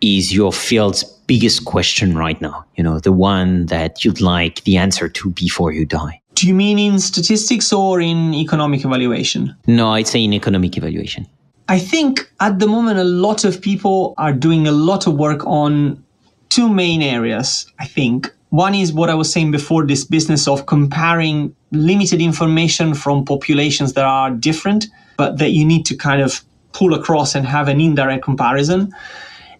is 0.00 0.32
your 0.32 0.52
field's 0.52 1.04
biggest 1.26 1.64
question 1.64 2.16
right 2.16 2.40
now? 2.40 2.64
You 2.76 2.84
know, 2.84 3.00
the 3.00 3.12
one 3.12 3.66
that 3.66 4.04
you'd 4.04 4.20
like 4.20 4.64
the 4.64 4.76
answer 4.76 5.08
to 5.08 5.30
before 5.30 5.72
you 5.72 5.84
die. 5.84 6.20
Do 6.34 6.46
you 6.46 6.54
mean 6.54 6.78
in 6.78 7.00
statistics 7.00 7.72
or 7.72 8.00
in 8.00 8.32
economic 8.34 8.84
evaluation? 8.84 9.56
No, 9.66 9.90
I'd 9.90 10.06
say 10.06 10.22
in 10.22 10.32
economic 10.32 10.76
evaluation. 10.76 11.26
I 11.68 11.78
think 11.78 12.30
at 12.40 12.60
the 12.60 12.66
moment, 12.66 12.98
a 12.98 13.04
lot 13.04 13.44
of 13.44 13.60
people 13.60 14.14
are 14.16 14.32
doing 14.32 14.66
a 14.66 14.72
lot 14.72 15.06
of 15.06 15.14
work 15.14 15.44
on 15.46 16.02
two 16.48 16.68
main 16.68 17.02
areas, 17.02 17.70
I 17.78 17.86
think. 17.86 18.32
One 18.50 18.74
is 18.74 18.92
what 18.92 19.10
I 19.10 19.14
was 19.14 19.30
saying 19.30 19.50
before 19.50 19.84
this 19.84 20.04
business 20.04 20.48
of 20.48 20.64
comparing 20.64 21.54
limited 21.72 22.22
information 22.22 22.94
from 22.94 23.24
populations 23.24 23.92
that 23.92 24.04
are 24.04 24.30
different, 24.30 24.86
but 25.18 25.36
that 25.38 25.50
you 25.50 25.66
need 25.66 25.84
to 25.84 25.96
kind 25.96 26.22
of 26.22 26.42
pull 26.72 26.94
across 26.94 27.34
and 27.34 27.44
have 27.46 27.68
an 27.68 27.80
indirect 27.80 28.24
comparison. 28.24 28.94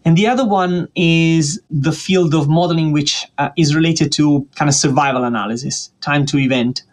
And 0.04 0.16
the 0.16 0.26
other 0.26 0.46
one 0.46 0.88
is 0.94 1.60
the 1.70 1.92
field 1.92 2.32
of 2.32 2.48
modeling, 2.48 2.92
which 2.92 3.26
uh, 3.36 3.50
is 3.56 3.74
related 3.74 4.12
to 4.12 4.48
kind 4.54 4.68
of 4.70 4.74
survival 4.74 5.24
analysis, 5.24 5.90
time 6.00 6.24
to 6.26 6.38
event. 6.38 6.84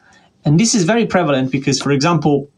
And 0.44 0.60
this 0.60 0.76
is 0.76 0.84
very 0.84 1.06
prevalent 1.06 1.52
because, 1.52 1.80
for 1.80 1.92
example, 1.92 2.50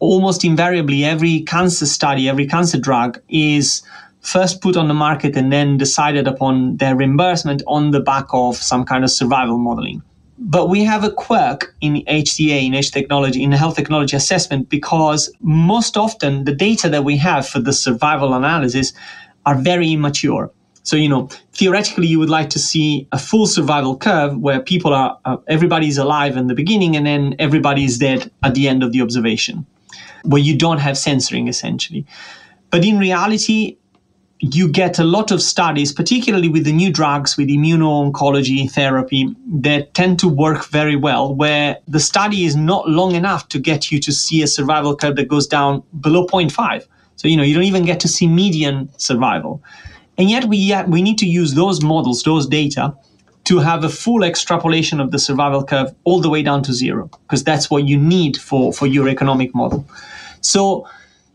almost 0.00 0.44
invariably 0.44 1.04
every 1.04 1.42
cancer 1.42 1.86
study, 1.86 2.28
every 2.28 2.46
cancer 2.46 2.78
drug 2.78 3.20
is 3.28 3.82
first 4.20 4.60
put 4.60 4.76
on 4.76 4.88
the 4.88 4.94
market 4.94 5.36
and 5.36 5.52
then 5.52 5.78
decided 5.78 6.26
upon 6.26 6.76
their 6.78 6.96
reimbursement 6.96 7.62
on 7.68 7.92
the 7.92 8.00
back 8.00 8.26
of 8.32 8.56
some 8.56 8.84
kind 8.84 9.04
of 9.04 9.10
survival 9.10 9.58
modeling. 9.58 10.02
But 10.38 10.68
we 10.68 10.84
have 10.84 11.04
a 11.04 11.10
quirk 11.10 11.74
in 11.80 11.96
HTA, 12.08 12.66
in 12.66 12.74
H 12.74 12.90
technology, 12.90 13.42
in 13.42 13.52
health 13.52 13.76
technology 13.76 14.16
assessment, 14.16 14.68
because 14.68 15.32
most 15.40 15.96
often 15.96 16.44
the 16.44 16.54
data 16.54 16.88
that 16.88 17.04
we 17.04 17.16
have 17.18 17.46
for 17.46 17.60
the 17.60 17.72
survival 17.72 18.34
analysis 18.34 18.92
are 19.46 19.54
very 19.54 19.92
immature. 19.92 20.50
So, 20.84 20.96
you 20.96 21.08
know, 21.08 21.28
theoretically, 21.52 22.08
you 22.08 22.18
would 22.18 22.30
like 22.30 22.50
to 22.50 22.58
see 22.58 23.06
a 23.12 23.18
full 23.18 23.46
survival 23.46 23.96
curve 23.96 24.36
where 24.36 24.60
people 24.60 24.92
are, 24.92 25.18
uh, 25.24 25.36
everybody's 25.46 25.96
alive 25.96 26.36
in 26.36 26.48
the 26.48 26.54
beginning 26.54 26.96
and 26.96 27.06
then 27.06 27.36
everybody 27.38 27.84
is 27.84 27.98
dead 27.98 28.30
at 28.42 28.54
the 28.54 28.68
end 28.68 28.82
of 28.82 28.90
the 28.90 29.00
observation 29.00 29.64
where 30.24 30.40
you 30.40 30.56
don't 30.56 30.78
have 30.78 30.98
censoring 30.98 31.48
essentially. 31.48 32.06
But 32.70 32.84
in 32.84 32.98
reality, 32.98 33.76
you 34.44 34.68
get 34.68 34.98
a 34.98 35.04
lot 35.04 35.30
of 35.30 35.40
studies, 35.40 35.92
particularly 35.92 36.48
with 36.48 36.64
the 36.64 36.72
new 36.72 36.92
drugs, 36.92 37.36
with 37.36 37.46
immuno-oncology 37.46 38.68
therapy, 38.68 39.32
that 39.46 39.94
tend 39.94 40.18
to 40.18 40.28
work 40.28 40.66
very 40.66 40.96
well, 40.96 41.32
where 41.32 41.78
the 41.86 42.00
study 42.00 42.44
is 42.44 42.56
not 42.56 42.88
long 42.88 43.14
enough 43.14 43.48
to 43.50 43.60
get 43.60 43.92
you 43.92 44.00
to 44.00 44.10
see 44.10 44.42
a 44.42 44.48
survival 44.48 44.96
curve 44.96 45.14
that 45.14 45.28
goes 45.28 45.46
down 45.46 45.80
below 46.00 46.26
0.5. 46.26 46.84
So, 47.14 47.28
you 47.28 47.36
know, 47.36 47.44
you 47.44 47.54
don't 47.54 47.62
even 47.62 47.84
get 47.84 48.00
to 48.00 48.08
see 48.08 48.26
median 48.26 48.88
survival. 48.98 49.62
And 50.18 50.28
yet 50.28 50.46
we, 50.46 50.74
we 50.88 51.02
need 51.02 51.18
to 51.18 51.26
use 51.26 51.54
those 51.54 51.80
models, 51.80 52.24
those 52.24 52.48
data, 52.48 52.96
to 53.44 53.60
have 53.60 53.84
a 53.84 53.88
full 53.88 54.24
extrapolation 54.24 54.98
of 54.98 55.12
the 55.12 55.20
survival 55.20 55.62
curve 55.62 55.94
all 56.02 56.20
the 56.20 56.28
way 56.28 56.42
down 56.42 56.64
to 56.64 56.72
zero, 56.72 57.08
because 57.26 57.44
that's 57.44 57.70
what 57.70 57.84
you 57.84 57.96
need 57.96 58.36
for, 58.36 58.72
for 58.72 58.88
your 58.88 59.08
economic 59.08 59.54
model. 59.54 59.86
So 60.40 60.88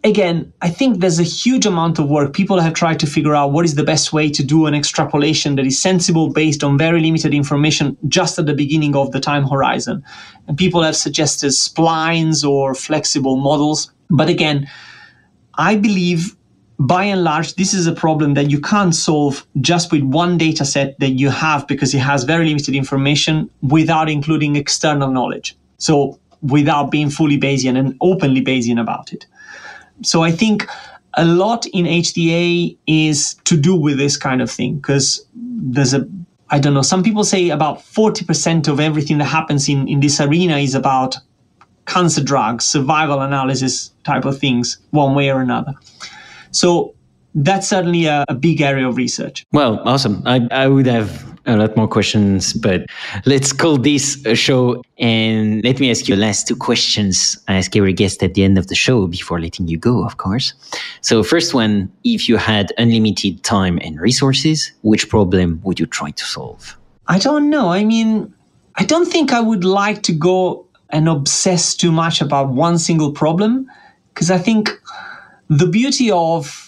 again, 0.07 0.51
I 0.61 0.69
think 0.69 0.99
there's 0.99 1.19
a 1.19 1.23
huge 1.23 1.65
amount 1.65 1.99
of 1.99 2.09
work. 2.09 2.33
People 2.33 2.59
have 2.59 2.73
tried 2.73 2.99
to 3.01 3.05
figure 3.05 3.35
out 3.35 3.51
what 3.51 3.65
is 3.65 3.75
the 3.75 3.83
best 3.83 4.13
way 4.13 4.29
to 4.29 4.43
do 4.43 4.65
an 4.65 4.73
extrapolation 4.73 5.55
that 5.55 5.65
is 5.65 5.79
sensible 5.79 6.29
based 6.29 6.63
on 6.63 6.77
very 6.77 7.01
limited 7.01 7.33
information 7.33 7.97
just 8.07 8.39
at 8.39 8.45
the 8.45 8.53
beginning 8.53 8.95
of 8.95 9.11
the 9.11 9.19
time 9.19 9.47
horizon. 9.47 10.03
And 10.47 10.57
people 10.57 10.81
have 10.81 10.95
suggested 10.95 11.49
splines 11.49 12.47
or 12.47 12.73
flexible 12.73 13.37
models. 13.37 13.91
But 14.09 14.29
again, 14.29 14.67
I 15.55 15.75
believe 15.75 16.35
by 16.79 17.03
and 17.03 17.23
large, 17.23 17.55
this 17.55 17.73
is 17.73 17.87
a 17.87 17.91
problem 17.91 18.35
that 18.35 18.51
you 18.51 18.61
can't 18.61 18.95
solve 18.95 19.45
just 19.61 19.91
with 19.91 20.03
one 20.03 20.37
data 20.37 20.63
set 20.63 20.99
that 20.99 21.11
you 21.11 21.29
have 21.29 21.67
because 21.67 21.93
it 21.93 21.99
has 21.99 22.23
very 22.23 22.45
limited 22.45 22.75
information 22.75 23.49
without 23.61 24.09
including 24.09 24.55
external 24.55 25.11
knowledge. 25.11 25.57
So 25.79 26.19
without 26.41 26.91
being 26.91 27.09
fully 27.09 27.39
Bayesian 27.39 27.77
and 27.77 27.95
openly 27.99 28.43
Bayesian 28.43 28.79
about 28.79 29.11
it. 29.11 29.25
So 30.03 30.23
I 30.23 30.31
think 30.31 30.67
a 31.15 31.25
lot 31.25 31.65
in 31.67 31.85
HTA 31.85 32.77
is 32.87 33.35
to 33.45 33.57
do 33.57 33.75
with 33.75 33.97
this 33.97 34.17
kind 34.17 34.41
of 34.41 34.51
thing 34.51 34.75
because 34.75 35.25
there's 35.33 35.93
a 35.93 36.07
I 36.49 36.59
don't 36.59 36.73
know, 36.73 36.81
some 36.81 37.03
people 37.03 37.23
say 37.23 37.49
about 37.49 37.79
40% 37.79 38.67
of 38.69 38.79
everything 38.79 39.17
that 39.17 39.25
happens 39.25 39.67
in, 39.67 39.87
in 39.87 39.99
this 39.99 40.21
arena 40.21 40.57
is 40.57 40.75
about 40.75 41.17
cancer 41.85 42.23
drugs, 42.23 42.65
survival 42.65 43.21
analysis 43.21 43.91
type 44.03 44.25
of 44.25 44.37
things, 44.37 44.77
one 44.91 45.13
way 45.13 45.29
or 45.29 45.41
another. 45.41 45.73
So 46.51 46.95
that's 47.35 47.67
certainly 47.67 48.05
a, 48.05 48.23
a 48.29 48.33
big 48.33 48.61
area 48.61 48.87
of 48.87 48.95
research. 48.95 49.45
Well, 49.51 49.81
awesome. 49.85 50.23
I, 50.25 50.47
I 50.51 50.67
would 50.67 50.85
have 50.85 51.36
a 51.47 51.55
lot 51.55 51.75
more 51.77 51.87
questions, 51.87 52.53
but 52.53 52.85
let's 53.25 53.53
call 53.53 53.77
this 53.77 54.23
a 54.25 54.35
show. 54.35 54.83
And 54.99 55.63
let 55.63 55.79
me 55.79 55.89
ask 55.89 56.07
you 56.07 56.15
the 56.15 56.21
last 56.21 56.47
two 56.47 56.55
questions 56.55 57.37
I 57.47 57.55
ask 57.55 57.75
every 57.75 57.93
guest 57.93 58.21
at 58.21 58.33
the 58.33 58.43
end 58.43 58.57
of 58.57 58.67
the 58.67 58.75
show 58.75 59.07
before 59.07 59.39
letting 59.39 59.67
you 59.67 59.77
go, 59.77 60.05
of 60.05 60.17
course. 60.17 60.53
So, 61.01 61.23
first 61.23 61.53
one 61.53 61.91
if 62.03 62.27
you 62.27 62.37
had 62.37 62.73
unlimited 62.77 63.43
time 63.43 63.79
and 63.81 63.99
resources, 63.99 64.71
which 64.81 65.09
problem 65.09 65.61
would 65.63 65.79
you 65.79 65.85
try 65.85 66.11
to 66.11 66.25
solve? 66.25 66.77
I 67.07 67.19
don't 67.19 67.49
know. 67.49 67.69
I 67.69 67.85
mean, 67.85 68.33
I 68.75 68.83
don't 68.83 69.09
think 69.09 69.31
I 69.31 69.39
would 69.39 69.63
like 69.63 70.03
to 70.03 70.13
go 70.13 70.65
and 70.89 71.07
obsess 71.07 71.75
too 71.75 71.91
much 71.91 72.21
about 72.21 72.49
one 72.49 72.77
single 72.77 73.11
problem 73.11 73.69
because 74.13 74.31
I 74.31 74.37
think 74.37 74.69
the 75.49 75.67
beauty 75.67 76.11
of 76.11 76.66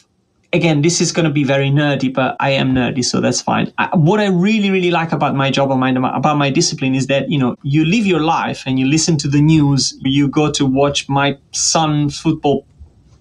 again, 0.51 0.81
this 0.81 0.99
is 0.99 1.11
going 1.11 1.25
to 1.25 1.31
be 1.31 1.43
very 1.43 1.69
nerdy, 1.69 2.13
but 2.13 2.35
I 2.39 2.51
am 2.51 2.73
nerdy, 2.73 3.03
so 3.03 3.21
that's 3.21 3.41
fine. 3.41 3.71
I, 3.77 3.95
what 3.95 4.19
I 4.19 4.27
really, 4.27 4.71
really 4.71 4.91
like 4.91 5.11
about 5.11 5.35
my 5.35 5.51
job 5.51 5.69
my, 5.77 5.91
about 5.91 6.37
my 6.37 6.49
discipline 6.49 6.95
is 6.95 7.07
that, 7.07 7.29
you 7.29 7.37
know, 7.37 7.55
you 7.61 7.85
live 7.85 8.05
your 8.05 8.21
life 8.21 8.63
and 8.65 8.79
you 8.79 8.87
listen 8.87 9.17
to 9.17 9.27
the 9.27 9.41
news, 9.41 9.97
you 10.01 10.27
go 10.27 10.51
to 10.51 10.65
watch 10.65 11.07
my 11.07 11.37
son 11.51 12.09
football 12.09 12.65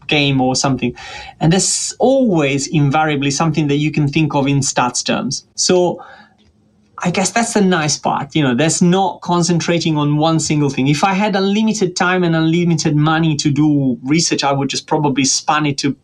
game 0.07 0.41
or 0.41 0.57
something. 0.57 0.97
And 1.41 1.53
there's 1.53 1.95
always 1.99 2.67
invariably 2.67 3.31
something 3.31 3.69
that 3.69 3.77
you 3.77 3.93
can 3.93 4.09
think 4.09 4.35
of 4.35 4.47
in 4.47 4.61
stats 4.61 5.05
terms. 5.05 5.47
So 5.55 6.03
I 7.05 7.11
guess 7.11 7.31
that's 7.31 7.53
the 7.53 7.61
nice 7.61 7.99
part. 7.99 8.35
You 8.35 8.43
know, 8.43 8.55
that's 8.55 8.81
not 8.81 9.21
concentrating 9.21 9.99
on 9.99 10.17
one 10.17 10.41
single 10.41 10.71
thing. 10.71 10.89
If 10.89 11.05
I 11.05 11.13
had 11.13 11.37
unlimited 11.37 11.95
time 11.95 12.25
and 12.25 12.35
unlimited 12.35 12.97
money 12.97 13.37
to 13.37 13.51
do 13.51 13.99
research, 14.03 14.43
I 14.43 14.53
would 14.53 14.71
just 14.71 14.87
probably 14.87 15.27
span 15.27 15.67
it 15.67 15.77
to 15.79 15.95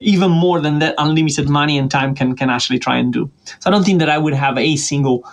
even 0.00 0.30
more 0.30 0.60
than 0.60 0.78
that 0.78 0.94
unlimited 0.98 1.48
money 1.48 1.78
and 1.78 1.90
time 1.90 2.14
can 2.14 2.34
can 2.36 2.50
actually 2.50 2.78
try 2.78 2.96
and 2.96 3.12
do. 3.12 3.30
So 3.60 3.68
I 3.68 3.70
don't 3.70 3.84
think 3.84 3.98
that 4.00 4.08
I 4.08 4.18
would 4.18 4.34
have 4.34 4.58
a 4.58 4.76
single 4.76 5.24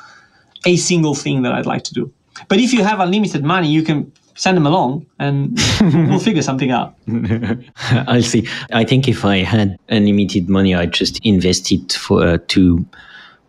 a 0.66 0.76
single 0.76 1.16
thing 1.16 1.44
that 1.44 1.54
I'd 1.54 1.66
like 1.66 1.84
to 1.86 1.94
do. 1.94 2.12
But 2.48 2.60
if 2.60 2.74
you 2.74 2.84
have 2.84 3.00
unlimited 3.00 3.44
money, 3.44 3.70
you 3.70 3.84
can 3.84 4.12
send 4.36 4.56
them 4.56 4.66
along 4.66 5.06
and 5.20 5.60
we'll 5.82 6.20
figure 6.20 6.42
something 6.42 6.72
out. 6.72 6.96
I'll 8.08 8.24
see. 8.24 8.48
I 8.72 8.86
think 8.86 9.08
if 9.08 9.26
I 9.26 9.38
had 9.38 9.78
unlimited 9.90 10.48
money, 10.48 10.74
I'd 10.74 10.94
just 10.94 11.20
invest 11.24 11.72
it 11.72 11.94
for 11.94 12.26
uh, 12.26 12.38
to 12.48 12.86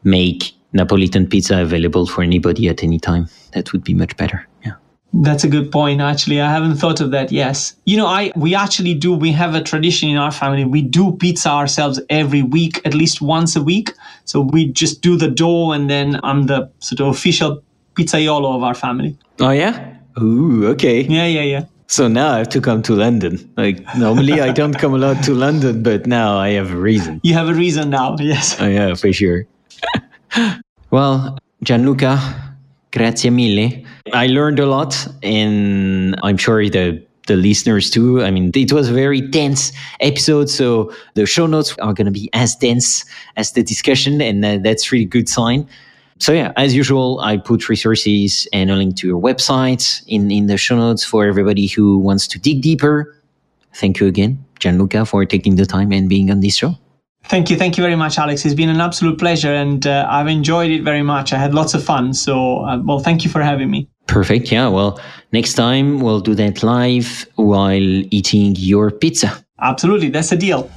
make 0.03 0.53
Napolitan 0.75 1.31
pizza 1.31 1.63
available 1.63 2.07
for 2.07 2.23
anybody 2.23 2.69
at 2.69 2.83
any 2.83 2.99
time. 2.99 3.29
That 3.53 3.73
would 3.73 3.85
be 3.85 3.95
much 3.95 4.17
better. 4.17 4.47
Yeah. 4.65 4.75
That's 5.13 5.43
a 5.43 5.49
good 5.49 5.73
point. 5.73 6.01
Actually, 6.01 6.41
I 6.41 6.51
haven't 6.51 6.77
thought 6.77 7.01
of 7.01 7.11
that. 7.11 7.33
Yes, 7.33 7.75
you 7.85 7.97
know, 7.97 8.07
I 8.07 8.31
we 8.37 8.55
actually 8.55 8.95
do. 8.95 9.13
We 9.13 9.33
have 9.33 9.55
a 9.55 9.63
tradition 9.63 10.09
in 10.09 10.17
our 10.17 10.31
family. 10.31 10.65
We 10.65 10.83
do 10.83 11.13
pizza 11.13 11.51
ourselves 11.51 12.01
every 12.09 12.43
week, 12.43 12.81
at 12.85 12.95
least 12.95 13.21
once 13.21 13.57
a 13.57 13.63
week. 13.63 13.93
So 14.25 14.41
we 14.41 14.67
just 14.67 15.03
do 15.03 15.17
the 15.17 15.29
dough, 15.29 15.73
and 15.73 15.91
then 15.91 16.21
I'm 16.23 16.47
the 16.47 16.71
sort 16.79 17.01
of 17.01 17.09
official 17.09 17.63
pizzaiolo 17.95 18.55
of 18.55 18.63
our 18.63 18.75
family. 18.75 19.17
Oh 19.41 19.51
yeah. 19.51 19.97
Ooh, 20.21 20.67
okay. 20.69 21.03
Yeah, 21.03 21.27
yeah, 21.27 21.43
yeah. 21.43 21.65
So 21.87 22.07
now 22.07 22.35
I 22.35 22.39
have 22.39 22.49
to 22.51 22.61
come 22.61 22.83
to 22.83 22.95
London. 22.95 23.53
Like 23.57 23.83
normally 23.97 24.41
I 24.41 24.53
don't 24.53 24.79
come 24.79 24.95
a 24.95 24.99
lot 24.99 25.25
to 25.25 25.35
London, 25.35 25.83
but 25.83 26.07
now 26.07 26.39
I 26.39 26.51
have 26.51 26.71
a 26.71 26.77
reason. 26.77 27.21
You 27.25 27.35
have 27.35 27.49
a 27.49 27.55
reason 27.55 27.91
now. 27.91 28.17
Yes. 28.21 28.61
Oh 28.61 28.69
yeah, 28.69 28.95
for 28.95 29.13
sure. 29.13 29.45
well, 30.91 31.39
Gianluca, 31.65 32.50
grazie 32.93 33.31
mille. 33.31 33.85
I 34.13 34.27
learned 34.27 34.59
a 34.59 34.67
lot, 34.67 35.07
and 35.23 36.17
I'm 36.23 36.37
sure 36.37 36.69
the 36.69 37.03
the 37.27 37.37
listeners 37.37 37.91
too. 37.91 38.23
I 38.23 38.31
mean, 38.31 38.51
it 38.55 38.73
was 38.73 38.89
a 38.89 38.93
very 38.93 39.21
dense 39.21 39.73
episode, 40.01 40.51
so 40.51 40.93
the 41.15 41.27
show 41.27 41.47
notes 41.47 41.77
are 41.79 41.95
going 41.95 42.07
to 42.07 42.11
be 42.11 42.29
as 42.33 42.57
dense 42.57 43.05
as 43.37 43.53
the 43.53 43.63
discussion, 43.63 44.21
and 44.21 44.45
uh, 44.45 44.59
that's 44.63 44.91
really 44.91 45.05
good 45.05 45.29
sign. 45.29 45.69
So 46.19 46.33
yeah, 46.33 46.53
as 46.57 46.75
usual, 46.75 47.21
I 47.21 47.39
put 47.39 47.69
resources 47.69 48.47
and 48.53 48.71
a 48.71 48.77
link 48.77 48.97
to 48.97 49.07
your 49.07 49.21
website 49.21 50.03
in 50.07 50.31
in 50.31 50.47
the 50.47 50.59
show 50.59 50.77
notes 50.77 51.05
for 51.05 51.25
everybody 51.25 51.67
who 51.67 51.99
wants 51.99 52.27
to 52.29 52.39
dig 52.39 52.63
deeper. 52.63 53.15
Thank 53.75 54.01
you 54.01 54.07
again, 54.07 54.45
Gianluca, 54.59 55.07
for 55.07 55.25
taking 55.25 55.57
the 55.57 55.67
time 55.67 55.93
and 55.93 56.09
being 56.09 56.31
on 56.31 56.41
this 56.41 56.57
show. 56.57 56.75
Thank 57.25 57.49
you. 57.49 57.57
Thank 57.57 57.77
you 57.77 57.85
very 57.85 57.97
much, 57.97 58.19
Alex. 58.19 58.45
It's 58.45 58.55
been 58.55 58.69
an 58.69 58.81
absolute 58.81 59.19
pleasure 59.19 59.55
and 59.55 59.87
uh, 59.87 60.07
I've 60.09 60.27
enjoyed 60.27 60.71
it 60.71 60.83
very 60.83 61.03
much. 61.03 61.33
I 61.33 61.39
had 61.39 61.55
lots 61.55 61.75
of 61.75 61.85
fun. 61.85 62.13
So, 62.13 62.65
uh, 62.65 62.81
well, 62.83 62.99
thank 62.99 63.25
you 63.25 63.31
for 63.31 63.41
having 63.41 63.71
me. 63.71 63.89
Perfect. 64.07 64.51
Yeah. 64.51 64.69
Well, 64.69 65.01
next 65.33 65.55
time 65.55 66.01
we'll 66.01 66.21
do 66.21 66.35
that 66.35 66.63
live 66.63 67.27
while 67.37 67.81
eating 68.11 68.57
your 68.57 68.91
pizza. 68.91 69.45
Absolutely. 69.61 70.09
That's 70.09 70.33
a 70.33 70.37
deal. 70.37 70.69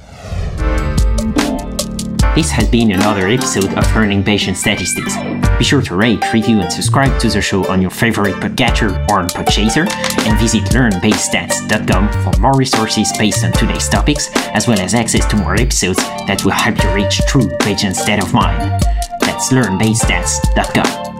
This 2.34 2.50
has 2.50 2.68
been 2.68 2.90
another 2.90 3.28
episode 3.28 3.72
of 3.74 3.94
Learning 3.94 4.20
Bayesian 4.20 4.56
Statistics. 4.56 5.16
Be 5.56 5.62
sure 5.62 5.80
to 5.82 5.94
rate, 5.94 6.20
review, 6.32 6.58
and 6.58 6.72
subscribe 6.72 7.20
to 7.20 7.28
the 7.28 7.40
show 7.40 7.64
on 7.70 7.80
your 7.80 7.92
favorite 7.92 8.34
podcatcher 8.34 8.90
or 9.08 9.20
on 9.20 9.28
Podchaser, 9.28 9.88
and 10.26 10.36
visit 10.40 10.64
learnbayesstats.com 10.74 12.08
for 12.24 12.40
more 12.40 12.56
resources 12.56 13.12
based 13.16 13.44
on 13.44 13.52
today's 13.52 13.88
topics, 13.88 14.30
as 14.48 14.66
well 14.66 14.80
as 14.80 14.94
access 14.94 15.24
to 15.26 15.36
more 15.36 15.54
episodes 15.54 15.98
that 16.26 16.44
will 16.44 16.50
help 16.50 16.82
you 16.82 16.90
reach 16.92 17.20
true 17.28 17.46
Bayesian 17.60 17.94
state 17.94 18.20
of 18.20 18.34
mind. 18.34 18.82
That's 19.20 19.52
learnbayesstats.com. 19.52 21.12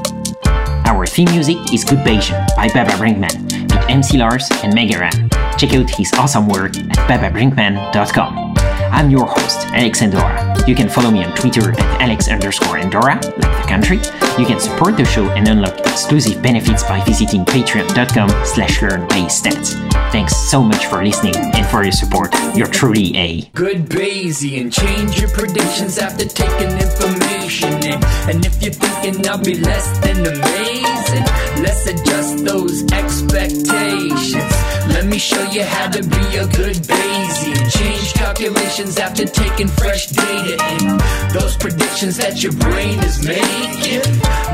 Our 0.87 1.07
theme 1.07 1.31
music 1.31 1.59
is 1.73 1.85
Good 1.85 2.01
Bayesian 2.01 2.45
by 2.57 2.67
Baba 2.75 2.91
Brinkman 2.95 3.41
with 3.73 3.89
MC 3.89 4.19
Lars 4.19 4.49
and 4.65 4.75
Mega 4.75 4.99
Ran. 4.99 5.31
Check 5.59 5.75
out 5.75 5.89
his 5.91 6.13
awesome 6.15 6.49
work 6.49 6.77
at 6.77 7.09
bababrinkman.com. 7.09 8.64
I'm 8.95 9.11
your 9.11 9.27
host, 9.27 9.67
Alex 9.75 10.03
Andorra. 10.03 10.55
You 10.69 10.77
can 10.77 10.89
follow 10.89 11.11
me 11.11 11.25
on 11.25 11.35
Twitter 11.35 11.73
at 11.73 12.01
Alex 12.01 12.29
underscore 12.29 12.79
Andorra, 12.79 13.17
like 13.17 13.35
the 13.35 13.67
country. 13.69 13.97
You 14.39 14.47
can 14.47 14.61
support 14.61 14.97
the 14.97 15.05
show 15.05 15.29
and 15.31 15.49
unlock 15.49 15.81
exclusive 15.81 16.41
benefits 16.41 16.85
by 16.85 17.03
visiting 17.05 17.45
patreon.com 17.45 18.29
slash 18.47 18.79
learnbayesstats. 18.79 19.75
Thanks 20.13 20.37
so 20.37 20.63
much 20.63 20.87
for 20.87 21.05
listening 21.05 21.35
and 21.35 21.67
for 21.67 21.83
your 21.83 21.91
support. 21.91 22.33
You're 22.55 22.69
truly 22.69 23.17
a 23.17 23.43
good 23.55 23.87
Bayesian. 23.87 24.73
Change 24.73 25.21
your 25.21 25.31
predictions 25.31 25.99
after 25.99 26.25
taking 26.25 26.71
information 26.79 27.73
in. 27.83 28.05
And 28.31 28.47
if 28.47 28.63
you're 28.63 28.73
thinking 28.73 29.29
I'll 29.29 29.43
be 29.43 29.59
less 29.59 29.99
than 29.99 30.25
amazing, 30.25 31.44
let's 31.65 31.87
adjust 31.87 32.45
those 32.45 32.83
expectations. 32.93 34.55
Let 34.95 35.07
me 35.07 35.19
show 35.19 35.43
you 35.51 35.65
how 35.65 35.89
to 35.91 36.03
be 36.03 36.25
a 36.37 36.47
good 36.47 36.77
Bayesian. 36.91 37.59
Change 37.79 38.13
calculations 38.13 38.99
after 38.99 39.25
taking 39.25 39.69
fresh 39.69 40.09
data 40.09 40.55
in. 40.73 40.99
Those 41.33 41.57
predictions 41.57 42.19
that 42.19 42.43
your 42.43 42.53
brain 42.53 42.99
is 43.01 43.27
making, 43.27 44.05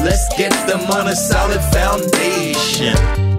let's 0.06 0.26
get 0.38 0.52
them 0.68 0.88
on 0.90 1.08
a 1.08 1.16
solid 1.16 1.62
foundation. 1.76 3.29